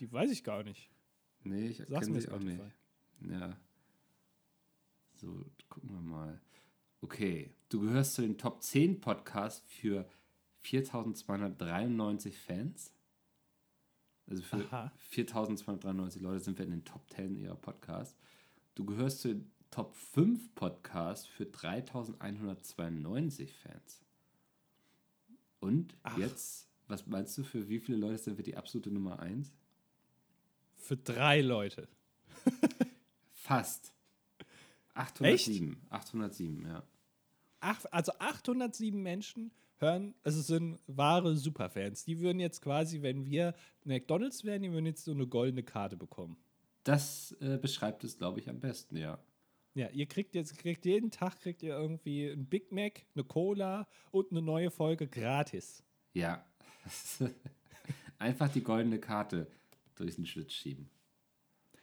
die 0.00 0.10
weiß 0.10 0.32
ich 0.32 0.42
gar 0.42 0.64
nicht. 0.64 0.90
Nee, 1.44 1.68
ich 1.68 1.86
kenne 1.86 2.20
sie 2.20 2.30
auch 2.30 2.40
nicht. 2.40 2.60
Ja. 3.28 3.56
So, 5.14 5.44
gucken 5.68 5.90
wir 5.90 6.00
mal. 6.00 6.40
Okay, 7.00 7.54
du 7.68 7.80
gehörst 7.80 8.14
zu 8.14 8.22
den 8.22 8.38
Top 8.38 8.62
10 8.62 9.00
Podcasts 9.00 9.62
für 9.68 10.08
4293 10.62 12.38
Fans. 12.38 12.92
Also 14.26 14.42
für 14.42 14.64
Aha. 14.66 14.92
4293 14.98 16.22
Leute 16.22 16.40
sind 16.40 16.58
wir 16.58 16.64
in 16.64 16.72
den 16.72 16.84
Top 16.84 17.08
10 17.10 17.36
ihrer 17.36 17.54
Podcasts. 17.54 18.16
Du 18.74 18.84
gehörst 18.84 19.20
zu 19.20 19.28
den 19.28 19.50
Top 19.70 19.94
5 19.94 20.54
Podcasts 20.54 21.26
für 21.26 21.46
3192 21.46 23.54
Fans. 23.54 24.02
Und 25.60 25.96
Ach. 26.02 26.18
jetzt, 26.18 26.68
was 26.88 27.06
meinst 27.06 27.36
du, 27.38 27.44
für 27.44 27.68
wie 27.68 27.78
viele 27.78 27.98
Leute 27.98 28.18
sind 28.18 28.36
wir 28.36 28.44
die 28.44 28.56
absolute 28.56 28.90
Nummer 28.90 29.20
1? 29.20 29.52
Für 30.76 30.96
drei 30.96 31.40
Leute. 31.40 31.88
Fast. 33.32 33.92
807. 34.94 35.80
807, 35.90 36.66
ja. 36.66 36.82
Ach, 37.60 37.84
also 37.90 38.12
807 38.18 39.00
Menschen 39.00 39.52
hören, 39.78 40.14
also 40.22 40.40
es 40.40 40.46
sind 40.46 40.80
wahre 40.86 41.36
Superfans. 41.36 42.04
Die 42.04 42.20
würden 42.20 42.40
jetzt 42.40 42.60
quasi, 42.60 43.02
wenn 43.02 43.24
wir 43.24 43.54
McDonalds 43.84 44.44
wären, 44.44 44.62
die 44.62 44.72
würden 44.72 44.86
jetzt 44.86 45.04
so 45.04 45.12
eine 45.12 45.26
goldene 45.26 45.62
Karte 45.62 45.96
bekommen. 45.96 46.36
Das 46.84 47.36
äh, 47.40 47.58
beschreibt 47.58 48.02
es, 48.04 48.18
glaube 48.18 48.40
ich, 48.40 48.48
am 48.48 48.60
besten, 48.60 48.96
ja. 48.96 49.18
Ja, 49.74 49.88
ihr 49.88 50.06
kriegt 50.06 50.34
jetzt, 50.34 50.58
kriegt 50.58 50.84
jeden 50.84 51.10
Tag 51.10 51.40
kriegt 51.40 51.62
ihr 51.62 51.74
irgendwie 51.74 52.26
ein 52.28 52.46
Big 52.46 52.72
Mac, 52.72 53.06
eine 53.14 53.24
Cola 53.24 53.88
und 54.10 54.30
eine 54.30 54.42
neue 54.42 54.70
Folge 54.70 55.08
gratis. 55.08 55.82
Ja. 56.12 56.44
Einfach 58.18 58.48
die 58.52 58.62
goldene 58.62 58.98
Karte 58.98 59.46
durch 59.96 60.14
den 60.16 60.26
Schlitz 60.26 60.52
schieben. 60.52 60.88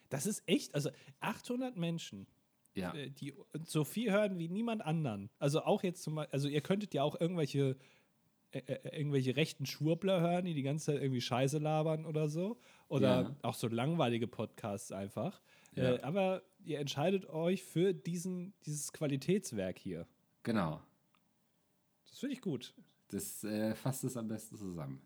Das 0.10 0.26
ist 0.26 0.44
echt, 0.48 0.74
also 0.74 0.90
800 1.20 1.76
Menschen, 1.78 2.26
Ja. 2.76 2.94
äh, 2.94 3.10
die 3.10 3.34
so 3.66 3.84
viel 3.84 4.12
hören 4.12 4.40
wie 4.40 4.50
niemand 4.50 4.82
anderen. 4.84 5.30
Also 5.38 5.62
auch 5.64 5.84
jetzt 5.84 6.02
zum 6.02 6.16
Beispiel, 6.16 6.34
also 6.34 6.48
ihr 6.48 6.62
könntet 6.62 6.94
ja 6.94 7.04
auch 7.04 7.20
irgendwelche, 7.20 7.78
äh, 8.52 8.60
äh, 8.60 8.98
irgendwelche 8.98 9.36
rechten 9.36 9.66
Schwurbler 9.66 10.22
hören, 10.22 10.46
die 10.46 10.54
die 10.56 10.64
ganze 10.64 10.88
Zeit 10.88 11.02
irgendwie 11.02 11.22
Scheiße 11.22 11.60
labern 11.60 12.06
oder 12.06 12.30
so. 12.30 12.60
Oder 12.88 13.22
Ja. 13.22 13.36
auch 13.44 13.54
so 13.54 13.68
langweilige 13.68 14.28
Podcasts 14.28 14.92
einfach. 14.92 15.42
Ja. 15.76 15.96
Äh, 15.96 16.02
aber 16.02 16.42
ihr 16.64 16.80
entscheidet 16.80 17.28
euch 17.28 17.64
für 17.64 17.94
diesen, 17.94 18.54
dieses 18.66 18.92
Qualitätswerk 18.94 19.78
hier. 19.78 20.08
Genau. 20.44 20.82
Das 22.08 22.18
finde 22.20 22.34
ich 22.34 22.42
gut. 22.42 22.74
Das 23.10 23.44
äh, 23.44 23.76
fasst 23.76 24.04
es 24.04 24.16
am 24.18 24.28
besten 24.28 24.56
zusammen. 24.58 25.02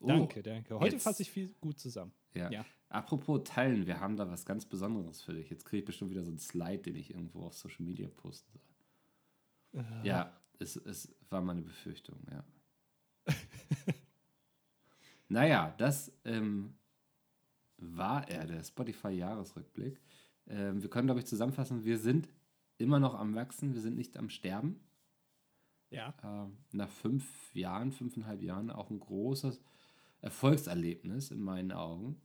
Oh, 0.00 0.06
Danke, 0.06 0.42
danke. 0.42 0.78
Heute 0.78 0.94
jetzt- 0.96 1.02
fasse 1.02 1.22
ich 1.22 1.30
viel 1.30 1.54
gut 1.60 1.78
zusammen. 1.78 2.12
Ja. 2.34 2.50
Ja. 2.50 2.64
Apropos 2.90 3.42
teilen, 3.44 3.86
wir 3.86 4.00
haben 4.00 4.16
da 4.16 4.30
was 4.30 4.46
ganz 4.46 4.64
Besonderes 4.64 5.20
für 5.20 5.34
dich. 5.34 5.50
Jetzt 5.50 5.64
kriege 5.64 5.80
ich 5.80 5.84
bestimmt 5.84 6.10
wieder 6.10 6.22
so 6.24 6.30
einen 6.30 6.38
Slide, 6.38 6.78
den 6.78 6.94
ich 6.96 7.10
irgendwo 7.10 7.42
auf 7.42 7.54
Social 7.54 7.84
Media 7.84 8.08
posten 8.08 8.58
soll. 9.72 9.84
Ja, 10.02 10.32
es, 10.58 10.76
es 10.76 11.14
war 11.28 11.42
meine 11.42 11.60
Befürchtung, 11.62 12.18
ja. 12.30 12.44
naja, 15.28 15.74
das 15.78 16.12
ähm, 16.24 16.74
war 17.76 18.28
er, 18.28 18.46
der 18.46 18.62
Spotify-Jahresrückblick. 18.64 20.00
Ähm, 20.46 20.80
wir 20.82 20.88
können, 20.88 21.06
glaube 21.06 21.20
ich, 21.20 21.26
zusammenfassen, 21.26 21.84
wir 21.84 21.98
sind 21.98 22.28
immer 22.78 22.98
noch 23.00 23.14
am 23.14 23.34
Wachsen, 23.34 23.74
wir 23.74 23.80
sind 23.80 23.96
nicht 23.96 24.16
am 24.16 24.30
Sterben. 24.30 24.80
Ja. 25.90 26.14
Ähm, 26.22 26.56
nach 26.72 26.88
fünf 26.90 27.54
Jahren, 27.54 27.92
fünfeinhalb 27.92 28.42
Jahren 28.42 28.70
auch 28.70 28.90
ein 28.90 29.00
großes 29.00 29.60
Erfolgserlebnis 30.20 31.30
in 31.30 31.40
meinen 31.40 31.72
Augen. 31.72 32.20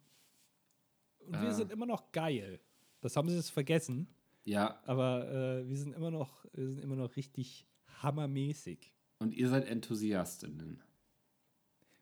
Und 1.19 1.33
wir 1.41 1.49
Äh. 1.49 1.53
sind 1.53 1.71
immer 1.71 1.85
noch 1.85 2.11
geil. 2.11 2.59
Das 3.01 3.15
haben 3.15 3.29
sie 3.29 3.35
jetzt 3.35 3.51
vergessen. 3.51 4.07
Ja, 4.45 4.81
Aber 4.85 5.29
äh, 5.31 5.67
wir 5.69 5.77
sind 5.77 5.95
immer 5.95 6.11
noch, 6.11 6.45
wir 6.53 6.67
sind 6.67 6.79
immer 6.79 6.95
noch 6.97 7.15
richtig 7.15 7.65
hammermäßig. 8.01 8.91
und 9.19 9.33
ihr 9.33 9.47
seid 9.47 9.65
Enthusiastinnen. 9.65 10.83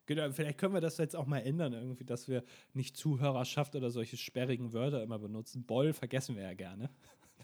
Genau, 0.07 0.32
vielleicht 0.32 0.57
können 0.57 0.74
wir 0.74 0.82
das 0.82 0.97
jetzt 0.97 1.16
auch 1.16 1.28
mal 1.28 1.38
ändern, 1.39 1.74
irgendwie, 1.74 2.03
dass 2.03 2.28
wir 2.28 2.43
nicht 2.74 2.97
Zuhörerschaft 2.97 3.76
oder 3.76 3.91
solche 3.91 4.18
sperrigen 4.18 4.74
Wörter 4.74 5.03
immer 5.03 5.20
benutzen. 5.20 5.64
Boll 5.66 5.93
vergessen 5.93 6.36
wir 6.36 6.43
ja 6.43 6.53
gerne. 6.53 6.89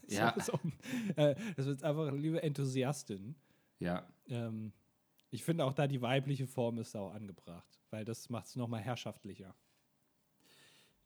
Das 0.07 0.13
Ja. 0.15 0.29
ist 0.29 0.45
so, 0.45 0.59
äh, 1.17 1.35
das 1.57 1.65
wird 1.65 1.83
einfach 1.83 2.11
liebe 2.13 2.41
Enthusiastin. 2.41 3.35
Ja, 3.79 4.07
Ähm, 4.27 4.73
ich 5.29 5.43
finde 5.43 5.65
auch 5.65 5.73
da 5.73 5.87
die 5.87 6.01
weibliche 6.01 6.47
Form 6.47 6.79
ist 6.79 6.95
auch 6.95 7.13
angebracht, 7.13 7.79
weil 7.89 8.05
das 8.05 8.29
macht 8.29 8.47
es 8.47 8.55
nochmal 8.55 8.81
herrschaftlicher. 8.81 9.55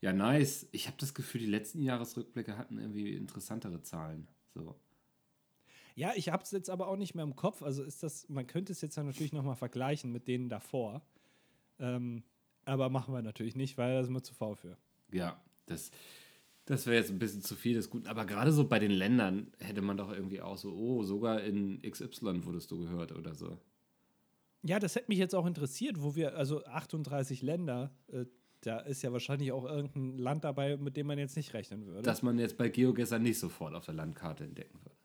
Ja, 0.01 0.13
nice. 0.13 0.67
Ich 0.72 0.88
habe 0.88 0.97
das 0.99 1.13
Gefühl, 1.13 1.41
die 1.41 1.47
letzten 1.47 1.82
Jahresrückblicke 1.82 2.57
hatten 2.57 2.80
irgendwie 2.80 3.13
interessantere 3.13 3.82
Zahlen. 3.84 4.28
So. 4.53 4.76
Ja, 5.95 6.13
ich 6.15 6.30
habe 6.30 6.43
es 6.43 6.51
jetzt 6.51 6.69
aber 6.69 6.88
auch 6.88 6.95
nicht 6.95 7.13
mehr 7.13 7.24
im 7.24 7.36
Kopf. 7.36 7.61
Also 7.61 7.84
ist 7.84 8.01
das, 8.01 8.28
man 8.30 8.47
könnte 8.47 8.72
es 8.72 8.82
jetzt 8.82 8.95
ja 8.95 9.03
natürlich 9.03 9.34
nochmal 9.34 9.55
vergleichen 9.55 10.11
mit 10.11 10.28
denen 10.28 10.49
davor. 10.49 11.01
Ähm, 11.80 12.24
aber 12.65 12.89
machen 12.89 13.13
wir 13.13 13.22
natürlich 13.22 13.55
nicht, 13.55 13.78
weil 13.78 13.95
da 13.95 14.03
sind 14.03 14.13
wir 14.13 14.24
zu 14.24 14.34
faul 14.34 14.55
für. 14.55 14.78
Ja, 15.11 15.39
das, 15.65 15.91
Das 16.72 16.86
wäre 16.86 16.95
jetzt 16.95 17.09
ein 17.09 17.19
bisschen 17.19 17.41
zu 17.41 17.57
viel 17.57 17.74
des 17.74 17.89
Guten. 17.89 18.07
Aber 18.07 18.26
gerade 18.26 18.53
so 18.53 18.65
bei 18.65 18.80
den 18.80 18.91
Ländern 18.91 19.51
hätte 19.59 19.82
man 19.82 19.97
doch 19.97 20.09
irgendwie 20.09 20.39
auch 20.39 20.57
so, 20.57 20.72
oh, 20.72 21.03
sogar 21.03 21.41
in 21.41 21.82
XY 21.82 22.45
wurdest 22.45 22.72
du 22.72 22.80
gehört 22.80 23.11
oder 23.11 23.36
so. 23.36 23.57
Ja, 24.63 24.80
das 24.80 24.95
hätte 24.95 25.07
mich 25.09 25.17
jetzt 25.17 25.36
auch 25.36 25.45
interessiert, 25.45 26.01
wo 26.01 26.15
wir, 26.15 26.38
also 26.38 26.63
38 26.63 27.41
Länder, 27.41 27.91
äh, 28.07 28.24
da 28.61 28.80
ist 28.80 29.01
ja 29.01 29.11
wahrscheinlich 29.11 29.51
auch 29.51 29.65
irgendein 29.65 30.17
Land 30.17 30.45
dabei, 30.45 30.78
mit 30.78 30.95
dem 30.95 31.07
man 31.07 31.19
jetzt 31.19 31.36
nicht 31.36 31.53
rechnen 31.53 31.86
würde. 31.88 32.03
Dass 32.03 32.24
man 32.24 32.39
jetzt 32.39 32.57
bei 32.57 32.69
GeoGuessr 32.69 33.19
nicht 33.19 33.39
sofort 33.39 33.76
auf 33.76 33.84
der 33.84 33.95
Landkarte 33.95 34.45
entdecken 34.45 34.80
würde. 34.82 34.95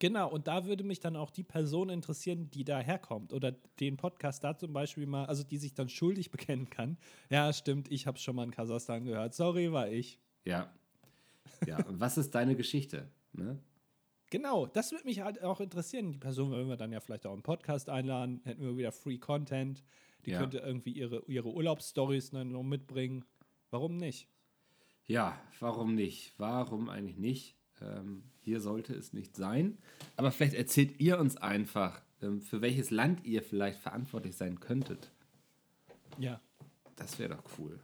Genau, 0.00 0.28
und 0.28 0.48
da 0.48 0.66
würde 0.66 0.82
mich 0.82 0.98
dann 0.98 1.14
auch 1.14 1.30
die 1.30 1.44
Person 1.44 1.90
interessieren, 1.90 2.50
die 2.50 2.64
da 2.64 2.80
herkommt 2.80 3.32
oder 3.32 3.52
den 3.78 3.96
Podcast 3.96 4.42
da 4.42 4.58
zum 4.58 4.72
Beispiel 4.72 5.06
mal, 5.06 5.26
also 5.26 5.44
die 5.44 5.58
sich 5.58 5.74
dann 5.74 5.88
schuldig 5.88 6.32
bekennen 6.32 6.68
kann. 6.70 6.98
Ja, 7.30 7.52
stimmt, 7.52 7.88
ich 7.88 8.08
habe 8.08 8.16
es 8.16 8.24
schon 8.24 8.34
mal 8.34 8.42
in 8.42 8.50
Kasachstan 8.50 9.04
gehört. 9.04 9.34
Sorry, 9.34 9.70
war 9.70 9.88
ich. 9.88 10.18
Ja. 10.44 10.72
Ja, 11.66 11.84
und 11.86 12.00
was 12.00 12.18
ist 12.18 12.34
deine 12.34 12.56
Geschichte? 12.56 13.08
Ne? 13.32 13.58
Genau, 14.30 14.66
das 14.66 14.92
würde 14.92 15.04
mich 15.06 15.20
halt 15.20 15.42
auch 15.42 15.60
interessieren. 15.60 16.12
Die 16.12 16.18
Person 16.18 16.50
würden 16.50 16.68
wir 16.68 16.76
dann 16.76 16.92
ja 16.92 17.00
vielleicht 17.00 17.26
auch 17.26 17.32
einen 17.32 17.42
Podcast 17.42 17.88
einladen, 17.88 18.40
hätten 18.44 18.62
wir 18.62 18.76
wieder 18.76 18.92
Free 18.92 19.18
Content. 19.18 19.82
Die 20.26 20.30
Ja. 20.32 20.40
könnte 20.40 20.58
irgendwie 20.58 20.92
ihre, 20.92 21.22
ihre 21.26 21.48
Urlaubsstories 21.52 22.30
dann 22.30 22.52
noch 22.52 22.62
mitbringen. 22.62 23.24
Warum 23.70 23.96
nicht? 23.96 24.28
Ja, 25.06 25.40
warum 25.60 25.94
nicht? 25.94 26.34
Warum 26.36 26.90
eigentlich 26.90 27.16
nicht? 27.16 27.56
Ähm, 27.80 28.24
hier 28.40 28.60
sollte 28.60 28.92
es 28.94 29.12
nicht 29.12 29.36
sein. 29.36 29.78
Aber 30.16 30.30
vielleicht 30.32 30.54
erzählt 30.54 31.00
ihr 31.00 31.18
uns 31.18 31.36
einfach, 31.36 32.02
ähm, 32.20 32.42
für 32.42 32.60
welches 32.60 32.90
Land 32.90 33.24
ihr 33.24 33.42
vielleicht 33.42 33.78
verantwortlich 33.78 34.36
sein 34.36 34.60
könntet. 34.60 35.10
Ja. 36.18 36.40
Das 36.96 37.18
wäre 37.18 37.36
doch 37.36 37.44
cool. 37.58 37.78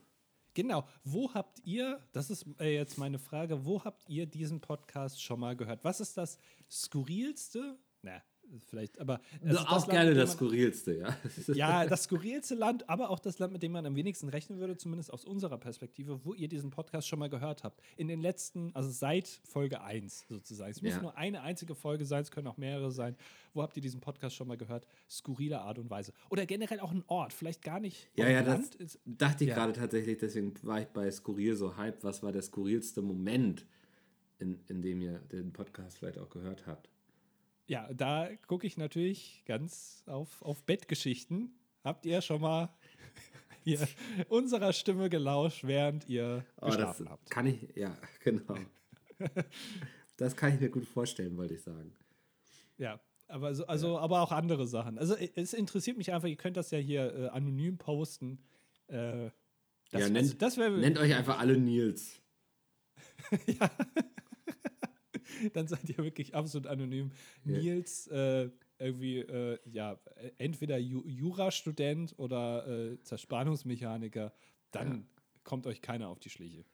Genau. 0.55 0.87
Wo 1.03 1.35
habt 1.35 1.61
ihr, 1.65 2.01
das 2.13 2.31
ist 2.31 2.47
äh, 2.61 2.75
jetzt 2.75 2.97
meine 2.97 3.19
Frage, 3.19 3.65
wo 3.65 3.85
habt 3.85 4.09
ihr 4.09 4.27
diesen 4.27 4.61
Podcast 4.61 5.23
schon 5.23 5.41
mal 5.41 5.57
gehört? 5.57 5.85
Was 5.85 6.01
ist 6.01 6.17
das 6.17 6.39
skurrilste? 6.71 7.77
Na, 8.03 8.23
vielleicht, 8.69 9.01
aber. 9.01 9.21
ist 9.43 9.59
auch 9.59 9.71
Land, 9.71 9.91
gerne 9.91 10.11
dem 10.11 10.19
das 10.19 10.31
man- 10.31 10.37
Skurrilste, 10.37 10.95
ja. 10.97 11.17
Ja, 11.55 11.87
das 11.87 12.05
skurrilste 12.05 12.55
Land, 12.55 12.89
aber 12.89 13.11
auch 13.11 13.19
das 13.19 13.39
Land, 13.39 13.53
mit 13.53 13.63
dem 13.63 13.73
man 13.73 13.85
am 13.87 13.97
wenigsten 13.97 14.29
rechnen 14.29 14.59
würde, 14.59 14.77
zumindest 14.77 15.13
aus 15.13 15.25
unserer 15.25 15.59
Perspektive, 15.59 16.21
wo 16.25 16.35
ihr 16.35 16.49
diesen 16.49 16.71
Podcast 16.71 17.09
schon 17.09 17.19
mal 17.19 17.29
gehört 17.29 17.65
habt. 17.65 17.81
In 17.97 18.09
den 18.09 18.21
letzten, 18.21 18.75
also 18.75 18.91
seit 18.91 19.29
Folge 19.45 19.81
1 19.83 20.27
sozusagen. 20.29 20.71
Es 20.71 20.83
muss 20.83 20.93
Ja. 20.93 21.03
nur 21.03 21.17
eine 21.17 21.43
einzige 21.43 21.75
Folge 21.75 22.05
sein, 22.07 22.23
es 22.23 22.31
können 22.31 22.47
auch 22.47 22.57
mehrere 22.57 22.91
sein. 22.91 23.17
Wo 23.53 23.63
habt 23.63 23.77
ihr 23.77 23.83
diesen 23.83 24.01
Podcast 24.01 24.35
schon 24.37 24.49
mal 24.49 24.57
gehört? 24.57 24.87
Skurrile 25.09 25.61
Art 25.61 25.79
und 25.79 25.89
Weise. 25.91 26.13
Oder 26.31 26.45
generell 26.47 26.81
auch 26.81 26.91
ein 26.91 27.05
Ort, 27.07 27.33
vielleicht 27.33 27.63
gar 27.63 27.79
nicht. 27.81 28.11
Ja, 28.17 28.29
ja, 28.29 28.43
das 28.43 28.59
Land 28.61 28.75
ist, 28.77 28.99
dachte 29.05 29.45
ich 29.45 29.51
Ja. 29.51 29.57
gerade 29.57 29.73
tatsächlich, 29.73 30.19
deswegen 30.19 30.53
war 30.63 30.81
ich 30.81 30.87
bei 30.89 31.11
Skurril 31.11 31.55
so 31.57 31.77
hyped. 31.77 32.03
Was 32.05 32.23
war 32.23 32.33
der 32.33 32.43
skurrilste 32.43 33.01
Moment, 33.03 33.67
in, 34.41 34.59
in 34.67 34.83
dem 34.83 35.01
ihr 35.01 35.21
den 35.21 35.53
Podcast 35.53 35.99
vielleicht 35.99 36.19
auch 36.19 36.29
gehört 36.31 36.67
habt? 36.67 36.91
Ja, 37.67 37.91
da 37.93 38.29
gucke 38.47 38.67
ich 38.67 38.77
natürlich 38.77 39.43
ganz 39.47 40.03
auf, 40.07 40.43
auf 40.43 40.63
Bettgeschichten. 40.65 41.55
Habt 41.83 42.05
ihr 42.07 42.21
schon 42.21 42.41
mal 42.41 42.69
hier 43.65 43.87
unserer 44.29 44.73
Stimme 44.73 45.09
gelauscht, 45.09 45.65
während 45.65 46.09
ihr 46.09 46.45
Oh, 46.57 46.67
das 46.67 46.77
geschlafen 46.77 47.09
habt? 47.11 47.31
kann 47.31 47.47
ich, 47.47 47.75
ja, 47.75 47.97
genau. 48.25 48.57
das 50.17 50.37
kann 50.37 50.55
ich 50.55 50.61
mir 50.61 50.69
gut 50.69 50.87
vorstellen, 50.87 51.37
wollte 51.37 51.55
ich 51.55 51.63
sagen. 51.63 51.95
Ja, 52.77 53.01
aber, 53.29 53.55
so, 53.55 53.67
also, 53.67 53.99
aber 53.99 54.21
auch 54.21 54.33
andere 54.33 54.67
Sachen. 54.67 54.99
Also 54.99 55.15
es 55.15 55.55
interessiert 55.55 55.97
mich 55.97 56.13
einfach, 56.13 56.29
ihr 56.29 56.37
könnt 56.37 56.57
das 56.59 56.71
ja 56.71 56.79
hier 56.79 57.15
äh, 57.15 57.29
anonym 57.29 57.79
posten. 57.79 58.39
Äh, 58.89 58.93
das, 58.93 59.33
ja, 59.93 59.99
also, 60.01 60.13
nennt, 60.13 60.43
das 60.43 60.57
wäre 60.59 60.73
nennt 60.79 60.99
euch 60.99 61.15
einfach 61.15 61.39
alle 61.39 61.57
Nils. 61.57 62.21
dann 65.53 65.67
seid 65.69 65.89
ihr 65.89 65.99
wirklich 65.99 66.35
absolut 66.35 66.67
anonym. 66.67 67.11
Ja. 67.45 67.59
Nils, 67.59 68.07
äh, 68.09 68.51
irgendwie, 68.79 69.19
äh, 69.21 69.59
ja, 69.65 69.99
äh, 70.17 70.31
entweder 70.39 70.79
Ju 70.79 71.03
Jurastudent 71.07 72.15
oder 72.19 72.67
äh, 72.67 73.01
Zerspannungsmechaniker, 73.03 74.33
dann 74.71 74.93
Ja. 74.93 75.03
kommt 75.45 75.67
euch 75.67 75.81
keiner 75.81 76.09
auf 76.09 76.19
die 76.19 76.31
Schliche. 76.31 76.65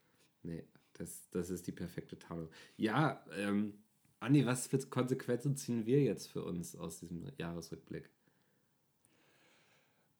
Nee, 0.42 0.64
das, 0.94 1.28
das 1.30 1.50
ist 1.50 1.66
die 1.66 1.72
perfekte 1.72 2.18
Tarnung. 2.18 2.48
Ja, 2.76 3.24
ähm, 3.36 3.74
Andi, 4.20 4.44
was 4.44 4.66
für 4.66 4.78
Konsequenzen 4.78 5.56
ziehen 5.56 5.86
wir 5.86 6.02
jetzt 6.02 6.26
für 6.28 6.44
uns 6.44 6.76
aus 6.76 7.00
diesem 7.00 7.26
Jahresrückblick? 7.38 8.10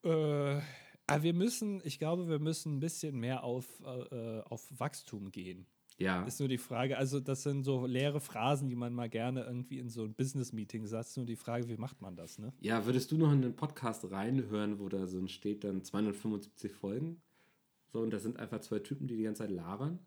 Äh, 0.03 0.61
aber 1.07 1.23
wir 1.23 1.35
müssen, 1.35 1.81
ich 1.85 1.99
glaube, 1.99 2.29
wir 2.29 2.39
müssen 2.39 2.77
ein 2.77 2.81
bisschen 2.81 3.19
mehr 3.19 3.45
auf, 3.45 3.67
äh, 3.85 4.41
auf 4.41 4.67
Wachstum 4.79 5.31
gehen. 5.33 5.67
Ja, 6.01 6.23
Ist 6.25 6.41
nur 6.41 6.49
die 6.49 6.57
Frage, 6.57 6.97
also 6.97 7.21
das 7.21 7.43
sind 7.43 7.63
so 7.63 7.85
leere 7.85 8.21
Phrasen, 8.21 8.71
die 8.71 8.75
man 8.75 8.95
mal 8.95 9.11
gerne 9.11 9.45
irgendwie 9.45 9.79
in 9.79 9.91
so 9.91 10.05
ein 10.05 10.15
Business-Meeting 10.15 10.87
sagt. 10.87 11.15
Nur 11.19 11.27
die 11.27 11.37
Frage, 11.37 11.69
wie 11.69 11.77
macht 11.77 12.01
man 12.01 12.17
das, 12.17 12.39
ne? 12.39 12.55
ja, 12.61 12.87
würdest 12.87 13.13
du 13.13 13.19
noch 13.19 13.31
in 13.31 13.43
den 13.43 13.55
Podcast 13.55 14.11
reinhören, 14.11 14.79
wo 14.79 14.89
da 14.89 15.07
so 15.07 15.27
steht 15.29 15.63
dann 15.63 15.85
275 15.85 16.73
Folgen? 16.73 17.21
So, 17.93 18.01
und 18.01 18.11
das 18.13 18.23
sind 18.23 18.39
einfach 18.39 18.61
zwei 18.61 18.79
Typen, 18.79 19.09
die 19.09 19.17
die 19.17 19.25
ganze 19.25 19.43
Zeit 19.43 19.51
labern? 19.51 19.99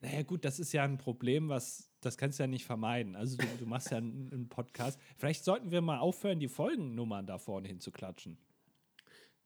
Naja, 0.00 0.24
gut, 0.24 0.44
das 0.44 0.58
ist 0.58 0.72
ja 0.72 0.82
ein 0.82 0.98
Problem, 0.98 1.48
was, 1.48 1.92
das 2.00 2.18
kannst 2.18 2.40
du 2.40 2.42
ja 2.42 2.48
nicht 2.48 2.64
vermeiden. 2.64 3.14
Also 3.14 3.36
du, 3.36 3.46
du 3.60 3.66
machst 3.66 3.92
ja 3.92 3.98
einen, 3.98 4.32
einen 4.32 4.48
Podcast. 4.48 5.00
Vielleicht 5.18 5.44
sollten 5.44 5.70
wir 5.70 5.82
mal 5.82 5.98
aufhören, 5.98 6.40
die 6.40 6.48
Folgennummern 6.48 7.26
da 7.26 7.38
vorne 7.38 7.68
hinzuklatschen. 7.68 8.38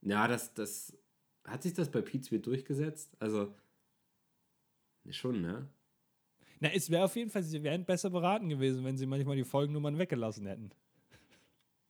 Ja, 0.01 0.27
das, 0.27 0.55
das, 0.55 0.97
hat 1.45 1.63
sich 1.63 1.73
das 1.73 1.89
bei 1.91 2.01
Pizza 2.01 2.37
durchgesetzt? 2.39 3.15
Also, 3.19 3.53
schon, 5.09 5.41
ne? 5.41 5.67
Na, 6.59 6.69
es 6.73 6.89
wäre 6.89 7.05
auf 7.05 7.15
jeden 7.15 7.31
Fall, 7.31 7.43
sie 7.43 7.63
wären 7.63 7.85
besser 7.85 8.09
beraten 8.09 8.49
gewesen, 8.49 8.83
wenn 8.83 8.97
sie 8.97 9.07
manchmal 9.07 9.35
die 9.35 9.43
Folgennummern 9.43 9.97
weggelassen 9.97 10.45
hätten. 10.45 10.71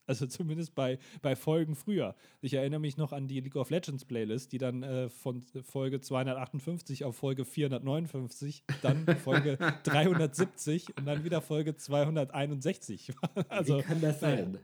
Also 0.08 0.26
zumindest 0.26 0.76
bei, 0.76 1.00
bei 1.22 1.36
Folgen 1.36 1.76
früher. 1.76 2.16
Ich 2.42 2.54
erinnere 2.54 2.80
mich 2.80 2.98
noch 2.98 3.14
an 3.14 3.28
die 3.28 3.40
League 3.40 3.56
of 3.56 3.70
Legends 3.70 4.04
Playlist, 4.04 4.52
die 4.52 4.58
dann 4.58 4.84
äh, 4.84 5.10
von 5.10 5.42
Folge 5.64 6.02
258 6.02 7.06
auf 7.06 7.16
Folge 7.16 7.46
459, 7.46 8.66
dann 8.82 9.06
Folge 9.18 9.58
370 9.84 10.98
und 10.98 11.06
dann 11.06 11.24
wieder 11.24 11.42
Folge 11.42 11.76
261 11.76 13.14
war. 13.22 13.46
Also, 13.48 13.78
Wie 13.78 13.84
kann 13.84 14.02
das 14.02 14.20
sein? 14.20 14.58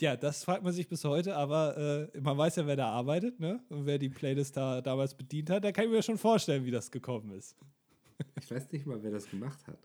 Ja, 0.00 0.16
das 0.16 0.44
fragt 0.44 0.62
man 0.62 0.72
sich 0.72 0.88
bis 0.88 1.04
heute, 1.04 1.36
aber 1.36 2.10
äh, 2.14 2.20
man 2.20 2.36
weiß 2.36 2.56
ja, 2.56 2.66
wer 2.66 2.76
da 2.76 2.88
arbeitet, 2.90 3.40
ne? 3.40 3.62
Und 3.68 3.86
wer 3.86 3.98
die 3.98 4.08
Playlist 4.08 4.56
da 4.56 4.80
damals 4.80 5.14
bedient 5.14 5.50
hat, 5.50 5.64
da 5.64 5.72
kann 5.72 5.84
ich 5.84 5.90
mir 5.90 6.02
schon 6.02 6.18
vorstellen, 6.18 6.64
wie 6.64 6.70
das 6.70 6.90
gekommen 6.90 7.32
ist. 7.32 7.56
Ich 8.40 8.50
weiß 8.50 8.70
nicht 8.72 8.86
mal, 8.86 9.02
wer 9.02 9.10
das 9.10 9.28
gemacht 9.30 9.66
hat. 9.66 9.78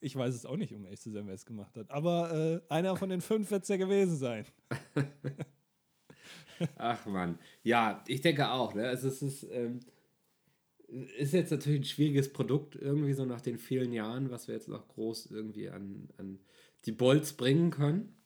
Ich 0.00 0.16
weiß 0.16 0.34
es 0.34 0.46
auch 0.46 0.56
nicht, 0.56 0.74
um 0.74 0.84
ehrlich 0.84 1.00
zu 1.00 1.10
sein, 1.10 1.26
wer 1.26 1.34
es 1.34 1.44
gemacht 1.44 1.76
hat. 1.76 1.90
Aber 1.90 2.32
äh, 2.32 2.72
einer 2.72 2.96
von 2.96 3.10
den 3.10 3.20
fünf 3.20 3.50
wird 3.50 3.62
es 3.64 3.68
ja 3.68 3.76
gewesen 3.76 4.16
sein. 4.16 4.46
Ach 6.76 7.04
man, 7.06 7.38
ja, 7.62 8.02
ich 8.06 8.20
denke 8.20 8.50
auch. 8.50 8.74
Ne? 8.74 8.86
Also 8.86 9.08
es 9.08 9.22
ist, 9.22 9.46
ähm, 9.50 9.80
ist 10.88 11.32
jetzt 11.32 11.50
natürlich 11.50 11.80
ein 11.80 11.84
schwieriges 11.84 12.32
Produkt, 12.32 12.76
irgendwie 12.76 13.12
so 13.12 13.24
nach 13.24 13.40
den 13.40 13.58
vielen 13.58 13.92
Jahren, 13.92 14.30
was 14.30 14.48
wir 14.48 14.54
jetzt 14.54 14.68
noch 14.68 14.88
groß 14.88 15.30
irgendwie 15.30 15.68
an, 15.70 16.08
an 16.16 16.38
die 16.86 16.92
Bolts 16.92 17.34
bringen 17.34 17.70
können. 17.70 18.19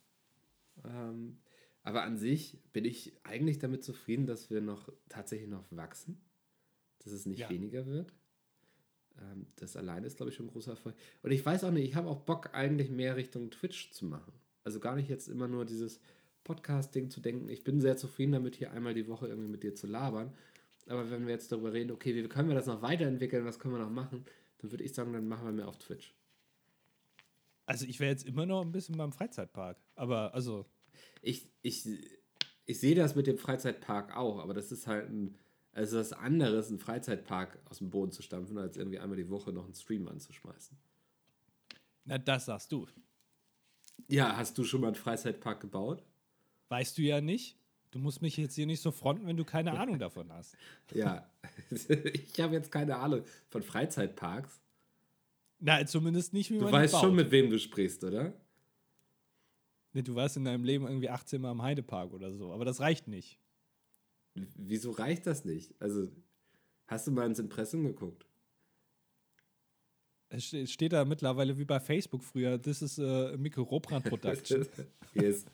Ähm, 0.85 1.39
aber 1.83 2.03
an 2.03 2.17
sich 2.17 2.59
bin 2.73 2.85
ich 2.85 3.13
eigentlich 3.25 3.59
damit 3.59 3.85
zufrieden, 3.85 4.27
dass 4.27 4.51
wir 4.51 4.61
noch 4.61 4.91
tatsächlich 5.09 5.49
noch 5.49 5.65
wachsen, 5.71 6.21
dass 7.01 7.13
es 7.13 7.27
nicht 7.27 7.41
Ja. 7.41 7.51
weniger 7.51 7.87
wird. 7.87 8.15
Ähm, 9.21 9.47
das 9.57 9.77
alleine 9.77 10.07
ist, 10.07 10.17
glaube 10.17 10.31
ich, 10.31 10.37
schon 10.37 10.47
ein 10.47 10.53
großer 10.53 10.73
Erfolg. 10.73 10.95
Und 11.23 11.31
ich 11.31 11.45
weiß 11.45 11.65
auch 11.65 11.71
nicht, 11.71 11.85
ich 11.89 11.95
habe 11.95 12.09
auch 12.09 12.21
Bock, 12.21 12.51
eigentlich 12.55 12.91
mehr 12.91 13.17
Richtung 13.17 13.51
Twitch 13.51 13.91
zu 13.93 14.07
machen. 14.07 14.33
Also 14.65 14.81
gar 14.81 14.97
nicht 14.97 15.09
jetzt 15.09 15.29
immer 15.29 15.47
nur 15.47 15.65
dieses 15.67 16.01
Podcasting 16.43 17.11
zu 17.11 17.21
denken. 17.21 17.49
Ich 17.49 17.65
bin 17.65 17.81
sehr 17.81 17.97
zufrieden 17.97 18.33
damit, 18.33 18.57
hier 18.57 18.73
einmal 18.73 18.95
die 18.95 19.09
Woche 19.09 19.29
irgendwie 19.29 19.51
mit 19.51 19.63
dir 19.63 19.75
zu 19.75 19.87
labern. 19.87 20.33
Aber 20.87 21.11
wenn 21.11 21.27
wir 21.27 21.33
jetzt 21.33 21.53
darüber 21.53 21.73
reden, 21.73 21.91
okay, 21.91 22.15
wie 22.15 22.27
können 22.29 22.49
wir 22.49 22.55
das 22.55 22.67
noch 22.67 22.83
weiterentwickeln, 22.83 23.45
was 23.45 23.59
können 23.59 23.75
wir 23.75 23.83
noch 23.83 23.91
machen, 23.91 24.25
dann 24.59 24.71
würde 24.71 24.85
ich 24.85 24.95
sagen, 24.95 25.13
dann 25.13 25.29
machen 25.29 25.47
wir 25.47 25.53
mehr 25.53 25.69
auf 25.69 25.79
Twitch. 25.79 26.15
Also 27.67 27.87
ich 27.87 28.01
wäre 28.01 28.11
jetzt 28.11 28.27
immer 28.27 28.45
noch 28.47 28.63
ein 28.63 28.73
bisschen 28.73 28.97
beim 28.97 29.13
Freizeitpark. 29.13 29.79
Aber 29.95 30.35
also, 30.35 30.67
Ich, 31.25 31.51
ich, 31.63 31.87
ich 32.67 32.81
sehe 32.81 32.95
das 32.95 33.15
mit 33.15 33.27
dem 33.27 33.39
Freizeitpark 33.39 34.17
auch, 34.17 34.39
aber 34.39 34.55
das 34.55 34.71
ist 34.73 34.87
halt 34.87 35.09
ein, 35.11 35.37
also 35.73 35.97
das 35.97 36.13
andere 36.13 36.57
ist, 36.57 36.69
einen 36.69 36.79
Freizeitpark 36.79 37.59
aus 37.69 37.79
dem 37.79 37.91
Boden 37.91 38.13
zu 38.13 38.23
stampfen, 38.23 38.59
als 38.59 38.77
irgendwie 38.77 38.99
einmal 38.99 39.17
die 39.17 39.29
Woche 39.31 39.53
noch 39.53 39.65
einen 39.65 39.75
Stream 39.75 40.07
anzuschmeißen. 40.09 40.77
na 42.05 42.19
das 42.19 42.47
sagst 42.47 42.71
du. 42.73 42.87
Ja, 44.09 44.37
hast 44.37 44.59
du 44.59 44.65
schon 44.65 44.81
mal 44.81 44.89
einen 44.89 44.97
Freizeitpark 44.97 45.61
gebaut? 45.61 46.03
Weißt 46.69 46.99
du 46.99 47.03
ja 47.03 47.21
nicht. 47.21 47.57
Du 47.91 48.01
musst 48.01 48.23
mich 48.23 48.37
jetzt 48.37 48.57
hier 48.57 48.67
nicht 48.67 48.81
so 48.83 48.91
fronten, 48.91 49.25
wenn 49.27 49.37
du 49.37 49.45
keine 49.45 49.79
Ahnung 49.79 49.99
davon 50.01 50.33
hast. 50.33 50.57
Ja, 50.95 51.31
ich 51.71 52.41
habe 52.41 52.55
jetzt 52.55 52.73
keine 52.73 52.97
Ahnung 52.97 53.23
von 53.51 53.63
Freizeitparks. 53.63 54.61
Na, 55.61 55.87
zumindest 55.87 56.33
nicht, 56.33 56.51
wie 56.51 56.59
Du 56.59 56.65
man 56.65 56.73
weißt 56.73 56.93
die 56.93 56.97
baut. 56.97 57.05
schon, 57.05 57.15
mit 57.15 57.31
wem 57.31 57.49
du 57.51 57.59
sprichst, 57.59 58.03
oder? 58.05 58.33
Nee, 59.95 60.03
du 60.03 60.15
warst 60.15 60.37
in 60.37 60.45
deinem 60.45 60.65
Leben 60.65 60.87
irgendwie 60.87 61.09
18 61.09 61.41
Mal 61.41 61.53
im 61.53 61.63
Heidepark 61.63 62.13
oder 62.13 62.35
so. 62.35 62.53
Aber 62.53 62.65
das 62.67 62.81
reicht 62.81 63.09
nicht. 63.09 63.39
Wieso 64.35 64.91
reicht 64.91 65.27
das 65.27 65.45
nicht? 65.45 65.75
Also, 65.81 66.11
hast 66.89 67.07
du 67.07 67.13
mal 67.13 67.27
ins 67.27 67.39
Impressum 67.39 67.85
geguckt? 67.85 68.27
Es 70.31 70.47
ste- 70.47 70.67
steht 70.67 70.93
da 70.93 71.05
mittlerweile 71.05 71.57
wie 71.57 71.65
bei 71.65 71.79
Facebook 71.79 72.25
früher, 72.25 72.61
this 72.61 72.83
is 72.83 72.99
a 72.99 73.37
Mikro 73.37 73.63
Robrand 73.63 74.05
Production. 74.07 74.67
yes. 75.15 75.45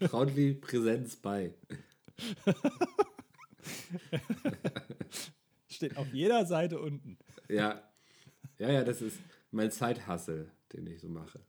Proudly 0.00 0.54
Präsenz 0.54 1.14
bei. 1.16 1.52
steht 5.68 5.96
auf 5.96 6.12
jeder 6.14 6.46
Seite 6.46 6.80
unten. 6.80 7.18
Ja. 7.48 7.82
Ja, 8.58 8.70
ja, 8.70 8.84
das 8.84 9.02
ist 9.02 9.18
mein 9.50 9.70
Zeithassel, 9.70 10.50
den 10.72 10.86
ich 10.86 11.00
so 11.00 11.08
mache. 11.08 11.40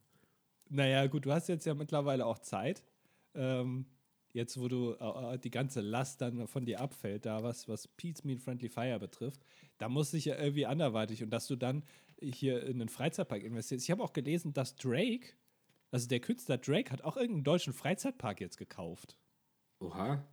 Naja, 0.75 1.07
gut, 1.07 1.25
du 1.25 1.31
hast 1.31 1.47
jetzt 1.47 1.65
ja 1.65 1.73
mittlerweile 1.73 2.25
auch 2.25 2.39
Zeit. 2.39 2.83
Ähm, 3.33 3.85
jetzt, 4.33 4.59
wo 4.59 4.67
du 4.67 4.91
äh, 4.93 5.39
die 5.39 5.49
ganze 5.49 5.79
Last 5.79 6.19
dann 6.21 6.47
von 6.47 6.65
dir 6.65 6.81
abfällt, 6.81 7.25
da 7.25 7.43
was, 7.43 7.69
was 7.69 7.87
Pete's 7.87 8.25
Mean 8.25 8.39
Friendly 8.39 8.67
Fire 8.67 8.99
betrifft, 8.99 9.39
da 9.77 9.87
muss 9.87 10.13
ich 10.13 10.25
ja 10.25 10.37
irgendwie 10.37 10.65
anderweitig 10.65 11.23
und 11.23 11.29
dass 11.29 11.47
du 11.47 11.55
dann 11.55 11.83
hier 12.21 12.63
in 12.63 12.81
einen 12.81 12.89
Freizeitpark 12.89 13.43
investierst. 13.43 13.85
Ich 13.85 13.91
habe 13.91 14.03
auch 14.03 14.11
gelesen, 14.11 14.51
dass 14.51 14.75
Drake, 14.75 15.29
also 15.91 16.09
der 16.09 16.19
Künstler 16.19 16.57
Drake, 16.57 16.91
hat 16.91 17.03
auch 17.03 17.15
irgendeinen 17.15 17.45
deutschen 17.45 17.71
Freizeitpark 17.71 18.41
jetzt 18.41 18.57
gekauft. 18.57 19.17
Oha. 19.79 20.27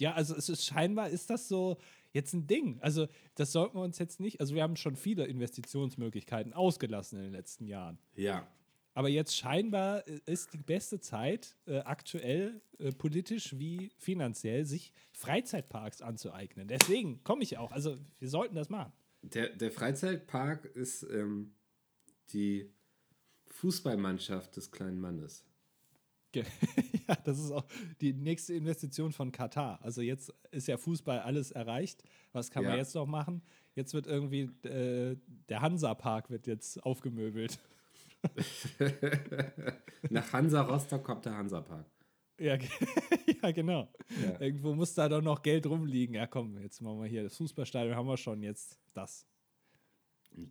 Ja, 0.00 0.14
also 0.14 0.34
es 0.34 0.48
ist 0.48 0.64
scheinbar 0.64 1.10
ist 1.10 1.30
das 1.30 1.46
so 1.46 1.78
jetzt 2.12 2.32
ein 2.32 2.48
Ding. 2.48 2.80
Also 2.80 3.06
das 3.36 3.52
sollten 3.52 3.76
wir 3.76 3.82
uns 3.82 3.98
jetzt 3.98 4.18
nicht, 4.18 4.40
also 4.40 4.56
wir 4.56 4.64
haben 4.64 4.74
schon 4.74 4.96
viele 4.96 5.26
Investitionsmöglichkeiten 5.26 6.52
ausgelassen 6.52 7.18
in 7.18 7.24
den 7.26 7.32
letzten 7.32 7.66
Jahren. 7.68 8.00
Ja. 8.16 8.48
Aber 8.94 9.08
jetzt 9.08 9.36
scheinbar 9.36 10.06
äh, 10.06 10.20
ist 10.26 10.52
die 10.52 10.58
beste 10.58 11.00
Zeit, 11.00 11.56
äh, 11.66 11.78
aktuell 11.80 12.62
äh, 12.78 12.92
politisch 12.92 13.58
wie 13.58 13.90
finanziell, 13.98 14.64
sich 14.64 14.92
Freizeitparks 15.12 16.00
anzueignen. 16.00 16.68
Deswegen 16.68 17.22
komme 17.24 17.42
ich 17.42 17.58
auch. 17.58 17.72
Also 17.72 17.98
wir 18.18 18.28
sollten 18.28 18.54
das 18.54 18.68
machen. 18.70 18.92
Der, 19.22 19.48
der 19.50 19.72
Freizeitpark 19.72 20.64
ist 20.66 21.02
ähm, 21.04 21.54
die 22.32 22.70
Fußballmannschaft 23.46 24.56
des 24.56 24.70
kleinen 24.70 25.00
Mannes. 25.00 25.44
Ja, 27.06 27.16
das 27.16 27.38
ist 27.38 27.50
auch 27.50 27.66
die 28.00 28.14
nächste 28.14 28.54
Investition 28.54 29.12
von 29.12 29.30
Katar. 29.30 29.78
Also 29.82 30.00
jetzt 30.00 30.32
ist 30.52 30.68
ja 30.68 30.78
Fußball 30.78 31.18
alles 31.20 31.50
erreicht. 31.50 32.02
Was 32.32 32.50
kann 32.50 32.64
man 32.64 32.72
Ja. 32.72 32.78
jetzt 32.78 32.94
noch 32.94 33.04
machen? 33.04 33.42
Jetzt 33.74 33.92
wird 33.92 34.06
irgendwie 34.06 34.44
äh, 34.66 35.18
der 35.50 35.60
Hansa-Park 35.60 36.30
wird 36.30 36.46
jetzt 36.46 36.82
aufgemöbelt. 36.82 37.58
Nach 40.10 40.32
Hansa 40.32 40.62
Rostock 40.62 41.04
kommt 41.04 41.24
der 41.24 41.36
Hansa-Park. 41.36 41.86
Ja, 42.38 42.56
ja 43.42 43.50
genau. 43.52 43.92
Ja. 44.22 44.40
Irgendwo 44.40 44.74
muss 44.74 44.94
da 44.94 45.08
doch 45.08 45.22
noch 45.22 45.42
Geld 45.42 45.66
rumliegen. 45.66 46.14
Ja, 46.14 46.26
komm, 46.26 46.58
jetzt 46.58 46.80
machen 46.80 47.00
wir 47.00 47.08
hier 47.08 47.22
das 47.22 47.36
Fußballstadion, 47.36 47.96
haben 47.96 48.08
wir 48.08 48.16
schon 48.16 48.42
jetzt 48.42 48.80
das. 48.92 49.26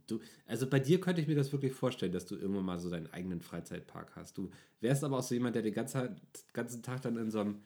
Du, 0.07 0.21
also 0.45 0.69
bei 0.69 0.79
dir 0.79 1.01
könnte 1.01 1.21
ich 1.21 1.27
mir 1.27 1.35
das 1.35 1.51
wirklich 1.51 1.73
vorstellen, 1.73 2.13
dass 2.13 2.25
du 2.25 2.35
irgendwann 2.35 2.63
mal 2.63 2.79
so 2.79 2.89
deinen 2.89 3.07
eigenen 3.07 3.41
Freizeitpark 3.41 4.15
hast. 4.15 4.37
Du 4.37 4.49
wärst 4.79 5.03
aber 5.03 5.17
auch 5.17 5.23
so 5.23 5.33
jemand, 5.33 5.55
der 5.55 5.61
den 5.61 5.73
ganzen, 5.73 6.21
ganzen 6.53 6.81
Tag 6.81 7.01
dann 7.01 7.17
in 7.17 7.31
so 7.31 7.41
einem 7.41 7.63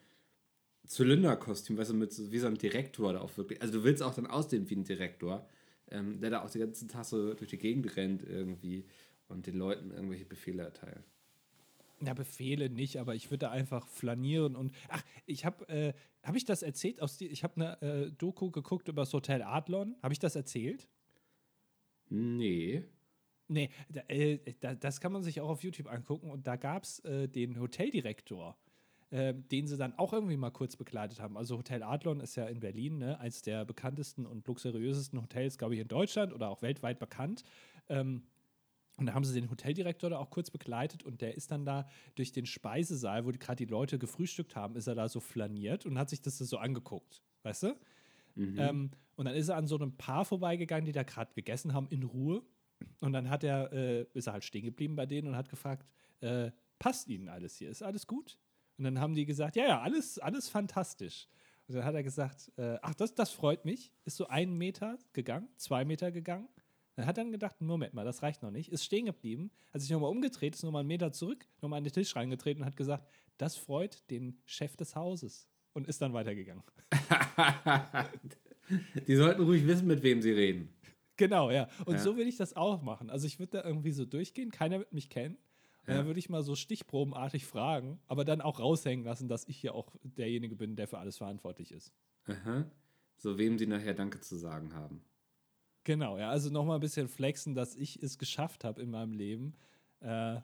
Zylinderkostüm, 0.87 1.77
weißt 1.77 1.91
du, 1.91 1.95
mit 1.95 2.11
so, 2.11 2.31
wie 2.31 2.39
so 2.39 2.47
einem 2.47 2.57
Direktor 2.57 3.13
da 3.13 3.21
auch 3.21 3.37
wirklich. 3.37 3.61
Also 3.61 3.79
du 3.79 3.83
willst 3.83 4.01
auch 4.01 4.15
dann 4.15 4.25
aussehen 4.25 4.67
wie 4.69 4.75
ein 4.75 4.83
Direktor, 4.83 5.47
ähm, 5.91 6.19
der 6.19 6.31
da 6.31 6.43
auch 6.43 6.49
den 6.49 6.61
ganzen 6.61 6.87
Tag 6.87 7.05
so 7.05 7.35
durch 7.35 7.51
die 7.51 7.57
Gegend 7.59 7.95
rennt 7.95 8.23
irgendwie 8.23 8.85
und 9.27 9.47
den 9.47 9.55
Leuten 9.57 9.91
irgendwelche 9.91 10.25
Befehle 10.25 10.63
erteilt. 10.63 11.03
Ja, 11.99 12.13
Befehle 12.13 12.69
nicht, 12.69 12.97
aber 12.97 13.15
ich 13.15 13.31
würde 13.31 13.47
da 13.47 13.51
einfach 13.51 13.87
flanieren 13.87 14.55
und 14.55 14.71
ach, 14.89 15.03
ich 15.25 15.45
habe 15.45 15.67
äh, 15.67 15.93
habe 16.23 16.37
ich 16.37 16.45
das 16.45 16.61
erzählt 16.61 17.01
aus 17.01 17.17
die, 17.17 17.27
ich 17.27 17.43
habe 17.43 17.55
eine 17.55 17.81
äh, 17.81 18.11
Doku 18.11 18.51
geguckt 18.51 18.87
über 18.87 19.03
das 19.03 19.13
Hotel 19.13 19.41
Adlon. 19.41 19.95
Habe 20.03 20.13
ich 20.13 20.19
das 20.19 20.35
erzählt? 20.35 20.87
Nee. 22.09 22.83
Nee, 23.47 23.69
da, 23.89 24.01
äh, 24.09 24.39
da, 24.59 24.75
das 24.75 24.99
kann 24.99 25.13
man 25.13 25.23
sich 25.23 25.39
auch 25.39 25.49
auf 25.49 25.63
YouTube 25.63 25.91
angucken 25.91 26.29
und 26.29 26.45
da 26.45 26.57
gab 26.57 26.83
es 26.83 26.99
äh, 26.99 27.27
den 27.29 27.59
Hoteldirektor, 27.59 28.57
äh, 29.09 29.33
den 29.33 29.67
sie 29.67 29.77
dann 29.77 29.97
auch 29.97 30.11
irgendwie 30.11 30.35
mal 30.35 30.51
kurz 30.51 30.75
begleitet 30.75 31.21
haben. 31.21 31.37
Also 31.37 31.57
Hotel 31.57 31.81
Adlon 31.81 32.19
ist 32.19 32.35
ja 32.35 32.45
in 32.45 32.59
Berlin, 32.59 32.97
ne, 32.97 33.19
eines 33.19 33.41
der 33.41 33.63
bekanntesten 33.63 34.25
und 34.25 34.45
luxuriösesten 34.47 35.21
Hotels, 35.21 35.57
glaube 35.57 35.75
ich, 35.75 35.79
in 35.79 35.87
Deutschland 35.87 36.33
oder 36.33 36.49
auch 36.49 36.61
weltweit 36.61 36.99
bekannt. 36.99 37.43
Ähm, 37.87 38.23
und 38.97 39.05
da 39.05 39.13
haben 39.13 39.23
sie 39.23 39.39
den 39.39 39.49
Hoteldirektor 39.49 40.09
da 40.09 40.17
auch 40.17 40.31
kurz 40.31 40.49
begleitet 40.49 41.03
und 41.03 41.21
der 41.21 41.35
ist 41.35 41.51
dann 41.51 41.65
da 41.65 41.87
durch 42.15 42.31
den 42.31 42.45
Speisesaal, 42.45 43.25
wo 43.25 43.31
gerade 43.31 43.55
die 43.55 43.71
Leute 43.71 43.99
gefrühstückt 43.99 44.55
haben, 44.55 44.75
ist 44.75 44.87
er 44.87 44.95
da 44.95 45.07
so 45.07 45.19
flaniert 45.19 45.85
und 45.85 45.97
hat 45.97 46.09
sich 46.09 46.21
das 46.21 46.37
so 46.39 46.57
angeguckt, 46.57 47.21
weißt 47.43 47.63
du? 47.63 47.75
Ähm, 48.57 48.91
und 49.15 49.25
dann 49.25 49.35
ist 49.35 49.49
er 49.49 49.55
an 49.57 49.67
so 49.67 49.75
einem 49.75 49.97
Paar 49.97 50.25
vorbeigegangen, 50.25 50.85
die 50.85 50.91
da 50.91 51.03
gerade 51.03 51.33
gegessen 51.33 51.73
haben, 51.73 51.87
in 51.89 52.03
Ruhe. 52.03 52.43
Und 52.99 53.13
dann 53.13 53.29
hat 53.29 53.43
er, 53.43 53.73
äh, 53.73 54.05
ist 54.13 54.27
er 54.27 54.33
halt 54.33 54.43
stehen 54.43 54.65
geblieben 54.65 54.95
bei 54.95 55.05
denen 55.05 55.27
und 55.27 55.35
hat 55.35 55.49
gefragt, 55.49 55.87
äh, 56.21 56.51
passt 56.79 57.07
Ihnen 57.07 57.29
alles 57.29 57.57
hier? 57.57 57.69
Ist 57.69 57.81
alles 57.81 58.05
gut? 58.05 58.37
Und 58.77 58.83
dann 58.83 58.99
haben 58.99 59.15
die 59.15 59.25
gesagt, 59.25 59.55
ja, 59.55 59.65
ja, 59.65 59.81
alles, 59.81 60.19
alles 60.19 60.49
fantastisch. 60.49 61.27
Und 61.67 61.75
dann 61.75 61.85
hat 61.85 61.95
er 61.95 62.03
gesagt, 62.03 62.51
äh, 62.57 62.77
ach, 62.81 62.93
das, 62.93 63.15
das 63.15 63.31
freut 63.31 63.65
mich. 63.65 63.91
Ist 64.05 64.17
so 64.17 64.27
einen 64.27 64.57
Meter 64.57 64.99
gegangen, 65.13 65.49
zwei 65.57 65.83
Meter 65.83 66.11
gegangen. 66.11 66.47
Dann 66.97 67.05
hat 67.05 67.15
er 67.19 67.23
dann 67.23 67.31
gedacht, 67.31 67.61
Moment 67.61 67.93
mal, 67.93 68.03
das 68.03 68.23
reicht 68.23 68.41
noch 68.41 68.49
nicht. 68.49 68.71
Ist 68.71 68.83
stehen 68.83 69.05
geblieben, 69.05 69.51
hat 69.71 69.81
sich 69.81 69.91
nochmal 69.91 70.09
umgedreht, 70.09 70.55
ist 70.55 70.63
nochmal 70.63 70.79
einen 70.79 70.87
Meter 70.87 71.11
zurück, 71.11 71.47
nochmal 71.61 71.77
an 71.77 71.83
den 71.83 71.93
Tisch 71.93 72.15
reingetreten 72.15 72.63
und 72.63 72.67
hat 72.67 72.75
gesagt, 72.75 73.07
das 73.37 73.55
freut 73.55 74.01
den 74.09 74.41
Chef 74.45 74.75
des 74.75 74.95
Hauses. 74.95 75.47
Und 75.73 75.87
ist 75.87 76.01
dann 76.01 76.13
weitergegangen. 76.13 76.63
Die 79.07 79.15
sollten 79.15 79.43
ruhig 79.43 79.67
wissen, 79.67 79.85
mit 79.85 80.01
wem 80.01 80.23
sie 80.23 80.31
reden. 80.31 80.73
Genau, 81.17 81.51
ja. 81.51 81.67
Und 81.85 81.97
Ja. 81.97 82.01
so 82.01 82.17
will 82.17 82.27
ich 82.27 82.35
das 82.37 82.55
auch 82.55 82.81
machen. 82.81 83.11
Also 83.11 83.27
ich 83.27 83.37
würde 83.37 83.61
da 83.61 83.63
irgendwie 83.63 83.91
so 83.91 84.03
durchgehen, 84.05 84.49
keiner 84.51 84.79
wird 84.79 84.91
mich 84.91 85.11
kennen. 85.11 85.35
Und 85.85 85.91
Ja. 85.93 85.97
dann 85.97 86.07
würde 86.07 86.19
ich 86.19 86.29
mal 86.29 86.41
so 86.41 86.55
stichprobenartig 86.55 87.45
fragen, 87.45 87.99
aber 88.07 88.25
dann 88.25 88.41
auch 88.41 88.59
raushängen 88.59 89.05
lassen, 89.05 89.27
dass 89.27 89.47
ich 89.47 89.61
ja 89.61 89.73
auch 89.73 89.95
derjenige 90.03 90.55
bin, 90.55 90.75
der 90.75 90.87
für 90.87 90.97
alles 90.97 91.17
verantwortlich 91.17 91.71
ist. 91.71 91.93
Aha. 92.25 92.65
So 93.17 93.37
wem 93.37 93.59
sie 93.59 93.67
nachher 93.67 93.93
Danke 93.93 94.19
zu 94.19 94.35
sagen 94.35 94.73
haben. 94.73 95.01
Genau, 95.87 96.17
ja. 96.17 96.29
Also 96.29 96.49
nochmal 96.49 96.79
ein 96.79 96.81
bisschen 96.81 97.07
flexen, 97.07 97.55
dass 97.55 97.73
ich 97.73 98.03
es 98.03 98.17
geschafft 98.17 98.65
habe 98.65 98.81
in 98.81 98.91
meinem 98.91 99.13
Leben, 99.13 99.55
äh, 100.01 100.41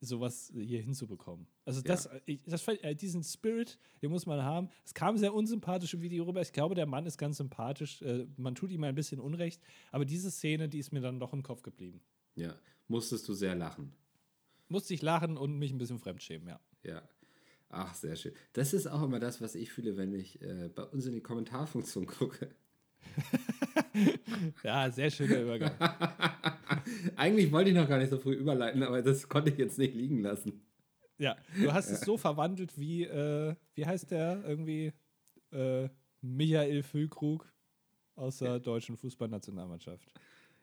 sowas 0.00 0.52
hier 0.54 0.80
hinzubekommen. 0.80 1.48
Also 1.64 1.82
das, 1.82 2.08
ich, 2.26 2.40
das, 2.46 2.68
äh, 2.68 2.94
diesen 2.94 3.24
Spirit, 3.24 3.76
den 4.02 4.12
muss 4.12 4.24
man 4.24 4.44
haben. 4.44 4.68
Es 4.84 4.94
kam 4.94 5.18
sehr 5.18 5.34
unsympathisch 5.34 5.94
im 5.94 6.02
Video 6.02 6.22
rüber. 6.22 6.42
Ich 6.42 6.52
glaube, 6.52 6.76
der 6.76 6.86
Mann 6.86 7.06
ist 7.06 7.18
ganz 7.18 7.38
sympathisch. 7.38 8.02
Äh, 8.02 8.28
man 8.36 8.54
tut 8.54 8.70
ihm 8.70 8.84
ein 8.84 8.94
bisschen 8.94 9.18
Unrecht. 9.18 9.60
Aber 9.90 10.04
diese 10.04 10.30
Szene, 10.30 10.68
die 10.68 10.78
ist 10.78 10.92
mir 10.92 11.00
dann 11.00 11.18
doch 11.18 11.32
im 11.32 11.42
Kopf 11.42 11.62
geblieben. 11.62 12.00
Ja. 12.36 12.54
Musstest 12.86 13.28
du 13.28 13.34
sehr 13.34 13.56
lachen. 13.56 13.92
Musste 14.68 14.94
ich 14.94 15.02
lachen 15.02 15.36
und 15.36 15.58
mich 15.58 15.72
ein 15.72 15.78
bisschen 15.78 15.98
fremdschämen, 15.98 16.46
ja. 16.46 16.60
Ja. 16.84 17.02
Ach, 17.68 17.96
sehr 17.96 18.14
schön. 18.14 18.32
Das 18.52 18.72
ist 18.72 18.86
auch 18.86 19.02
immer 19.02 19.18
das, 19.18 19.40
was 19.40 19.56
ich 19.56 19.72
fühle, 19.72 19.96
wenn 19.96 20.14
ich 20.14 20.40
äh, 20.40 20.70
bei 20.72 20.84
uns 20.84 21.04
in 21.06 21.14
die 21.14 21.20
Kommentarfunktion 21.20 22.06
gucke. 22.06 22.54
Ja, 24.62 24.90
sehr 24.90 25.10
schöner 25.10 25.40
Übergang. 25.40 25.72
Eigentlich 27.16 27.52
wollte 27.52 27.70
ich 27.70 27.76
noch 27.76 27.88
gar 27.88 27.98
nicht 27.98 28.10
so 28.10 28.18
früh 28.18 28.34
überleiten, 28.34 28.82
aber 28.82 29.02
das 29.02 29.28
konnte 29.28 29.50
ich 29.50 29.58
jetzt 29.58 29.78
nicht 29.78 29.94
liegen 29.94 30.20
lassen. 30.20 30.62
Ja, 31.18 31.36
du 31.60 31.72
hast 31.72 31.90
es 31.90 32.00
so 32.00 32.16
verwandelt 32.16 32.78
wie, 32.78 33.04
äh, 33.04 33.54
wie 33.74 33.86
heißt 33.86 34.10
der 34.10 34.42
irgendwie? 34.46 34.92
Äh, 35.52 35.88
Michael 36.20 36.82
Füllkrug 36.82 37.52
aus 38.16 38.38
der 38.38 38.58
deutschen 38.58 38.96
Fußballnationalmannschaft. 38.96 40.10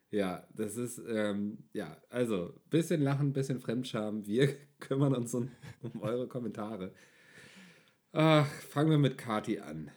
Ja, 0.09 0.45
das 0.53 0.75
ist, 0.75 1.01
ähm, 1.07 1.59
ja, 1.73 1.97
also, 2.09 2.53
bisschen 2.69 3.01
Lachen, 3.01 3.31
bisschen 3.31 3.61
Fremdscham. 3.61 4.25
Wir 4.25 4.55
kümmern 4.79 5.15
uns 5.15 5.33
um, 5.33 5.49
um 5.81 6.01
eure 6.01 6.27
Kommentare. 6.27 6.93
Ach, 8.11 8.45
fangen 8.45 8.89
wir 8.89 8.97
mit 8.97 9.17
Kati 9.17 9.59
an. 9.59 9.89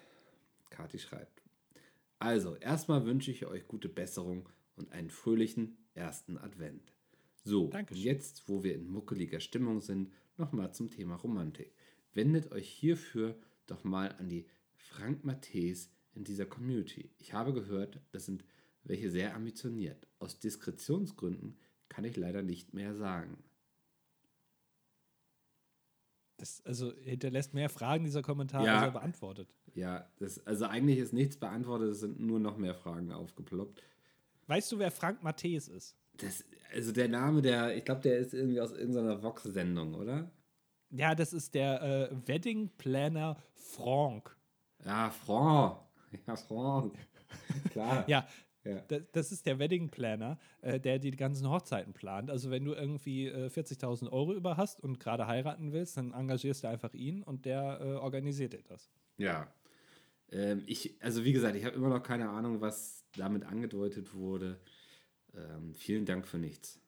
Kati 0.70 0.99
schreibt. 1.01 1.34
Also, 2.18 2.56
erstmal 2.56 3.04
wünsche 3.04 3.30
ich 3.30 3.46
euch 3.46 3.66
gute 3.66 3.88
Besserung 3.88 4.48
und 4.76 4.92
einen 4.92 5.10
fröhlichen 5.10 5.76
ersten 5.94 6.38
Advent. 6.38 6.92
So, 7.42 7.64
und 7.64 7.74
Dankeschön. 7.74 8.02
jetzt, 8.02 8.48
wo 8.48 8.62
wir 8.64 8.74
in 8.74 8.88
muckeliger 8.88 9.40
Stimmung 9.40 9.80
sind, 9.80 10.12
nochmal 10.36 10.72
zum 10.72 10.90
Thema 10.90 11.16
Romantik. 11.16 11.74
Wendet 12.12 12.52
euch 12.52 12.68
hierfür 12.68 13.36
doch 13.66 13.84
mal 13.84 14.12
an 14.18 14.28
die 14.28 14.46
Frank 14.76 15.24
Matthäus 15.24 15.90
in 16.14 16.24
dieser 16.24 16.46
Community. 16.46 17.10
Ich 17.18 17.32
habe 17.34 17.52
gehört, 17.52 18.00
das 18.12 18.24
sind 18.26 18.44
welche 18.84 19.10
sehr 19.10 19.34
ambitioniert. 19.34 20.06
Aus 20.18 20.38
Diskretionsgründen 20.38 21.58
kann 21.88 22.04
ich 22.04 22.16
leider 22.16 22.42
nicht 22.42 22.74
mehr 22.74 22.94
sagen. 22.94 23.42
Das 26.36 26.60
also 26.66 26.92
hinterlässt 26.96 27.54
mehr 27.54 27.68
Fragen 27.70 28.04
dieser 28.04 28.22
Kommentar, 28.22 28.64
Ja. 28.64 28.76
als 28.76 28.84
er 28.86 28.90
beantwortet. 28.92 29.54
Ja, 29.75 30.09
das, 30.18 30.45
also 30.47 30.66
eigentlich 30.66 30.99
ist 30.99 31.12
nichts 31.12 31.37
beantwortet, 31.37 31.91
es 31.91 32.01
sind 32.01 32.20
nur 32.20 32.39
noch 32.39 32.57
mehr 32.57 32.75
Fragen 32.75 33.12
aufgeploppt. 33.12 33.83
Weißt 34.47 34.70
du, 34.72 34.79
wer 34.79 34.91
Frank 34.91 35.22
Matthäus 35.22 35.68
ist? 35.68 35.97
Das, 36.18 36.45
also 36.72 36.93
der 36.93 37.09
Name, 37.09 37.43
der, 37.43 37.77
ich 37.77 37.85
glaube, 37.85 38.03
der 38.03 38.18
ist 38.18 38.35
irgendwie 38.35 38.61
aus 38.61 38.72
irgendeiner 38.72 39.22
Vox-Sendung, 39.22 39.95
oder? 39.95 40.31
Ja, 40.91 41.14
das 41.14 41.33
ist 41.33 41.55
der 41.55 41.83
äh, 41.83 42.29
Wedding 42.29 42.70
Planner 42.79 43.37
Frank. 43.55 44.37
Ja, 44.85 45.11
Franck. 45.11 45.79
Ja, 46.27 46.37
Franck. 46.37 46.95
Klar. 47.72 48.05
Ja, 48.09 48.29
Ja. 48.64 48.81
Das, 49.12 49.31
ist 49.31 49.45
der 49.45 49.59
Wedding 49.59 49.91
Planner, 49.91 50.39
äh, 50.62 50.79
der 50.81 50.99
die 50.99 51.11
ganzen 51.11 51.51
Hochzeiten 51.51 51.93
plant. 51.93 52.31
Also 52.31 52.51
wenn 52.51 52.64
du 52.64 52.72
irgendwie 52.72 53.27
äh, 53.27 53.49
40.000 53.49 54.11
Euro 54.11 54.33
über 54.33 54.57
hast 54.57 54.81
und 54.81 55.01
gerade 55.01 55.27
heiraten 55.27 55.72
willst, 55.72 55.97
dann 55.97 56.12
engagierst 56.12 56.64
du 56.64 56.68
einfach 56.68 56.95
ihn 56.95 57.22
und 57.22 57.45
der 57.45 57.81
äh, 57.81 57.95
organisiert 57.95 58.53
dir 58.53 58.62
das. 58.62 58.89
Ja. 59.18 59.49
Ähm, 60.35 60.62
ich, 60.66 61.01
also 61.01 61.24
wie 61.24 61.32
gesagt, 61.32 61.57
ich 61.57 61.64
habe 61.64 61.76
immer 61.76 61.89
noch 61.89 62.03
keine 62.03 62.28
Ahnung, 62.28 62.61
was 62.61 63.05
damit 63.16 63.45
angedeutet 63.45 64.14
wurde. 64.14 64.61
Ähm, 65.35 65.74
vielen 65.74 66.05
Dank 66.05 66.26
für 66.26 66.39
nichts. 66.39 66.80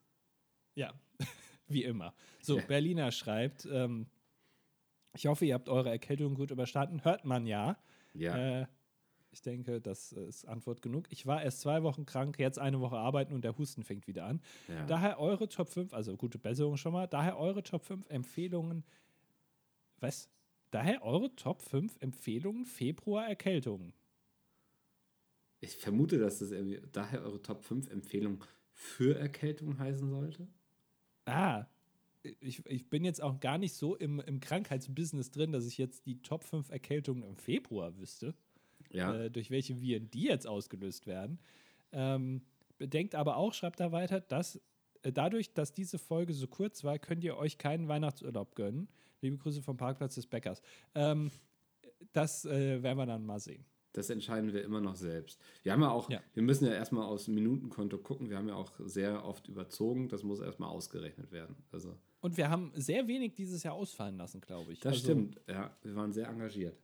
Ja, 0.75 0.93
wie 1.69 1.85
immer. 1.85 2.13
So. 2.43 2.61
Berliner 2.67 3.13
schreibt, 3.13 3.67
ähm, 3.71 4.07
ich 5.15 5.27
hoffe, 5.27 5.47
ihr 5.47 5.55
habt 5.55 5.69
eure 5.69 5.91
Erkältung 5.91 6.35
gut 6.35 6.51
überstanden. 6.51 7.05
Hört 7.05 7.25
man 7.25 7.47
ja. 7.47 7.79
Ja. 8.15 8.63
Äh, 8.63 8.67
ich 9.31 9.43
denke, 9.43 9.81
das 9.81 10.13
ist 10.13 10.47
Antwort 10.47 10.83
genug. 10.83 11.05
Ich 11.11 11.27
war 11.27 11.43
erst 11.43 11.61
zwei 11.61 11.83
Wochen 11.83 12.07
krank, 12.07 12.39
jetzt 12.39 12.59
eine 12.59 12.81
Woche 12.81 12.97
arbeiten 12.97 13.35
und 13.35 13.45
der 13.45 13.57
Husten 13.59 13.83
fängt 13.83 14.07
wieder 14.07 14.25
an. 14.25 14.41
ja. 14.67 14.87
Daher 14.87 15.21
eure 15.21 15.49
Top 15.49 15.69
5, 15.69 15.93
also 15.93 16.17
gute 16.17 16.39
Besserung 16.39 16.77
schon 16.79 16.93
mal, 16.93 17.07
daher 17.07 17.39
eure 17.39 17.63
Top 17.63 17.85
5 17.85 18.09
Empfehlungen. 18.09 18.83
Was? 20.01 20.31
Daher 20.77 21.03
eure 21.03 21.35
Top 21.37 21.63
5 21.63 21.97
Empfehlungen 22.01 22.67
Februar 22.67 23.27
Erkältungen. 23.27 23.95
Ich 25.61 25.75
vermute, 25.75 26.19
dass 26.19 26.41
das 26.41 26.51
daher 26.93 27.23
eure 27.23 27.41
Top 27.41 27.65
5 27.65 27.89
Empfehlung 27.89 28.45
für 28.73 29.19
Erkältung 29.19 29.79
heißen 29.79 30.11
sollte. 30.11 30.49
Ah, 31.25 31.65
ich, 32.41 32.67
ich 32.67 32.91
bin 32.91 33.07
jetzt 33.07 33.23
auch 33.23 33.41
gar 33.41 33.57
nicht 33.57 33.73
so 33.73 33.97
im, 33.97 34.21
im 34.21 34.39
Krankheitsbusiness 34.39 35.31
drin, 35.31 35.51
dass 35.51 35.65
ich 35.65 35.79
jetzt 35.79 36.05
die 36.05 36.21
Top 36.21 36.45
5 36.45 36.69
Erkältungen 36.69 37.23
im 37.23 37.37
Februar 37.37 37.97
wüsste, 37.97 38.35
Ja. 38.93 39.15
äh, 39.17 39.31
durch 39.31 39.51
welche 39.51 39.81
Viren 39.81 40.11
die 40.11 40.25
jetzt 40.25 40.47
ausgelöst 40.47 41.07
werden. 41.07 41.39
Ähm, 41.93 42.43
bedenkt 42.77 43.15
aber 43.15 43.39
auch, 43.39 43.55
schreibt 43.55 43.81
er 43.81 43.93
weiter, 43.93 44.21
dass 44.21 44.61
äh, 45.01 45.11
dadurch, 45.11 45.55
dass 45.55 45.73
diese 45.73 45.99
Folge 45.99 46.35
so 46.35 46.47
kurz 46.47 46.85
war, 46.85 46.99
könnt 46.99 47.25
ihr 47.25 47.39
euch 47.39 47.57
keinen 47.57 47.89
Weihnachtsurlaub 47.89 48.55
gönnen. 48.55 48.89
Liebe 49.21 49.37
Grüße 49.39 49.63
vom 49.63 49.77
Parkplatz 49.77 50.15
des 50.17 50.27
Bäckers. 50.27 50.61
Ähm, 50.95 51.31
das 52.13 52.45
äh, 52.45 52.83
werden 52.83 52.99
wir 52.99 53.07
dann 53.07 53.25
mal 53.25 53.41
sehen. 53.41 53.65
Das 53.93 54.11
entscheiden 54.11 54.53
wir 54.53 54.63
immer 54.63 54.81
noch 54.83 54.95
selbst. 54.97 55.41
Wir 55.63 55.73
haben 55.73 55.81
ja 55.81 55.91
auch, 55.91 56.11
Ja. 56.11 56.21
wir 56.35 56.43
müssen 56.43 56.67
ja 56.67 56.73
erstmal 56.75 57.07
aus 57.07 57.25
dem 57.25 57.35
Minutenkonto 57.35 57.97
gucken. 57.97 58.29
Wir 58.29 58.37
haben 58.37 58.49
ja 58.49 58.55
auch 58.55 58.73
sehr 58.81 59.25
oft 59.25 59.49
überzogen. 59.49 60.09
Das 60.11 60.23
muss 60.23 60.41
erstmal 60.41 60.69
ausgerechnet 60.69 61.33
werden. 61.33 61.57
Also, 61.73 61.97
Und 62.21 62.37
wir 62.37 62.51
haben 62.51 62.73
sehr 62.75 63.09
wenig 63.09 63.35
dieses 63.35 63.63
Jahr 63.63 63.73
ausfallen 63.75 64.19
lassen, 64.19 64.43
glaube 64.43 64.73
ich. 64.75 64.81
das 64.81 64.93
Also, 64.95 65.05
stimmt. 65.05 65.41
Ja, 65.49 65.75
wir 65.83 65.95
waren 65.97 66.13
sehr 66.13 66.29
engagiert. 66.29 66.79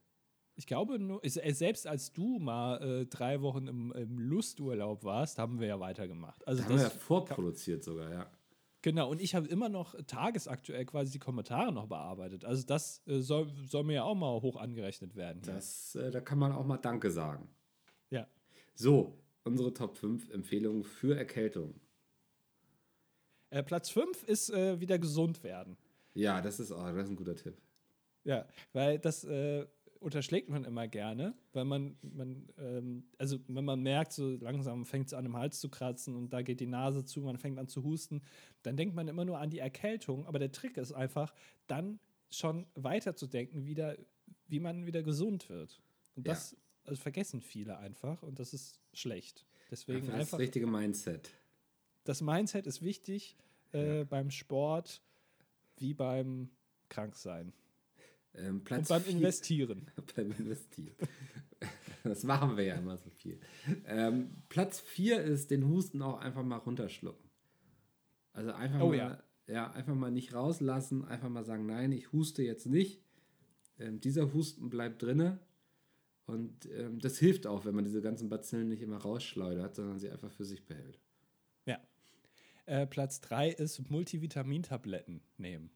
Ich 0.54 0.66
glaube, 0.66 0.98
nur, 0.98 1.20
selbst 1.24 1.86
als 1.86 2.12
du 2.14 2.38
mal 2.38 2.82
äh, 2.82 3.06
drei 3.06 3.40
Wochen 3.42 3.66
im, 3.66 3.92
im 3.92 4.18
Lusturlaub 4.18 5.04
warst, 5.04 5.38
haben 5.38 5.60
wir 5.60 5.66
ja 5.68 5.80
weitergemacht. 5.80 6.46
Also 6.46 6.62
Da 6.62 6.68
haben 6.68 6.76
wir 6.76 6.82
ja 6.82 6.88
das, 6.88 6.96
vorproduziert 6.96 7.84
sogar, 7.84 8.10
ja. 8.10 8.30
Genau, 8.82 9.10
und 9.10 9.20
ich 9.20 9.34
habe 9.34 9.46
immer 9.48 9.68
noch 9.68 9.94
tagesaktuell 10.06 10.84
quasi 10.84 11.12
die 11.12 11.18
Kommentare 11.18 11.72
noch 11.72 11.86
bearbeitet. 11.86 12.44
Also 12.44 12.64
das 12.66 13.02
äh, 13.06 13.20
soll, 13.20 13.50
soll 13.66 13.84
mir 13.84 13.94
ja 13.94 14.02
auch 14.04 14.14
mal 14.14 14.42
hoch 14.42 14.56
angerechnet 14.56 15.16
werden. 15.16 15.42
Das, 15.44 15.94
äh, 15.94 16.10
da 16.10 16.20
kann 16.20 16.38
man 16.38 16.52
auch 16.52 16.66
mal 16.66 16.76
Danke 16.76 17.10
sagen. 17.10 17.48
Ja. 18.10 18.26
So, 18.74 19.18
unsere 19.44 19.72
Top 19.72 19.96
5 19.96 20.30
Empfehlungen 20.30 20.84
für 20.84 21.16
Erkältung. 21.16 21.80
Äh, 23.50 23.62
Platz 23.62 23.90
5 23.90 24.22
ist 24.24 24.50
äh, 24.50 24.80
wieder 24.80 24.98
gesund 24.98 25.42
werden. 25.44 25.76
Ja, 26.14 26.40
das 26.40 26.60
ist, 26.60 26.72
auch, 26.72 26.84
das 26.84 27.04
ist 27.04 27.10
ein 27.10 27.16
guter 27.16 27.36
Tipp. 27.36 27.56
Ja, 28.24 28.46
weil 28.72 28.98
das 28.98 29.24
äh, 29.24 29.66
unterschlägt 30.02 30.48
man 30.48 30.64
immer 30.64 30.88
gerne, 30.88 31.34
weil 31.52 31.64
man, 31.64 31.96
man 32.02 32.48
ähm, 32.58 33.04
also 33.18 33.38
wenn 33.48 33.64
man 33.64 33.80
merkt, 33.82 34.12
so 34.12 34.36
langsam 34.36 34.84
fängt 34.84 35.06
es 35.06 35.14
an 35.14 35.24
im 35.26 35.36
Hals 35.36 35.60
zu 35.60 35.68
kratzen 35.68 36.14
und 36.16 36.30
da 36.32 36.42
geht 36.42 36.60
die 36.60 36.66
Nase 36.66 37.04
zu, 37.04 37.20
man 37.22 37.38
fängt 37.38 37.58
an 37.58 37.68
zu 37.68 37.82
husten, 37.82 38.22
dann 38.62 38.76
denkt 38.76 38.94
man 38.94 39.08
immer 39.08 39.24
nur 39.24 39.38
an 39.38 39.50
die 39.50 39.58
Erkältung. 39.60 40.26
Aber 40.26 40.38
der 40.38 40.52
Trick 40.52 40.76
ist 40.76 40.92
einfach, 40.92 41.32
dann 41.66 41.98
schon 42.30 42.66
weiterzudenken, 42.74 43.66
wieder, 43.66 43.96
wie 44.48 44.60
man 44.60 44.86
wieder 44.86 45.02
gesund 45.02 45.48
wird. 45.48 45.80
Und 46.16 46.26
Ja. 46.26 46.32
das 46.34 46.56
also 46.84 47.00
vergessen 47.00 47.40
viele 47.40 47.78
einfach 47.78 48.22
und 48.22 48.38
das 48.38 48.52
ist 48.54 48.80
schlecht. 48.92 49.46
Deswegen 49.70 49.98
Einfach 50.00 50.12
das 50.12 50.20
einfach, 50.20 50.38
richtige 50.40 50.66
Mindset. 50.66 51.30
das 52.04 52.20
Mindset 52.20 52.66
ist 52.66 52.82
wichtig 52.82 53.36
äh, 53.72 54.04
beim 54.04 54.30
Sport 54.30 55.00
wie 55.78 55.94
beim 55.94 56.50
Kranksein. 56.88 57.52
Ähm, 58.34 58.56
Und 58.56 58.64
Platz 58.64 58.88
beim 58.88 59.02
vier- 59.02 59.12
Investieren. 59.16 59.90
beim 60.16 60.32
Investieren. 60.32 60.94
Das 62.04 62.24
machen 62.24 62.56
wir 62.56 62.64
ja 62.64 62.74
immer 62.76 62.96
so 62.96 63.10
viel. 63.10 63.38
Ähm, 63.86 64.30
Platz 64.48 64.80
4 64.80 65.22
ist 65.22 65.50
den 65.52 65.68
Husten 65.68 66.02
auch 66.02 66.18
einfach 66.18 66.42
mal 66.42 66.56
runterschlucken. 66.56 67.30
Also 68.32 68.50
einfach 68.52 68.80
Oh 68.80 68.88
mal, 68.88 68.96
ja. 68.96 69.22
ja. 69.46 69.70
einfach 69.72 69.94
mal 69.94 70.10
nicht 70.10 70.34
rauslassen, 70.34 71.04
einfach 71.04 71.28
mal 71.28 71.44
sagen, 71.44 71.66
nein, 71.66 71.92
ich 71.92 72.10
huste 72.12 72.42
jetzt 72.42 72.66
nicht. 72.66 73.00
Ähm, 73.78 74.00
dieser 74.00 74.32
Husten 74.32 74.68
bleibt 74.70 75.02
drinne. 75.02 75.38
Und 76.26 76.66
ähm, 76.72 76.98
das 76.98 77.18
hilft 77.18 77.46
auch, 77.46 77.64
wenn 77.64 77.74
man 77.74 77.84
diese 77.84 78.00
ganzen 78.02 78.28
Bazillen 78.28 78.68
nicht 78.68 78.82
immer 78.82 78.96
rausschleudert, 78.98 79.76
sondern 79.76 79.98
sie 80.00 80.10
einfach 80.10 80.32
für 80.32 80.44
sich 80.44 80.64
behält. 80.64 80.98
Ja. 81.66 81.78
Äh, 82.66 82.86
Platz 82.86 83.20
3 83.20 83.50
ist 83.50 83.90
Multivitamintabletten 83.90 85.20
nehmen. 85.36 85.70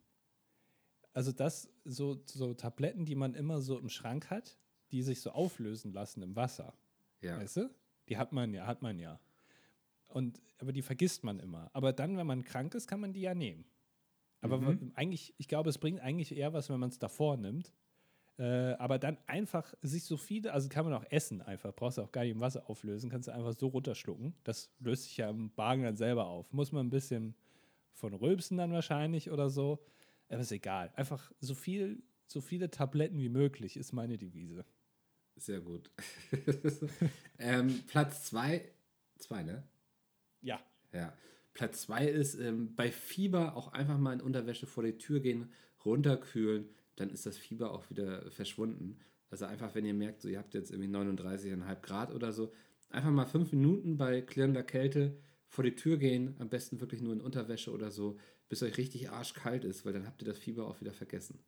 Also 1.17 1.33
das, 1.33 1.71
so, 1.87 2.21
so 2.27 2.53
Tabletten, 2.53 3.07
die 3.07 3.15
man 3.15 3.33
immer 3.35 3.63
so 3.63 3.79
im 3.79 3.89
Schrank 3.89 4.29
hat, 4.29 4.59
die 4.93 5.01
sich 5.03 5.23
so 5.23 5.31
auflösen 5.31 5.93
lassen 5.95 6.21
im 6.23 6.37
Wasser. 6.37 6.75
Ja, 7.23 7.39
Weißt 7.39 7.57
du? 7.57 7.71
Die 8.11 8.19
hat 8.19 8.33
man 8.33 8.53
ja, 8.53 8.67
hat 8.67 8.83
man 8.83 8.99
ja. 8.99 9.19
Und, 10.09 10.43
aber 10.59 10.73
die 10.73 10.83
vergisst 10.83 11.25
man 11.25 11.41
immer. 11.41 11.71
Aber 11.73 11.95
dann, 11.95 12.19
wenn 12.19 12.27
man 12.27 12.45
krank 12.45 12.75
ist, 12.75 12.87
kann 12.87 13.01
man 13.01 13.15
die 13.15 13.23
ja 13.23 13.35
nehmen. 13.35 13.65
Aber 14.43 14.61
wa- 14.67 14.77
eigentlich, 14.95 15.33
ich 15.39 15.49
glaube, 15.49 15.71
es 15.71 15.79
bringt 15.79 16.01
eigentlich 16.01 16.37
eher 16.37 16.53
was, 16.53 16.69
wenn 16.69 16.79
man 16.79 16.91
es 16.91 16.99
davor 16.99 17.39
nimmt. 17.39 17.73
Äh, 18.39 18.75
aber 18.75 18.99
dann 18.99 19.17
einfach 19.27 19.73
sich 19.81 20.05
so 20.05 20.19
viele, 20.19 20.53
also 20.53 20.69
kann 20.69 20.85
man 20.85 20.93
auch 20.93 21.07
essen 21.11 21.41
einfach, 21.41 21.75
brauchst 21.75 21.97
du 21.97 22.03
auch 22.03 22.13
gar 22.13 22.25
nicht 22.25 22.33
im 22.33 22.41
Wasser 22.41 22.69
auflösen, 22.69 23.09
kannst 23.09 23.29
du 23.29 23.33
einfach 23.33 23.55
so 23.55 23.69
runterschlucken. 23.69 24.35
Das 24.45 24.71
löst 24.81 25.05
sich 25.05 25.17
ja 25.17 25.31
im 25.31 25.51
Magen 25.57 25.83
dann 25.83 25.97
selber 25.97 26.27
auf. 26.27 26.53
Muss 26.53 26.73
man 26.73 26.87
ein 26.87 26.91
bisschen 26.91 27.35
von 27.95 28.13
rülpsen 28.13 28.59
dann 28.59 28.71
wahrscheinlich 28.73 29.31
oder 29.31 29.49
so. 29.49 29.79
Aber 30.29 30.41
ist 30.41 30.53
egal. 30.53 30.93
Einfach 30.97 31.33
so 31.41 31.55
viel, 31.55 32.03
so 32.27 32.41
viele 32.41 32.71
Tabletten 32.71 33.19
wie 33.19 33.29
möglich 33.29 33.77
ist 33.77 33.93
meine 33.93 34.19
Devise. 34.19 34.65
sehr 35.37 35.61
gut. 35.61 35.91
ähm, 37.39 37.83
Platz 37.87 38.25
2, 38.27 38.65
2, 39.19 39.43
ne? 39.43 39.63
Ja. 40.41 40.61
Ja. 40.93 41.13
Platz 41.57 41.83
zwei 41.83 42.07
ist 42.07 42.39
ähm, 42.39 42.75
bei 42.75 42.93
Fieber 42.93 43.57
auch 43.57 43.73
einfach 43.73 43.97
mal 43.97 44.13
in 44.13 44.21
Unterwäsche 44.21 44.67
vor 44.67 44.85
die 44.85 44.99
Tür 44.99 45.21
gehen, 45.21 45.51
runterkühlen, 45.85 46.69
dann 46.97 47.11
ist 47.11 47.25
das 47.25 47.39
Fieber 47.39 47.73
auch 47.73 47.89
wieder 47.89 48.31
verschwunden. 48.31 48.99
Also 49.31 49.47
einfach, 49.47 49.75
wenn 49.75 49.87
ihr 49.87 49.95
merkt, 49.95 50.21
so, 50.21 50.29
ihr 50.29 50.39
habt 50.39 50.55
jetzt 50.55 50.71
irgendwie 50.71 50.91
39,5 50.91 51.81
Grad 51.81 52.15
oder 52.15 52.33
so, 52.33 52.53
einfach 52.91 53.11
mal 53.11 53.25
fünf 53.25 53.53
Minuten 53.53 53.97
bei 53.97 54.21
klirrender 54.21 54.63
Kälte 54.63 55.17
vor 55.49 55.65
die 55.65 55.75
Tür 55.75 55.97
gehen, 55.97 56.37
am 56.39 56.51
besten 56.51 56.81
wirklich 56.81 57.01
nur 57.01 57.15
in 57.15 57.23
Unterwäsche 57.23 57.73
oder 57.73 57.91
so, 57.91 58.19
bis 58.49 58.63
euch 58.63 58.77
richtig 58.77 59.11
arschkalt 59.11 59.65
ist, 59.65 59.85
weil 59.85 59.93
dann 59.93 60.07
habt 60.07 60.23
ihr 60.23 60.29
das 60.29 60.39
Fieber 60.39 60.67
auch 60.67 60.81
wieder 60.81 60.93
vergessen. 60.93 61.39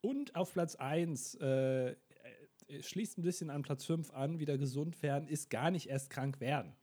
Und 0.00 0.36
auf 0.36 0.52
Platz 0.52 0.76
1, 0.76 1.36
äh, 1.40 1.90
äh, 1.90 1.96
schließt 2.80 3.18
ein 3.18 3.22
bisschen 3.22 3.50
an 3.50 3.62
Platz 3.62 3.84
5 3.84 4.12
an, 4.12 4.38
wieder 4.38 4.58
gesund 4.58 5.02
werden, 5.02 5.28
ist 5.28 5.50
gar 5.50 5.70
nicht 5.70 5.88
erst 5.88 6.10
krank 6.10 6.40
werden. 6.40 6.74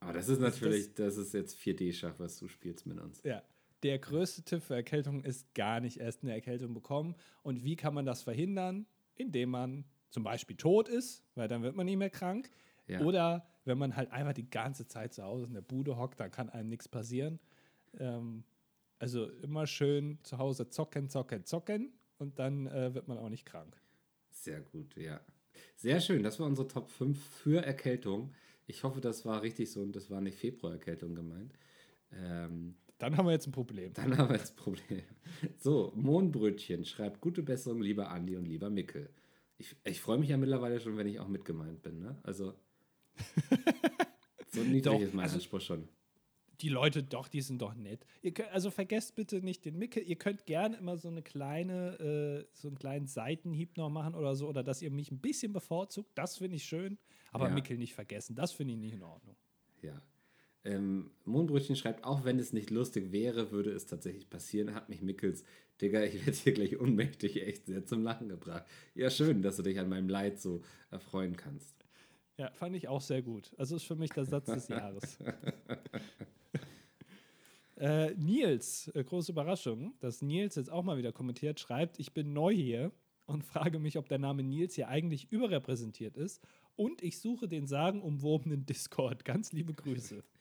Aber 0.00 0.12
das 0.12 0.28
ist 0.28 0.40
natürlich, 0.40 0.94
das, 0.94 1.16
ist 1.16 1.34
jetzt 1.34 1.58
4D-Schach, 1.58 2.14
was 2.18 2.38
du 2.38 2.48
spielst 2.48 2.86
mit 2.86 3.00
uns. 3.00 3.20
Ja. 3.24 3.42
Der 3.82 3.98
größte 3.98 4.42
Tipp 4.42 4.62
für 4.62 4.74
Erkältung 4.74 5.22
ist 5.22 5.54
gar 5.54 5.80
nicht 5.80 5.98
erst 5.98 6.22
eine 6.22 6.32
Erkältung 6.32 6.74
bekommen. 6.74 7.14
Und 7.42 7.62
wie 7.62 7.76
kann 7.76 7.94
man 7.94 8.06
das 8.06 8.22
verhindern? 8.22 8.86
Indem 9.14 9.50
man 9.50 9.84
zum 10.10 10.24
Beispiel 10.24 10.56
tot 10.56 10.88
ist, 10.88 11.24
weil 11.34 11.46
dann 11.46 11.62
wird 11.62 11.76
man 11.76 11.86
nicht 11.86 11.96
mehr 11.96 12.10
krank. 12.10 12.50
Ja. 12.88 13.00
Oder 13.00 13.46
wenn 13.64 13.78
man 13.78 13.94
halt 13.94 14.10
einfach 14.10 14.32
die 14.32 14.48
ganze 14.48 14.86
Zeit 14.86 15.14
zu 15.14 15.22
Hause 15.22 15.46
in 15.46 15.54
der 15.54 15.60
Bude 15.60 15.96
hockt, 15.96 16.18
dann 16.18 16.30
kann 16.30 16.48
einem 16.48 16.68
nichts 16.68 16.88
passieren. 16.88 17.38
Ähm, 17.98 18.44
also 18.98 19.26
immer 19.42 19.66
schön 19.66 20.18
zu 20.22 20.38
Hause 20.38 20.68
zocken, 20.70 21.08
zocken, 21.08 21.44
zocken 21.44 21.92
und 22.18 22.38
dann 22.38 22.66
äh, 22.66 22.94
wird 22.94 23.06
man 23.08 23.18
auch 23.18 23.28
nicht 23.28 23.46
krank. 23.46 23.80
Sehr 24.30 24.60
gut, 24.60 24.96
ja. 24.96 25.20
Sehr 25.76 26.00
schön, 26.00 26.22
das 26.22 26.38
war 26.40 26.46
unsere 26.46 26.68
Top 26.68 26.90
5 26.90 27.18
für 27.18 27.64
Erkältung. 27.64 28.32
Ich 28.66 28.84
hoffe, 28.84 29.00
das 29.00 29.24
war 29.24 29.42
richtig 29.42 29.70
so 29.70 29.80
und 29.82 29.94
das 29.96 30.10
war 30.10 30.20
nicht 30.20 30.36
Februarerkältung 30.38 31.14
gemeint. 31.14 31.52
Ähm, 32.12 32.76
Dann 32.98 33.16
haben 33.16 33.26
wir 33.26 33.32
jetzt 33.32 33.46
ein 33.46 33.52
Problem. 33.52 33.92
dann 33.94 34.16
haben 34.18 34.30
wir 34.30 34.38
das 34.38 34.52
Problem. 34.54 35.02
So, 35.58 35.92
Mohnbrötchen 35.94 36.84
schreibt 36.84 37.20
gute 37.20 37.42
Besserung, 37.42 37.80
lieber 37.80 38.10
Andi 38.10 38.36
und 38.36 38.46
lieber 38.46 38.70
Mickel. 38.70 39.10
Ich, 39.56 39.74
ich 39.84 40.00
freue 40.00 40.18
mich 40.18 40.28
ja 40.28 40.36
mittlerweile 40.36 40.80
schon, 40.80 40.96
wenn 40.96 41.06
ich 41.06 41.18
auch 41.20 41.28
mitgemeint 41.28 41.82
bin. 41.82 41.98
Ne? 42.00 42.16
Also, 42.22 42.54
so 44.48 44.60
niedrig 44.62 44.82
Doch, 44.84 45.00
ist 45.00 45.14
mein 45.14 45.24
also- 45.24 45.36
Anspruch 45.36 45.60
schon. 45.60 45.88
Die 46.60 46.68
Leute 46.68 47.02
doch, 47.02 47.28
die 47.28 47.40
sind 47.40 47.62
doch 47.62 47.74
nett. 47.74 48.04
Könnt, 48.22 48.50
also 48.50 48.70
vergesst 48.70 49.14
bitte 49.14 49.40
nicht 49.42 49.64
den 49.64 49.78
Mickel. 49.78 50.02
Ihr 50.02 50.16
könnt 50.16 50.46
gerne 50.46 50.76
immer 50.76 50.96
so 50.96 51.08
eine 51.08 51.22
kleine, 51.22 51.98
äh, 52.00 52.48
so 52.52 52.68
einen 52.68 52.78
kleinen 52.78 53.06
Seitenhieb 53.06 53.76
noch 53.76 53.90
machen 53.90 54.14
oder 54.14 54.34
so, 54.34 54.48
oder 54.48 54.62
dass 54.62 54.82
ihr 54.82 54.90
mich 54.90 55.10
ein 55.10 55.20
bisschen 55.20 55.52
bevorzugt. 55.52 56.10
Das 56.14 56.38
finde 56.38 56.56
ich 56.56 56.64
schön. 56.64 56.98
Aber 57.32 57.48
ja. 57.48 57.54
Mickel 57.54 57.76
nicht 57.78 57.94
vergessen. 57.94 58.34
Das 58.34 58.52
finde 58.52 58.74
ich 58.74 58.80
nicht 58.80 58.94
in 58.94 59.02
Ordnung. 59.02 59.36
Ja. 59.82 60.00
Ähm, 60.64 61.12
Mondbrötchen 61.24 61.76
schreibt, 61.76 62.04
auch 62.04 62.24
wenn 62.24 62.38
es 62.38 62.52
nicht 62.52 62.70
lustig 62.70 63.12
wäre, 63.12 63.52
würde 63.52 63.70
es 63.70 63.86
tatsächlich 63.86 64.28
passieren, 64.28 64.74
hat 64.74 64.88
mich 64.88 65.02
Mickels, 65.02 65.44
Digga, 65.80 66.02
ich 66.02 66.26
werde 66.26 66.36
hier 66.36 66.52
gleich 66.52 66.76
unmächtig 66.76 67.40
echt 67.40 67.66
sehr 67.66 67.84
zum 67.86 68.02
Lachen 68.02 68.28
gebracht. 68.28 68.64
Ja, 68.94 69.10
schön, 69.10 69.42
dass 69.42 69.56
du 69.56 69.62
dich 69.62 69.78
an 69.78 69.88
meinem 69.88 70.08
Leid 70.08 70.40
so 70.40 70.62
erfreuen 70.90 71.36
kannst. 71.36 71.76
Ja, 72.36 72.50
fand 72.52 72.76
ich 72.76 72.88
auch 72.88 73.00
sehr 73.00 73.22
gut. 73.22 73.52
Also 73.56 73.76
ist 73.76 73.84
für 73.84 73.96
mich 73.96 74.10
der 74.10 74.24
Satz 74.24 74.46
des 74.46 74.68
Jahres. 74.68 75.18
Äh, 77.78 78.14
Nils, 78.14 78.88
äh, 78.94 79.04
große 79.04 79.32
Überraschung, 79.32 79.94
dass 80.00 80.22
Nils 80.22 80.56
jetzt 80.56 80.70
auch 80.70 80.82
mal 80.82 80.98
wieder 80.98 81.12
kommentiert, 81.12 81.60
schreibt, 81.60 81.98
ich 81.98 82.12
bin 82.12 82.32
neu 82.32 82.52
hier 82.52 82.92
und 83.26 83.44
frage 83.44 83.78
mich, 83.78 83.98
ob 83.98 84.08
der 84.08 84.18
Name 84.18 84.42
Nils 84.42 84.74
hier 84.74 84.88
eigentlich 84.88 85.30
überrepräsentiert 85.30 86.16
ist. 86.16 86.42
Und 86.76 87.02
ich 87.02 87.18
suche 87.18 87.48
den 87.48 87.66
sagenumwobenen 87.66 88.64
Discord. 88.66 89.24
Ganz 89.24 89.52
liebe 89.52 89.74
Grüße. 89.74 90.22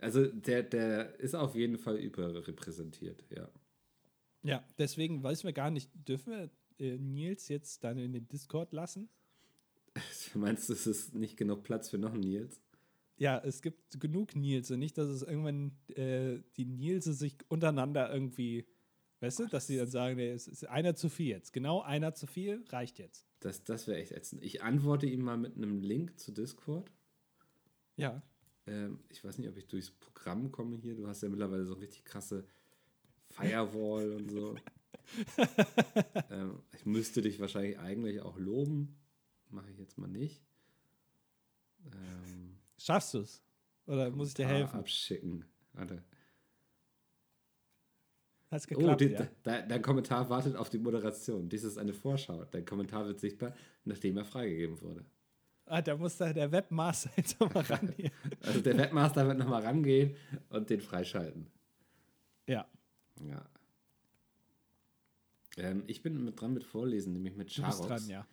Also 0.00 0.26
der, 0.26 0.64
der 0.64 1.18
ist 1.20 1.34
auf 1.34 1.54
jeden 1.54 1.78
Fall 1.78 1.96
überrepräsentiert, 1.96 3.24
ja. 3.30 3.48
Ja, 4.42 4.62
deswegen 4.76 5.22
weiß 5.22 5.44
wir 5.44 5.54
gar 5.54 5.70
nicht, 5.70 5.88
dürfen 5.94 6.32
wir 6.32 6.50
äh, 6.78 6.98
Nils 6.98 7.48
jetzt 7.48 7.84
dann 7.84 7.96
in 7.96 8.12
den 8.12 8.28
Discord 8.28 8.72
lassen? 8.72 9.08
Meinst 10.34 10.68
du, 10.68 10.74
es 10.74 10.86
ist 10.86 11.14
nicht 11.14 11.36
genug 11.36 11.62
Platz 11.62 11.88
für 11.88 11.96
noch 11.96 12.12
einen 12.12 12.20
Nils? 12.20 12.60
Ja, 13.24 13.38
es 13.38 13.62
gibt 13.62 13.98
genug 13.98 14.34
und 14.34 14.42
nicht, 14.42 14.98
dass 14.98 15.08
es 15.08 15.22
irgendwann 15.22 15.72
äh, 15.96 16.42
die 16.58 16.66
Nilse 16.66 17.14
sich 17.14 17.38
untereinander 17.48 18.12
irgendwie, 18.12 18.66
weißt 19.20 19.38
du, 19.38 19.46
dass 19.46 19.66
sie 19.66 19.78
dann 19.78 19.88
sagen, 19.88 20.16
nee, 20.16 20.28
es 20.28 20.46
ist 20.46 20.68
einer 20.68 20.94
zu 20.94 21.08
viel 21.08 21.28
jetzt. 21.28 21.54
Genau 21.54 21.80
einer 21.80 22.12
zu 22.12 22.26
viel 22.26 22.62
reicht 22.68 22.98
jetzt. 22.98 23.26
Das, 23.40 23.64
das 23.64 23.88
wäre 23.88 23.98
echt 23.98 24.12
ätzend. 24.12 24.44
Ich 24.44 24.62
antworte 24.62 25.06
ihm 25.06 25.22
mal 25.22 25.38
mit 25.38 25.56
einem 25.56 25.80
Link 25.80 26.18
zu 26.18 26.32
Discord. 26.32 26.92
Ja. 27.96 28.22
Ähm, 28.66 29.00
ich 29.08 29.24
weiß 29.24 29.38
nicht, 29.38 29.48
ob 29.48 29.56
ich 29.56 29.68
durchs 29.68 29.90
Programm 29.90 30.52
komme 30.52 30.76
hier. 30.76 30.94
Du 30.94 31.06
hast 31.06 31.22
ja 31.22 31.30
mittlerweile 31.30 31.64
so 31.64 31.72
richtig 31.72 32.04
krasse 32.04 32.46
Firewall 33.30 34.12
und 34.12 34.30
so. 34.30 34.54
ähm, 36.30 36.60
ich 36.76 36.84
müsste 36.84 37.22
dich 37.22 37.40
wahrscheinlich 37.40 37.78
eigentlich 37.78 38.20
auch 38.20 38.38
loben 38.38 38.98
mache 39.54 39.70
ich 39.70 39.78
jetzt 39.78 39.96
mal 39.96 40.08
nicht. 40.08 40.42
Ähm, 41.86 42.53
Schaffst 42.84 43.14
du 43.14 43.20
es? 43.20 43.42
Oder 43.86 44.10
muss 44.10 44.28
ich 44.28 44.34
dir 44.34 44.46
helfen? 44.46 44.80
Abschicken. 44.80 45.42
Warte. 45.72 46.04
Hat's 48.50 48.66
oh, 48.66 48.74
geklappt, 48.74 49.02
oh, 49.02 49.06
die, 49.06 49.12
ja? 49.12 49.22
de, 49.22 49.68
dein 49.68 49.80
Kommentar 49.80 50.28
wartet 50.28 50.54
auf 50.54 50.68
die 50.68 50.78
Moderation. 50.78 51.48
Dies 51.48 51.64
ist 51.64 51.78
eine 51.78 51.94
Vorschau. 51.94 52.44
Dein 52.44 52.66
Kommentar 52.66 53.06
wird 53.06 53.20
sichtbar, 53.20 53.54
nachdem 53.84 54.18
er 54.18 54.26
freigegeben 54.26 54.78
wurde. 54.82 55.06
Ah, 55.64 55.80
da 55.80 55.96
muss 55.96 56.18
da 56.18 56.30
der 56.30 56.52
Webmaster 56.52 57.10
jetzt 57.16 57.40
nochmal 57.40 57.64
rangehen. 57.64 58.12
also 58.42 58.60
der 58.60 58.76
Webmaster 58.76 59.26
wird 59.26 59.38
nochmal 59.38 59.62
rangehen 59.62 60.14
und 60.50 60.68
den 60.68 60.82
freischalten. 60.82 61.46
Ja. 62.46 62.68
Ja. 63.26 63.48
Ähm, 65.56 65.84
ich 65.86 66.02
bin 66.02 66.22
mit 66.22 66.38
dran 66.38 66.52
mit 66.52 66.64
Vorlesen, 66.64 67.14
nämlich 67.14 67.34
mit 67.34 67.50
Charox. 67.50 67.80
Du 67.80 67.88
bist 67.88 67.90
dran, 67.90 68.10
ja. 68.10 68.26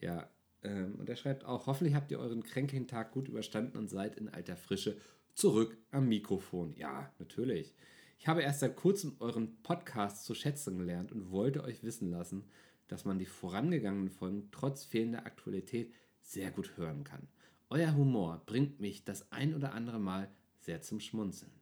Ja, 0.00 0.30
ähm, 0.62 0.96
und 0.96 1.08
er 1.08 1.16
schreibt 1.16 1.44
auch, 1.44 1.66
hoffentlich 1.66 1.94
habt 1.94 2.10
ihr 2.10 2.18
euren 2.18 2.42
kränkigen 2.42 2.86
Tag 2.86 3.12
gut 3.12 3.28
überstanden 3.28 3.78
und 3.78 3.88
seid 3.88 4.16
in 4.16 4.28
alter 4.28 4.56
Frische 4.56 4.96
zurück 5.34 5.76
am 5.90 6.08
Mikrofon. 6.08 6.74
Ja, 6.76 7.12
natürlich. 7.18 7.74
Ich 8.18 8.26
habe 8.26 8.42
erst 8.42 8.60
seit 8.60 8.74
kurzem 8.74 9.16
euren 9.20 9.62
Podcast 9.62 10.24
zu 10.24 10.34
schätzen 10.34 10.78
gelernt 10.78 11.12
und 11.12 11.30
wollte 11.30 11.62
euch 11.62 11.84
wissen 11.84 12.10
lassen, 12.10 12.44
dass 12.88 13.04
man 13.04 13.18
die 13.18 13.26
vorangegangenen 13.26 14.10
Folgen 14.10 14.48
trotz 14.50 14.84
fehlender 14.84 15.26
Aktualität 15.26 15.92
sehr 16.22 16.50
gut 16.50 16.76
hören 16.76 17.04
kann. 17.04 17.28
Euer 17.70 17.94
Humor 17.94 18.42
bringt 18.46 18.80
mich 18.80 19.04
das 19.04 19.30
ein 19.30 19.54
oder 19.54 19.72
andere 19.72 20.00
Mal 20.00 20.28
sehr 20.60 20.82
zum 20.82 20.98
Schmunzeln. 20.98 21.52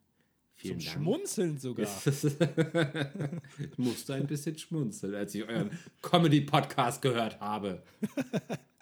Vielen 0.54 0.80
zum 0.80 0.86
Dank. 0.86 0.96
Schmunzeln 0.96 1.58
sogar. 1.58 1.86
ich 2.06 3.76
musste 3.76 4.14
ein 4.14 4.26
bisschen 4.26 4.56
schmunzeln, 4.56 5.14
als 5.14 5.34
ich 5.34 5.46
euren 5.46 5.70
Comedy-Podcast 6.00 7.02
gehört 7.02 7.40
habe. 7.40 7.82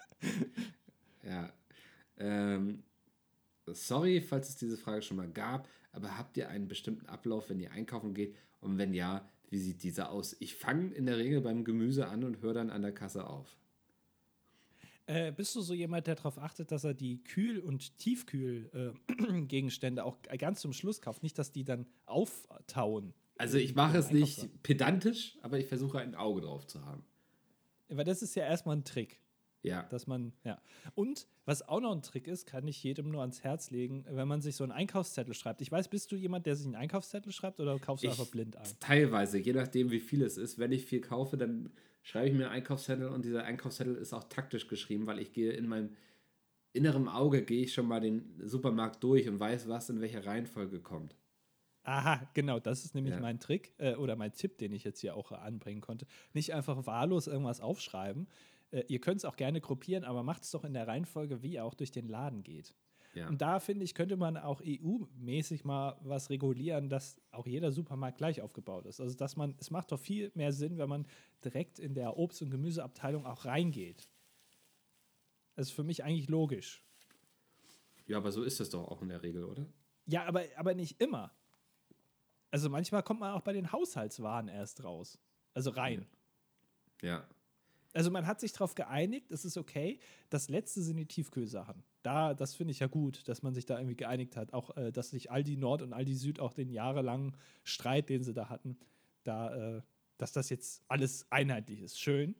ja. 1.23 1.51
Ähm, 2.17 2.83
sorry, 3.67 4.21
falls 4.21 4.49
es 4.49 4.55
diese 4.55 4.77
Frage 4.77 5.01
schon 5.01 5.17
mal 5.17 5.29
gab, 5.29 5.67
aber 5.91 6.17
habt 6.17 6.37
ihr 6.37 6.49
einen 6.49 6.67
bestimmten 6.67 7.07
Ablauf, 7.07 7.49
wenn 7.49 7.59
ihr 7.59 7.71
einkaufen 7.71 8.13
geht? 8.13 8.35
Und 8.59 8.77
wenn 8.77 8.93
ja, 8.93 9.27
wie 9.49 9.59
sieht 9.59 9.83
dieser 9.83 10.11
aus? 10.11 10.35
Ich 10.39 10.55
fange 10.55 10.93
in 10.93 11.05
der 11.05 11.17
Regel 11.17 11.41
beim 11.41 11.63
Gemüse 11.63 12.07
an 12.07 12.23
und 12.23 12.41
höre 12.41 12.53
dann 12.53 12.69
an 12.69 12.81
der 12.81 12.93
Kasse 12.93 13.27
auf. 13.27 13.57
Äh, 15.07 15.31
bist 15.31 15.55
du 15.55 15.61
so 15.61 15.75
jemand, 15.75 16.07
der 16.07 16.15
darauf 16.15 16.39
achtet, 16.39 16.71
dass 16.71 16.83
er 16.83 16.95
die 16.95 17.23
Kühl- 17.23 17.59
und 17.59 17.99
Tiefkühl-Gegenstände 17.99 20.01
äh, 20.01 20.03
auch 20.03 20.17
ganz 20.39 20.61
zum 20.61 20.73
Schluss 20.73 20.99
kauft? 20.99 21.21
Nicht, 21.21 21.37
dass 21.37 21.51
die 21.51 21.63
dann 21.63 21.85
auftauen. 22.07 23.13
Also 23.37 23.59
ich 23.59 23.75
mache 23.75 23.97
es 23.97 24.11
nicht 24.11 24.63
pedantisch, 24.63 25.37
aber 25.41 25.59
ich 25.59 25.67
versuche 25.67 25.99
ein 25.99 26.15
Auge 26.15 26.39
drauf 26.41 26.65
zu 26.65 26.83
haben. 26.85 27.03
Weil 27.89 28.05
das 28.05 28.23
ist 28.23 28.33
ja 28.35 28.45
erstmal 28.45 28.77
ein 28.77 28.83
Trick. 28.83 29.19
Ja. 29.67 29.83
Dass 29.83 30.07
man, 30.07 30.33
ja. 30.43 30.61
Und 30.93 31.27
was 31.45 31.67
auch 31.67 31.79
noch 31.79 31.91
ein 31.91 32.01
Trick 32.01 32.27
ist, 32.27 32.45
kann 32.45 32.67
ich 32.67 32.83
jedem 32.83 33.11
nur 33.11 33.21
ans 33.21 33.43
Herz 33.43 33.71
legen, 33.71 34.05
wenn 34.09 34.27
man 34.27 34.41
sich 34.41 34.55
so 34.55 34.63
einen 34.63 34.71
Einkaufszettel 34.71 35.33
schreibt. 35.33 35.61
Ich 35.61 35.71
weiß, 35.71 35.87
bist 35.87 36.11
du 36.11 36.15
jemand, 36.15 36.45
der 36.45 36.55
sich 36.55 36.65
einen 36.65 36.75
Einkaufszettel 36.75 37.31
schreibt 37.31 37.59
oder 37.59 37.77
kaufst 37.79 38.03
du 38.03 38.07
ich, 38.07 38.13
einfach 38.13 38.31
blind 38.31 38.57
ein? 38.57 38.67
Teilweise, 38.79 39.37
je 39.37 39.53
nachdem, 39.53 39.91
wie 39.91 39.99
viel 39.99 40.21
es 40.23 40.37
ist. 40.37 40.59
Wenn 40.59 40.71
ich 40.71 40.85
viel 40.85 41.01
kaufe, 41.01 41.37
dann 41.37 41.71
schreibe 42.03 42.27
ich 42.27 42.33
mir 42.33 42.45
einen 42.45 42.53
Einkaufszettel 42.53 43.07
und 43.07 43.25
dieser 43.25 43.43
Einkaufszettel 43.43 43.95
ist 43.95 44.13
auch 44.13 44.25
taktisch 44.25 44.67
geschrieben, 44.67 45.07
weil 45.07 45.19
ich 45.19 45.33
gehe 45.33 45.51
in 45.51 45.67
meinem 45.67 45.95
inneren 46.73 47.07
Auge, 47.07 47.43
gehe 47.43 47.63
ich 47.63 47.73
schon 47.73 47.87
mal 47.87 48.01
den 48.01 48.35
Supermarkt 48.43 49.03
durch 49.03 49.27
und 49.27 49.39
weiß, 49.39 49.67
was 49.69 49.89
in 49.89 50.01
welcher 50.01 50.25
Reihenfolge 50.25 50.79
kommt. 50.79 51.15
Aha, 51.83 52.27
genau, 52.33 52.59
das 52.59 52.83
ist 52.83 52.95
nämlich 52.95 53.13
ja. 53.13 53.19
mein 53.19 53.39
Trick 53.39 53.73
äh, 53.77 53.93
oder 53.95 54.15
mein 54.15 54.33
Tipp, 54.33 54.57
den 54.57 54.73
ich 54.73 54.83
jetzt 54.83 55.01
hier 55.01 55.15
auch 55.15 55.31
anbringen 55.31 55.81
konnte. 55.81 56.07
Nicht 56.33 56.53
einfach 56.53 56.85
wahllos 56.87 57.27
irgendwas 57.27 57.61
aufschreiben, 57.61 58.27
äh, 58.75 58.83
ihr 58.87 58.99
könnt 58.99 59.17
es 59.17 59.25
auch 59.25 59.37
gerne 59.37 59.61
gruppieren, 59.61 60.03
aber 60.03 60.21
macht 60.23 60.43
es 60.43 60.51
doch 60.51 60.63
in 60.63 60.73
der 60.73 60.87
Reihenfolge, 60.87 61.41
wie 61.41 61.53
ihr 61.53 61.65
auch 61.65 61.73
durch 61.73 61.91
den 61.91 62.07
Laden 62.07 62.43
geht. 62.43 62.75
Ja. 63.13 63.29
Und 63.29 63.41
da 63.41 63.61
finde 63.61 63.85
ich, 63.85 63.95
könnte 63.95 64.17
man 64.17 64.35
auch 64.35 64.61
EU-mäßig 64.61 65.63
mal 65.63 65.97
was 66.01 66.29
regulieren, 66.29 66.89
dass 66.89 67.15
auch 67.31 67.47
jeder 67.47 67.71
Supermarkt 67.71 68.17
gleich 68.17 68.41
aufgebaut 68.41 68.85
ist. 68.85 68.99
Also, 68.99 69.15
dass 69.15 69.37
man, 69.37 69.55
es 69.57 69.71
macht 69.71 69.93
doch 69.93 69.99
viel 69.99 70.33
mehr 70.35 70.51
Sinn, 70.51 70.77
wenn 70.77 70.89
man 70.89 71.07
direkt 71.43 71.79
in 71.79 71.93
der 71.93 72.17
Obst- 72.17 72.41
und 72.41 72.49
Gemüseabteilung 72.49 73.25
auch 73.25 73.45
reingeht. 73.45 74.09
Das 75.55 75.67
ist 75.67 75.73
für 75.73 75.85
mich 75.85 76.03
eigentlich 76.03 76.27
logisch. 76.27 76.83
Ja, 78.05 78.17
aber 78.17 78.33
so 78.33 78.43
ist 78.43 78.59
es 78.59 78.69
doch 78.69 78.85
auch 78.89 79.01
in 79.01 79.07
der 79.07 79.23
Regel, 79.23 79.45
oder? 79.45 79.65
Ja, 80.07 80.25
aber, 80.25 80.43
aber 80.57 80.75
nicht 80.75 81.01
immer. 81.01 81.31
Also 82.51 82.69
manchmal 82.69 83.01
kommt 83.01 83.21
man 83.21 83.31
auch 83.31 83.41
bei 83.41 83.53
den 83.53 83.71
Haushaltswaren 83.71 84.49
erst 84.49 84.83
raus. 84.83 85.17
Also 85.53 85.69
rein. 85.71 86.05
Ja. 87.01 87.25
Also 87.95 88.11
man 88.11 88.27
hat 88.27 88.41
sich 88.41 88.51
darauf 88.51 88.75
geeinigt, 88.75 89.31
es 89.31 89.45
ist 89.45 89.55
okay. 89.55 89.99
Das 90.29 90.49
letzte 90.49 90.81
sind 90.81 90.97
die 90.97 91.05
Tiefkühlsachen. 91.05 91.81
Da, 92.03 92.33
das 92.33 92.53
finde 92.53 92.71
ich 92.71 92.79
ja 92.79 92.87
gut, 92.87 93.25
dass 93.29 93.41
man 93.41 93.53
sich 93.53 93.65
da 93.65 93.77
irgendwie 93.77 93.95
geeinigt 93.95 94.35
hat. 94.35 94.51
Auch, 94.51 94.75
äh, 94.75 94.91
dass 94.91 95.11
sich 95.11 95.31
Aldi 95.31 95.55
Nord 95.55 95.81
und 95.81 95.93
Aldi 95.93 96.13
Süd 96.13 96.41
auch 96.41 96.51
den 96.51 96.69
jahrelangen 96.69 97.37
Streit, 97.63 98.09
den 98.09 98.21
sie 98.21 98.33
da 98.33 98.49
hatten, 98.49 98.77
da, 99.23 99.77
äh, 99.77 99.81
dass 100.17 100.33
das 100.33 100.49
jetzt 100.49 100.83
alles 100.89 101.25
einheitlich 101.31 101.81
ist. 101.81 101.97
Schön. 101.97 102.35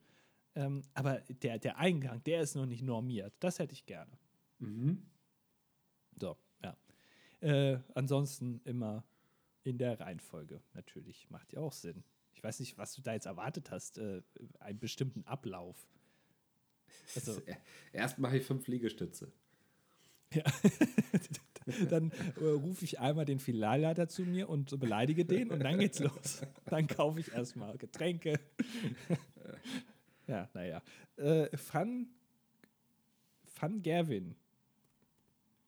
Ähm, 0.56 0.82
aber 0.94 1.22
der, 1.42 1.58
der 1.58 1.78
Eingang, 1.78 2.22
der 2.26 2.42
ist 2.42 2.56
noch 2.56 2.66
nicht 2.66 2.84
normiert. 2.84 3.34
Das 3.40 3.58
hätte 3.58 3.72
ich 3.72 3.86
gerne. 3.86 4.12
Mhm. 4.60 5.06
So, 6.20 6.36
ja. 6.64 6.76
Äh, 7.40 7.80
ansonsten 7.94 8.60
immer 8.66 9.06
in 9.64 9.78
der 9.78 10.02
Reihenfolge. 10.02 10.62
Natürlich. 10.74 11.30
Macht 11.30 11.54
ja 11.54 11.62
auch 11.62 11.72
Sinn 11.72 12.04
weiß 12.44 12.60
nicht, 12.60 12.78
was 12.78 12.94
du 12.94 13.02
da 13.02 13.14
jetzt 13.14 13.26
erwartet 13.26 13.72
hast, 13.72 13.98
äh, 13.98 14.22
einen 14.60 14.80
bestimmten 14.80 15.24
Ablauf. 15.26 15.88
Also, 17.16 17.42
Erst 17.94 18.20
mache 18.20 18.38
ich 18.38 18.46
fünf 18.46 18.68
Liegestütze. 18.68 19.32
Ja. 20.34 20.44
dann 21.90 22.12
äh, 22.40 22.46
rufe 22.46 22.86
ich 22.86 23.00
einmal 23.00 23.26
den 23.26 23.40
Filialleiter 23.40 24.08
zu 24.08 24.24
mir 24.24 24.50
und 24.50 24.80
beleidige 24.80 25.26
den 25.26 25.52
und 25.52 25.60
dann 25.60 25.80
geht's 25.80 26.00
los. 26.00 26.42
Dann 26.66 26.88
kaufe 26.88 27.20
ich 27.20 27.32
erstmal 27.32 27.78
Getränke. 27.78 28.40
ja, 30.28 30.50
naja. 30.54 30.82
Äh, 31.18 31.56
Fun, 31.58 32.08
Fun 33.46 33.82
Gerwin 33.82 34.36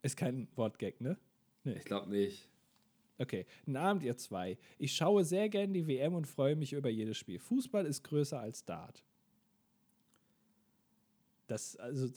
ist 0.01 0.17
kein 0.17 0.47
Wortgag, 0.55 1.01
ne? 1.01 1.17
Nee. 1.63 1.73
Ich 1.73 1.85
glaube 1.85 2.09
nicht. 2.09 2.47
Okay, 3.19 3.45
Abend, 3.73 4.03
ihr 4.03 4.17
zwei. 4.17 4.57
Ich 4.77 4.93
schaue 4.93 5.23
sehr 5.23 5.49
gern 5.49 5.73
die 5.73 5.87
WM 5.87 6.13
und 6.13 6.27
freue 6.27 6.55
mich 6.55 6.73
über 6.73 6.89
jedes 6.89 7.17
Spiel. 7.17 7.39
Fußball 7.39 7.85
ist 7.85 8.03
größer 8.03 8.39
als 8.39 8.63
Dart. 8.65 9.03
Das, 11.47 11.77
also, 11.77 12.07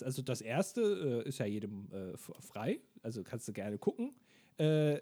also 0.00 0.22
das 0.22 0.40
erste 0.40 1.22
äh, 1.24 1.28
ist 1.28 1.38
ja 1.38 1.46
jedem 1.46 1.92
äh, 1.92 2.16
frei, 2.16 2.80
also 3.02 3.22
kannst 3.22 3.46
du 3.46 3.52
gerne 3.52 3.78
gucken. 3.78 4.14
Äh, 4.56 5.00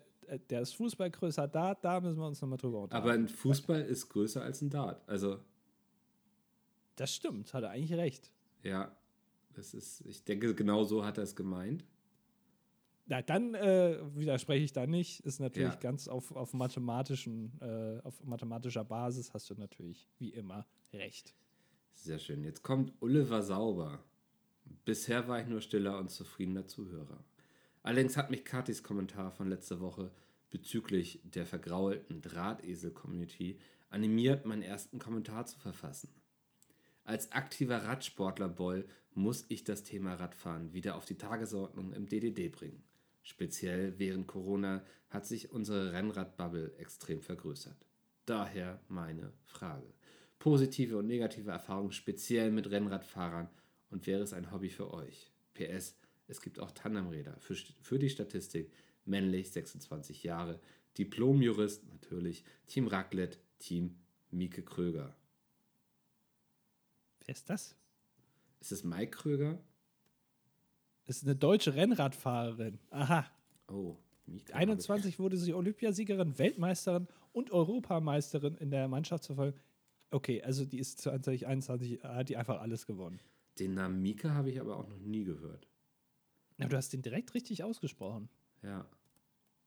der 0.49 0.61
ist 0.61 0.75
Fußball 0.75 1.11
größer 1.11 1.49
Dart, 1.49 1.85
da 1.85 2.01
müssen 2.01 2.19
wir 2.19 2.27
uns 2.27 2.41
nochmal 2.41 2.59
drüber 2.59 2.83
unterhalten. 2.83 3.09
Aber 3.09 3.15
ein 3.15 3.29
Fußball 3.29 3.83
ist 3.83 4.09
größer 4.09 4.43
als 4.43 4.61
ein 4.61 4.71
Dart. 4.71 5.09
Also, 5.09 5.39
das 6.97 7.15
stimmt, 7.15 7.55
hat 7.55 7.63
er 7.63 7.71
eigentlich 7.71 7.95
recht. 7.95 8.33
ja, 8.63 8.95
das 9.55 9.75
ist, 9.75 10.03
ich 10.07 10.23
denke, 10.25 10.55
genau 10.55 10.85
so 10.85 11.05
hat 11.05 11.19
er 11.19 11.25
es 11.25 11.35
gemeint. 11.35 11.85
Na, 13.11 13.23
dann 13.23 13.57
äh, 13.57 13.99
widerspreche 14.15 14.65
ich 14.65 14.73
da 14.73 14.87
nicht. 14.87 15.19
Ist 15.27 15.41
natürlich 15.41 15.75
Ja. 15.75 15.81
ganz 15.81 16.07
auf, 16.07 16.31
auf 16.31 16.55
mathematischen, 16.55 17.61
äh, 17.61 18.01
auf 18.05 18.23
mathematischer 18.23 18.85
Basis 18.85 19.35
hast 19.35 19.51
du 19.51 19.57
natürlich 19.57 20.09
wie 20.19 20.29
immer 20.31 20.65
recht. 20.93 21.35
Sehr 21.93 22.21
schön. 22.21 22.45
Jetzt 22.45 22.63
kommt 22.63 22.93
Oliver 23.01 23.43
Sauber. 23.43 23.99
Bisher 24.85 25.27
war 25.27 25.41
ich 25.41 25.49
nur 25.49 25.61
stiller 25.61 25.99
und 25.99 26.09
zufriedener 26.09 26.69
Zuhörer. 26.69 27.25
Allerdings 27.83 28.17
hat 28.17 28.31
mich 28.31 28.45
Katis 28.45 28.85
Kommentar 28.85 29.33
von 29.33 29.49
letzter 29.49 29.81
Woche 29.81 30.13
bezüglich 30.51 31.21
der 31.25 31.47
vergraulten 31.47 32.21
Drahtesel-Community 32.23 33.59
animiert, 33.89 34.47
meinen 34.47 34.63
ersten 34.63 35.01
Kommentar 35.01 35.47
zu 35.47 35.59
verfassen. 35.59 36.11
Als 37.03 37.33
aktiver 37.33 37.79
Radsportler 37.83 38.49
Boll 38.49 38.87
muss 39.15 39.47
ich 39.49 39.65
das 39.65 39.83
Thema 39.83 40.15
Radfahren 40.15 40.73
wieder 40.75 40.95
auf 40.95 41.07
die 41.07 41.19
Tagesordnung 41.19 41.93
im 41.93 42.07
DDD 42.09 42.49
bringen. 42.51 42.85
Speziell 43.23 43.99
während 43.99 44.27
Corona 44.27 44.85
hat 45.09 45.27
sich 45.27 45.51
unsere 45.51 45.93
Rennradbubble 45.93 46.75
extrem 46.79 47.21
vergrößert. 47.21 47.87
Daher 48.27 48.81
meine 48.89 49.33
Frage. 49.45 49.93
Positive 50.39 50.97
und 50.97 51.07
negative 51.07 51.51
Erfahrungen 51.51 51.93
speziell 51.93 52.51
mit 52.51 52.71
Rennradfahrern 52.71 53.49
und 53.91 54.07
wäre 54.07 54.23
es 54.23 54.33
ein 54.33 54.51
Hobby 54.53 54.71
für 54.71 54.93
euch? 54.93 55.31
PS, 55.55 55.97
es 56.29 56.41
gibt 56.41 56.61
auch 56.61 56.71
Tandemräder. 56.71 57.37
Für, 57.41 57.55
für 57.55 57.99
die 57.99 58.09
Statistik 58.09 58.73
männlich 59.05 59.51
26 59.51 60.23
Jahre, 60.23 60.61
Diplomjurist 60.97 61.87
natürlich, 61.89 62.45
Team 62.67 62.87
Raclette, 62.87 63.39
Team 63.59 63.97
Mieke 64.31 64.63
Kröger. 64.63 65.15
Wer 67.21 67.35
ist 67.35 67.51
das? 67.51 67.77
Ist 68.61 68.73
es 68.73 68.85
Mike 68.85 69.11
Kröger? 69.11 69.63
Das 71.11 71.17
ist 71.17 71.25
eine 71.25 71.35
deutsche 71.35 71.75
Rennradfahrerin. 71.75 72.79
Aha. 72.91 73.27
Oh, 73.67 73.97
Mieke. 74.27 74.55
21 74.55 75.19
wurde 75.19 75.37
sie 75.37 75.53
Olympiasiegerin, 75.53 76.39
Weltmeisterin 76.39 77.09
und 77.33 77.51
Europameisterin 77.51 78.55
in 78.59 78.71
der 78.71 78.87
Mannschaftsverfolgung. 78.87 79.59
Okay, 80.13 80.41
also 80.41 80.65
die 80.65 80.79
ist 80.79 81.01
2021, 81.01 82.05
hat 82.05 82.29
die 82.29 82.37
einfach 82.37 82.61
alles 82.61 82.87
gewonnen. 82.87 83.19
Den 83.59 83.75
Namen 83.75 84.01
Mieke 84.01 84.35
habe 84.35 84.51
ich 84.51 84.61
aber 84.61 84.77
auch 84.77 84.87
noch 84.87 85.01
nie 85.01 85.25
gehört. 85.25 85.67
Ja, 86.59 86.69
du 86.69 86.77
hast 86.77 86.93
den 86.93 87.03
direkt 87.03 87.35
richtig 87.35 87.65
ausgesprochen. 87.65 88.29
Ja. 88.63 88.87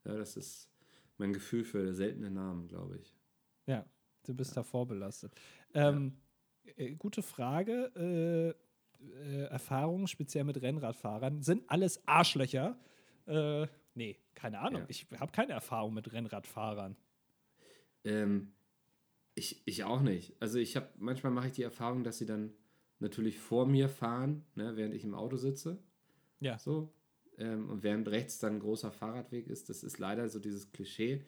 Ja, 0.05 0.15
das 0.15 0.37
ist 0.37 0.69
mein 1.17 1.33
Gefühl 1.33 1.65
für 1.65 1.93
seltene 1.93 2.31
Namen, 2.31 2.69
glaube 2.69 2.99
ich. 2.99 3.17
Ja, 3.65 3.85
du 4.25 4.33
bist 4.33 4.55
da 4.55 4.63
vorbelastet. 4.63 5.33
Ähm, 5.73 6.13
äh, 6.77 6.95
gute 6.95 7.21
Frage. 7.21 8.55
Äh, 8.55 8.62
äh, 9.23 9.43
Erfahrungen 9.45 10.07
speziell 10.07 10.43
mit 10.43 10.61
Rennradfahrern 10.61 11.41
sind 11.41 11.63
alles 11.69 12.05
Arschlöcher. 12.07 12.77
Äh, 13.25 13.67
nee, 13.95 14.17
keine 14.35 14.59
Ahnung. 14.59 14.81
Ja. 14.81 14.87
Ich 14.89 15.07
habe 15.19 15.31
keine 15.31 15.53
Erfahrung 15.53 15.93
mit 15.93 16.11
Rennradfahrern. 16.11 16.95
Ähm, 18.03 18.53
ich, 19.35 19.61
ich 19.65 19.83
auch 19.83 20.01
nicht. 20.01 20.35
Also 20.39 20.59
ich 20.59 20.75
habe, 20.75 20.89
manchmal 20.97 21.31
mache 21.31 21.47
ich 21.47 21.53
die 21.53 21.63
Erfahrung, 21.63 22.03
dass 22.03 22.17
sie 22.17 22.25
dann 22.25 22.53
natürlich 22.99 23.39
vor 23.39 23.65
mir 23.65 23.89
fahren, 23.89 24.45
ne, 24.55 24.75
während 24.75 24.93
ich 24.93 25.03
im 25.03 25.15
Auto 25.15 25.37
sitze. 25.37 25.77
Ja. 26.39 26.59
So. 26.59 26.93
Ähm, 27.37 27.69
und 27.69 27.83
während 27.83 28.07
rechts 28.07 28.39
dann 28.39 28.55
ein 28.55 28.59
großer 28.59 28.91
Fahrradweg 28.91 29.47
ist, 29.47 29.69
das 29.69 29.83
ist 29.83 29.97
leider 29.99 30.29
so 30.29 30.39
dieses 30.39 30.71
Klischee. 30.71 31.25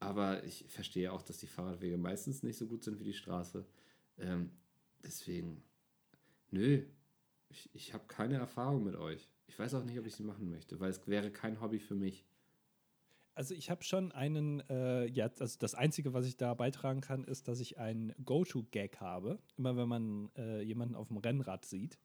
Aber 0.00 0.44
ich 0.44 0.66
verstehe 0.68 1.12
auch, 1.12 1.22
dass 1.22 1.38
die 1.38 1.46
Fahrradwege 1.46 1.96
meistens 1.96 2.42
nicht 2.42 2.58
so 2.58 2.66
gut 2.66 2.84
sind 2.84 2.98
wie 2.98 3.04
die 3.04 3.14
Straße. 3.14 3.64
Ähm, 4.18 4.50
deswegen, 5.02 5.62
nö, 6.50 6.84
ich, 7.54 7.70
ich 7.72 7.94
habe 7.94 8.04
keine 8.08 8.36
Erfahrung 8.36 8.84
mit 8.84 8.96
euch. 8.96 9.28
Ich 9.46 9.58
weiß 9.58 9.74
auch 9.74 9.84
nicht, 9.84 9.98
ob 9.98 10.06
ich 10.06 10.14
sie 10.14 10.24
machen 10.24 10.50
möchte, 10.50 10.80
weil 10.80 10.90
es 10.90 11.06
wäre 11.06 11.30
kein 11.30 11.60
Hobby 11.60 11.78
für 11.78 11.94
mich. 11.94 12.24
Also 13.36 13.54
ich 13.54 13.70
habe 13.70 13.82
schon 13.82 14.12
einen, 14.12 14.60
äh, 14.68 15.06
ja, 15.06 15.28
also 15.40 15.56
das 15.58 15.74
Einzige, 15.74 16.12
was 16.12 16.26
ich 16.26 16.36
da 16.36 16.54
beitragen 16.54 17.00
kann, 17.00 17.24
ist, 17.24 17.48
dass 17.48 17.60
ich 17.60 17.78
einen 17.78 18.12
Go-To-Gag 18.24 19.00
habe. 19.00 19.38
Immer 19.56 19.76
wenn 19.76 19.88
man 19.88 20.30
äh, 20.36 20.62
jemanden 20.62 20.94
auf 20.94 21.08
dem 21.08 21.16
Rennrad 21.16 21.64
sieht, 21.64 21.98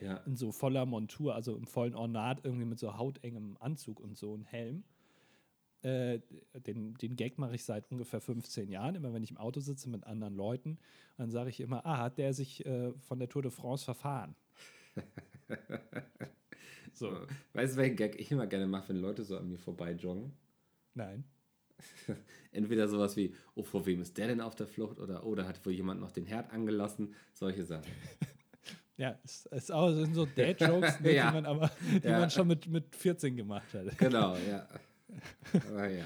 Ja. 0.00 0.18
in 0.18 0.36
so 0.36 0.52
voller 0.52 0.86
Montur, 0.86 1.34
also 1.34 1.56
im 1.56 1.66
vollen 1.66 1.94
Ornat, 1.94 2.40
irgendwie 2.44 2.64
mit 2.64 2.78
so 2.78 2.96
hautengem 2.96 3.56
Anzug 3.58 3.98
und 4.00 4.16
so 4.16 4.34
ein 4.36 4.44
Helm. 4.44 4.84
Äh, 5.82 6.20
den, 6.66 6.94
den 6.94 7.14
Gag 7.16 7.38
mache 7.38 7.54
ich 7.56 7.64
seit 7.64 7.90
ungefähr 7.90 8.20
15 8.20 8.68
Jahren, 8.68 8.94
immer 8.96 9.12
wenn 9.12 9.22
ich 9.22 9.30
im 9.30 9.38
Auto 9.38 9.60
sitze 9.60 9.88
mit 9.88 10.04
anderen 10.04 10.34
Leuten. 10.34 10.78
Dann 11.16 11.30
sage 11.30 11.50
ich 11.50 11.60
immer, 11.60 11.84
ah, 11.86 11.98
hat 11.98 12.18
der 12.18 12.32
sich 12.34 12.64
äh, 12.66 12.92
von 13.00 13.18
der 13.18 13.28
Tour 13.28 13.42
de 13.42 13.50
France 13.50 13.84
verfahren? 13.84 14.34
so, 16.92 17.26
Weißt 17.52 17.74
du, 17.74 17.76
welchen 17.78 17.96
Gag 17.96 18.18
ich 18.20 18.30
immer 18.30 18.46
gerne 18.46 18.66
mache, 18.66 18.90
wenn 18.90 19.00
Leute 19.00 19.24
so 19.24 19.36
an 19.38 19.48
mir 19.48 19.58
vorbei 19.58 19.92
joggen? 19.92 20.32
nein. 20.94 21.24
Entweder 22.50 22.88
sowas 22.88 23.16
wie, 23.16 23.32
oh, 23.54 23.62
vor 23.62 23.86
wem 23.86 24.02
ist 24.02 24.18
der 24.18 24.26
denn 24.26 24.40
auf 24.40 24.56
der 24.56 24.66
Flucht? 24.66 24.98
Oder, 24.98 25.24
oh, 25.24 25.36
da 25.36 25.46
hat 25.46 25.64
wohl 25.64 25.72
jemand 25.72 26.00
noch 26.00 26.10
den 26.10 26.26
Herd 26.26 26.52
angelassen. 26.52 27.14
Solche 27.34 27.64
Sachen. 27.64 27.90
Ja, 29.00 29.16
es 29.52 29.70
auch, 29.70 29.92
sind 29.92 30.12
so 30.12 30.26
Dad-Jokes, 30.26 30.98
ne, 30.98 31.12
Ja. 31.14 31.28
die 31.28 31.34
man 31.34 31.46
aber 31.46 31.70
die 32.02 32.04
Ja. 32.04 32.18
man 32.18 32.30
schon 32.30 32.48
mit, 32.48 32.66
mit 32.66 32.96
14 32.96 33.36
gemacht 33.36 33.72
hat. 33.72 33.96
Genau, 33.96 34.36
ja. 34.38 34.66
Aber 35.68 35.88
ja. 35.88 36.04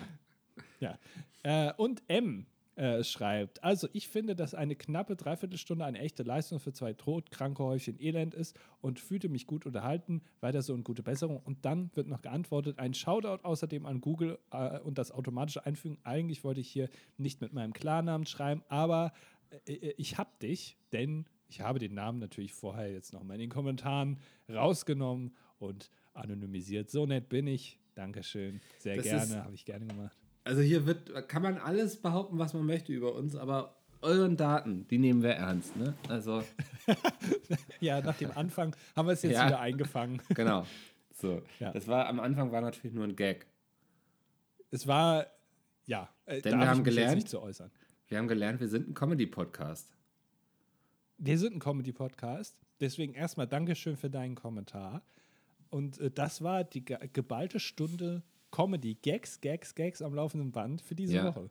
Ja. 0.78 0.98
Äh, 1.42 1.72
und 1.78 2.02
M 2.08 2.44
äh, 2.74 3.04
schreibt, 3.04 3.62
also 3.62 3.86
ich 3.92 4.08
finde, 4.08 4.34
dass 4.34 4.54
eine 4.54 4.74
knappe 4.74 5.14
Dreiviertelstunde 5.14 5.84
eine 5.84 5.98
echte 5.98 6.22
Leistung 6.22 6.58
für 6.58 6.72
zwei 6.72 6.94
todkranke 6.94 7.62
Häufchen 7.62 8.00
Elend 8.00 8.34
ist 8.34 8.58
und 8.80 8.98
fühlte 8.98 9.28
mich 9.28 9.46
gut 9.46 9.66
unterhalten, 9.66 10.22
weiter 10.40 10.62
so 10.62 10.72
und 10.72 10.82
gute 10.82 11.02
Besserung. 11.02 11.40
Und 11.44 11.64
dann 11.66 11.90
wird 11.94 12.08
noch 12.08 12.22
geantwortet, 12.22 12.78
ein 12.78 12.94
Shoutout 12.94 13.44
außerdem 13.44 13.84
an 13.84 14.00
Google 14.00 14.38
äh, 14.52 14.78
und 14.80 14.96
das 14.96 15.12
automatische 15.12 15.66
Einfügen. 15.66 15.98
Eigentlich 16.04 16.44
wollte 16.44 16.60
ich 16.60 16.70
hier 16.70 16.88
nicht 17.18 17.42
mit 17.42 17.52
meinem 17.52 17.74
Klarnamen 17.74 18.26
schreiben, 18.26 18.62
aber 18.68 19.12
äh, 19.66 19.74
äh, 19.74 19.94
ich 19.98 20.16
hab 20.16 20.40
dich, 20.40 20.78
denn 20.92 21.26
ich 21.48 21.60
habe 21.60 21.78
den 21.78 21.92
Namen 21.92 22.18
natürlich 22.18 22.54
vorher 22.54 22.90
jetzt 22.90 23.12
nochmal 23.12 23.36
in 23.36 23.42
den 23.42 23.50
Kommentaren 23.50 24.18
rausgenommen 24.48 25.36
und 25.58 25.90
anonymisiert. 26.14 26.90
So 26.90 27.04
nett 27.04 27.28
bin 27.28 27.46
ich. 27.46 27.78
Dankeschön. 27.94 28.62
Sehr 28.78 28.96
Das 28.96 29.04
gerne, 29.04 29.44
habe 29.44 29.54
ich 29.54 29.66
gerne 29.66 29.86
gemacht. 29.86 30.21
Also 30.44 30.60
hier 30.60 30.86
wird, 30.86 31.28
kann 31.28 31.42
man 31.42 31.58
alles 31.58 31.96
behaupten, 31.96 32.38
was 32.38 32.52
man 32.54 32.66
möchte 32.66 32.92
über 32.92 33.14
uns, 33.14 33.36
aber 33.36 33.76
euren 34.00 34.36
Daten, 34.36 34.86
die 34.88 34.98
nehmen 34.98 35.22
wir 35.22 35.30
ernst, 35.34 35.76
ne? 35.76 35.94
Also, 36.08 36.42
Ja, 37.80 38.00
nach 38.00 38.16
dem 38.18 38.32
Anfang 38.32 38.74
haben 38.96 39.06
wir 39.06 39.12
es 39.12 39.22
jetzt 39.22 39.34
Ja. 39.34 39.46
wieder 39.46 39.60
eingefangen. 39.60 40.20
genau. 40.34 40.66
So. 41.14 41.42
Ja. 41.60 41.72
Das 41.72 41.86
war, 41.86 42.08
am 42.08 42.18
Anfang 42.18 42.50
war 42.50 42.60
natürlich 42.60 42.94
nur 42.94 43.04
ein 43.04 43.14
Gag. 43.14 43.46
Es 44.72 44.86
war, 44.88 45.26
ja, 45.86 46.08
äh, 46.26 46.40
Denn 46.40 46.58
wir 46.58 46.68
haben 46.68 46.82
gelernt- 46.82 47.14
nicht 47.14 47.28
zu 47.28 47.40
äußern. 47.40 47.70
Wir 48.08 48.18
haben 48.18 48.28
gelernt, 48.28 48.60
wir 48.60 48.68
sind 48.68 48.88
ein 48.88 48.94
Comedy-Podcast. 48.94 49.88
Wir 51.18 51.38
sind 51.38 51.54
ein 51.54 51.60
Comedy-Podcast, 51.60 52.56
deswegen 52.80 53.14
erstmal 53.14 53.46
Dankeschön 53.46 53.96
für 53.96 54.10
deinen 54.10 54.34
Kommentar. 54.34 55.02
Und 55.70 55.98
äh, 56.00 56.10
das 56.10 56.42
war 56.42 56.64
die 56.64 56.84
ge 56.84 56.98
geballte 57.12 57.60
Stunde 57.60 58.22
Comedy, 58.52 58.94
Gags, 59.02 59.40
Gags, 59.40 59.74
Gags 59.74 60.00
am 60.00 60.14
laufenden 60.14 60.52
Band 60.52 60.80
für 60.80 60.94
diese 60.94 61.14
Ja. 61.16 61.24
Woche. 61.24 61.50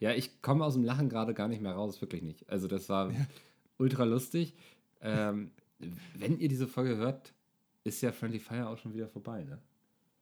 Ja, 0.00 0.12
ich 0.12 0.40
komme 0.42 0.64
aus 0.64 0.74
dem 0.74 0.82
Lachen 0.82 1.08
gerade 1.08 1.34
gar 1.34 1.46
nicht 1.46 1.60
mehr 1.62 1.74
raus, 1.74 2.00
wirklich 2.00 2.22
nicht. 2.22 2.48
Also 2.48 2.66
das 2.66 2.88
war 2.88 3.12
ultra 3.78 4.04
lustig. 4.04 4.54
Ähm, 5.02 5.50
wenn 6.18 6.38
ihr 6.38 6.48
diese 6.48 6.66
Folge 6.66 6.96
hört, 6.96 7.32
ist 7.84 8.00
ja 8.02 8.10
Friendly 8.10 8.38
Fire 8.40 8.68
auch 8.68 8.78
schon 8.78 8.92
wieder 8.94 9.08
vorbei, 9.08 9.44
ne? 9.44 9.58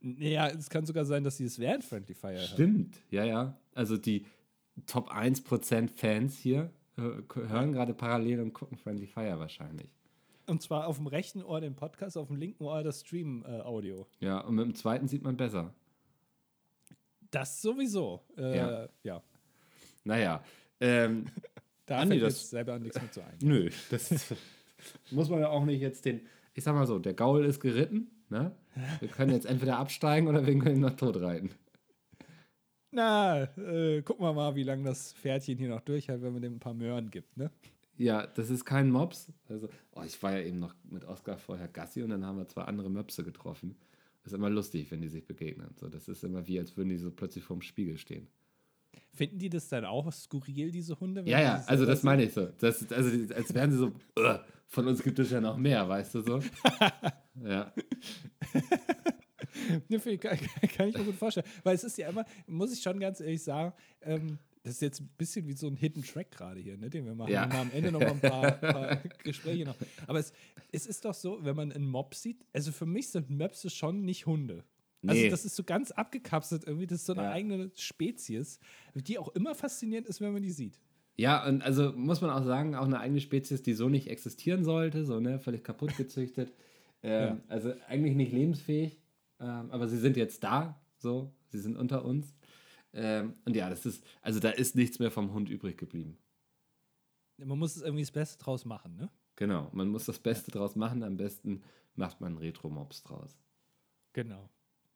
Naja, 0.00 0.48
es 0.48 0.68
kann 0.70 0.86
sogar 0.86 1.04
sein, 1.04 1.24
dass 1.24 1.36
sie 1.38 1.44
es 1.44 1.58
während 1.58 1.82
Friendly 1.84 2.14
Fire 2.14 2.34
hören. 2.34 2.46
Stimmt, 2.46 2.96
ja, 3.10 3.24
ja. 3.24 3.56
Also 3.74 3.96
die 3.96 4.26
Top 4.86 5.10
1% 5.12 5.88
Fans 5.88 6.36
hier 6.38 6.70
äh, 6.96 7.02
hören 7.34 7.72
gerade 7.72 7.94
parallel 7.94 8.40
und 8.40 8.52
gucken 8.52 8.76
Friendly 8.78 9.06
Fire 9.06 9.38
wahrscheinlich. 9.40 9.88
Und 10.46 10.62
zwar 10.62 10.86
auf 10.86 10.96
dem 10.98 11.06
rechten 11.08 11.42
Ohr 11.42 11.60
den 11.60 11.74
Podcast, 11.74 12.16
auf 12.16 12.28
dem 12.28 12.36
linken 12.36 12.64
Ohr 12.64 12.82
das 12.82 13.00
Stream-Audio. 13.00 14.06
Ja, 14.20 14.38
und 14.40 14.54
mit 14.54 14.64
dem 14.64 14.74
zweiten 14.74 15.06
sieht 15.08 15.22
man 15.22 15.36
besser. 15.36 15.74
Das 17.30 17.60
sowieso. 17.62 18.24
Äh, 18.36 18.56
Ja. 18.56 18.88
ja. 19.02 19.22
Naja, 20.04 20.42
ähm, 20.80 21.26
Da 21.86 22.00
Andi, 22.00 22.18
fällt 22.18 22.22
das- 22.30 22.40
jetzt 22.40 22.50
selber 22.50 22.78
nichts 22.78 23.00
mehr 23.00 23.10
zu 23.10 23.20
ein. 23.24 23.38
nö, 23.42 23.70
das 23.90 24.10
muss 25.10 25.28
man 25.30 25.40
ja 25.40 25.48
auch 25.48 25.64
nicht 25.64 25.80
jetzt 25.80 26.04
den. 26.04 26.20
Ich 26.54 26.64
sag 26.64 26.74
mal 26.74 26.86
so, 26.86 26.98
der 26.98 27.14
Gaul 27.14 27.44
ist 27.46 27.60
geritten, 27.60 28.10
ne? 28.28 28.52
Wir 29.00 29.08
können 29.08 29.32
jetzt 29.32 29.46
entweder 29.46 29.78
absteigen 29.78 30.28
oder 30.28 30.46
wir 30.46 30.58
können 30.58 30.76
ihn 30.76 30.80
noch 30.82 30.96
tot 30.96 31.16
reiten. 31.20 31.50
Na, 32.90 33.42
äh, 33.58 34.02
gucken 34.02 34.24
wir 34.24 34.32
mal, 34.32 34.54
wie 34.54 34.62
lange 34.62 34.84
das 34.84 35.12
Pferdchen 35.12 35.58
hier 35.58 35.68
noch 35.68 35.80
durchhält, 35.82 36.22
wenn 36.22 36.32
man 36.32 36.42
dem 36.42 36.54
ein 36.54 36.60
paar 36.60 36.74
Möhren 36.74 37.10
gibt, 37.10 37.36
ne? 37.36 37.50
Ja, 37.96 38.26
das 38.26 38.48
ist 38.50 38.64
kein 38.64 38.90
Mops. 38.90 39.32
Also, 39.48 39.68
oh, 39.92 40.02
ich 40.06 40.22
war 40.22 40.32
ja 40.38 40.46
eben 40.46 40.58
noch 40.58 40.74
mit 40.84 41.04
Oskar 41.04 41.36
vorher 41.36 41.68
Gassi 41.68 42.02
und 42.02 42.10
dann 42.10 42.24
haben 42.24 42.38
wir 42.38 42.48
zwei 42.48 42.62
andere 42.62 42.88
Möpse 42.90 43.24
getroffen. 43.24 43.76
Ist 44.24 44.32
immer 44.32 44.50
lustig, 44.50 44.90
wenn 44.90 45.00
die 45.00 45.08
sich 45.08 45.26
begegnen. 45.26 45.70
So, 45.76 45.88
das 45.88 46.08
ist 46.08 46.24
immer 46.24 46.46
wie, 46.46 46.58
als 46.58 46.76
würden 46.76 46.90
die 46.90 46.98
so 46.98 47.10
plötzlich 47.10 47.44
vorm 47.44 47.62
Spiegel 47.62 47.98
stehen. 47.98 48.28
Finden 49.14 49.38
die 49.38 49.48
das 49.48 49.68
dann 49.68 49.84
auch 49.84 50.12
skurril, 50.12 50.70
diese 50.70 50.98
Hunde? 51.00 51.22
Ja, 51.26 51.40
ja, 51.40 51.64
also 51.66 51.86
das 51.86 52.02
meine 52.02 52.24
ich 52.24 52.32
so. 52.32 52.46
Das, 52.58 52.90
also 52.92 53.34
als 53.34 53.54
wären 53.54 53.70
sie 53.70 53.78
so, 53.78 53.86
"Ugh, 54.18 54.40
von 54.66 54.86
uns 54.86 55.02
gibt 55.02 55.18
es 55.18 55.30
ja 55.30 55.40
noch 55.40 55.56
mehr, 55.56 55.88
weißt 55.88 56.14
du 56.16 56.20
so? 56.20 56.40
ja. 57.44 57.72
Kann, 59.78 60.38
kann 60.76 60.88
ich 60.88 60.96
mir 60.96 61.04
gut 61.04 61.14
vorstellen. 61.16 61.46
Weil 61.62 61.74
es 61.74 61.84
ist 61.84 61.98
ja 61.98 62.08
immer, 62.08 62.24
muss 62.46 62.72
ich 62.72 62.80
schon 62.80 62.98
ganz 63.00 63.20
ehrlich 63.20 63.42
sagen, 63.42 63.74
ähm, 64.02 64.38
das 64.68 64.76
ist 64.76 64.82
jetzt 64.82 65.00
ein 65.00 65.08
bisschen 65.16 65.46
wie 65.48 65.54
so 65.54 65.66
ein 65.66 65.76
Hidden 65.76 66.02
Track 66.02 66.30
gerade 66.30 66.60
hier, 66.60 66.76
ne, 66.76 66.90
den 66.90 67.04
wir 67.06 67.14
machen. 67.14 67.32
Ja. 67.32 67.50
Wir 67.50 67.58
am 67.58 67.70
Ende 67.72 67.90
noch 67.90 68.00
mal 68.00 68.10
ein 68.10 68.20
paar, 68.20 68.50
paar 68.60 68.96
Gespräche 69.24 69.64
noch. 69.64 69.76
Aber 70.06 70.18
es, 70.18 70.32
es 70.72 70.86
ist 70.86 71.04
doch 71.04 71.14
so, 71.14 71.38
wenn 71.42 71.56
man 71.56 71.72
einen 71.72 71.88
Mob 71.88 72.14
sieht, 72.14 72.44
also 72.52 72.70
für 72.72 72.86
mich 72.86 73.08
sind 73.08 73.30
Möpse 73.30 73.70
schon 73.70 74.04
nicht 74.04 74.26
Hunde. 74.26 74.64
Also 75.06 75.20
Nee. 75.22 75.30
das 75.30 75.44
ist 75.44 75.56
so 75.56 75.62
ganz 75.64 75.90
abgekapselt 75.92 76.64
irgendwie, 76.66 76.86
das 76.86 77.00
ist 77.00 77.06
so 77.06 77.12
eine 77.14 77.22
Ja. 77.22 77.30
eigene 77.30 77.70
Spezies, 77.76 78.58
die 78.94 79.18
auch 79.18 79.28
immer 79.28 79.54
faszinierend 79.54 80.06
ist, 80.08 80.20
wenn 80.20 80.32
man 80.32 80.42
die 80.42 80.50
sieht. 80.50 80.78
Ja, 81.16 81.46
und 81.46 81.62
also 81.62 81.92
muss 81.96 82.20
man 82.20 82.30
auch 82.30 82.44
sagen, 82.44 82.74
auch 82.74 82.84
eine 82.84 83.00
eigene 83.00 83.20
Spezies, 83.20 83.62
die 83.62 83.72
so 83.74 83.88
nicht 83.88 84.08
existieren 84.08 84.64
sollte, 84.64 85.04
so 85.04 85.18
ne, 85.18 85.38
völlig 85.40 85.64
kaputt 85.64 85.96
gezüchtet. 85.96 86.52
ähm, 87.02 87.10
Ja. 87.22 87.40
Also 87.48 87.72
eigentlich 87.88 88.16
nicht 88.16 88.32
lebensfähig, 88.32 89.00
ähm, 89.40 89.70
aber 89.70 89.88
sie 89.88 89.98
sind 89.98 90.16
jetzt 90.16 90.44
da, 90.44 90.78
so, 90.98 91.32
sie 91.46 91.58
sind 91.60 91.76
unter 91.76 92.04
uns. 92.04 92.34
Ähm, 92.92 93.34
und 93.44 93.54
ja, 93.54 93.68
das 93.68 93.86
ist, 93.86 94.04
also 94.22 94.40
da 94.40 94.50
ist 94.50 94.74
nichts 94.74 94.98
mehr 94.98 95.10
vom 95.10 95.32
Hund 95.32 95.48
übrig 95.48 95.76
geblieben. 95.76 96.18
Man 97.36 97.58
muss 97.58 97.76
es 97.76 97.82
irgendwie 97.82 98.02
das 98.02 98.10
Beste 98.10 98.42
draus 98.42 98.64
machen, 98.64 98.96
ne? 98.96 99.10
Genau, 99.36 99.68
man 99.72 99.88
muss 99.88 100.06
das 100.06 100.18
Beste 100.18 100.50
draus 100.50 100.74
machen, 100.74 101.04
am 101.04 101.16
besten 101.16 101.62
macht 101.94 102.20
man 102.20 102.38
Retro-Mobs 102.38 103.04
draus. 103.04 103.38
Genau. 104.12 104.50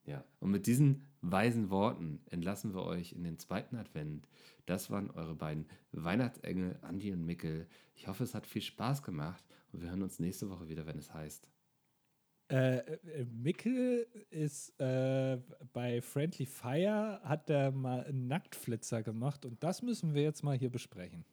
Ja, 0.05 0.25
und 0.41 0.51
mit 0.51 0.67
diesen 0.67 1.07
weisen 1.21 1.71
Worten 1.71 2.21
entlassen 2.31 2.75
wir 2.75 2.83
euch 2.83 3.13
in 3.13 3.23
den 3.23 3.39
zweiten 3.39 3.77
Advent. 3.77 4.27
Das 4.67 4.91
waren 4.91 5.11
eure 5.13 5.37
beiden 5.37 5.69
Weihnachtsengel, 5.93 6.77
Andi 6.83 7.13
und 7.13 7.25
Mickel. 7.25 7.69
Ich 7.95 8.09
hoffe, 8.09 8.25
es 8.25 8.35
hat 8.35 8.47
viel 8.47 8.63
Spaß 8.63 9.05
gemacht 9.05 9.45
und 9.71 9.83
wir 9.83 9.91
hören 9.91 10.03
uns 10.03 10.19
nächste 10.19 10.51
Woche 10.51 10.69
wieder, 10.69 10.87
wenn 10.87 10.99
es 10.99 11.15
heißt. 11.15 11.49
Äh, 12.53 12.81
äh, 12.81 13.25
Mickel 13.33 14.07
ist 14.29 14.79
äh, 14.79 15.39
bei 15.73 16.03
Friendly 16.03 16.45
Fire, 16.45 17.19
hat 17.25 17.49
er 17.49 17.71
mal 17.71 18.05
einen 18.05 18.27
Nacktflitzer 18.27 19.03
gemacht 19.03 19.47
und 19.47 19.65
das 19.65 19.81
müssen 19.81 20.13
wir 20.13 20.23
jetzt 20.23 20.45
mal 20.45 20.55
hier 20.55 20.69
besprechen. 20.69 21.25